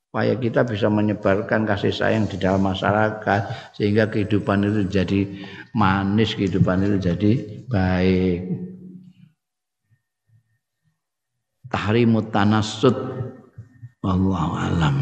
Supaya 0.09 0.31
kita 0.39 0.63
bisa 0.63 0.87
menyebarkan 0.87 1.67
kasih 1.67 1.91
sayang 1.91 2.25
di 2.25 2.39
dalam 2.39 2.63
masyarakat 2.63 3.75
sehingga 3.75 4.07
kehidupan 4.07 4.63
itu 4.63 4.87
jadi 4.87 5.27
manis 5.75 6.33
kehidupan 6.33 6.87
itu 6.87 6.97
jadi 7.03 7.31
baik. 7.67 8.39
Tahrimut 11.67 12.31
tanassut 12.31 12.95
wallahu 13.99 14.55
alam 14.55 14.95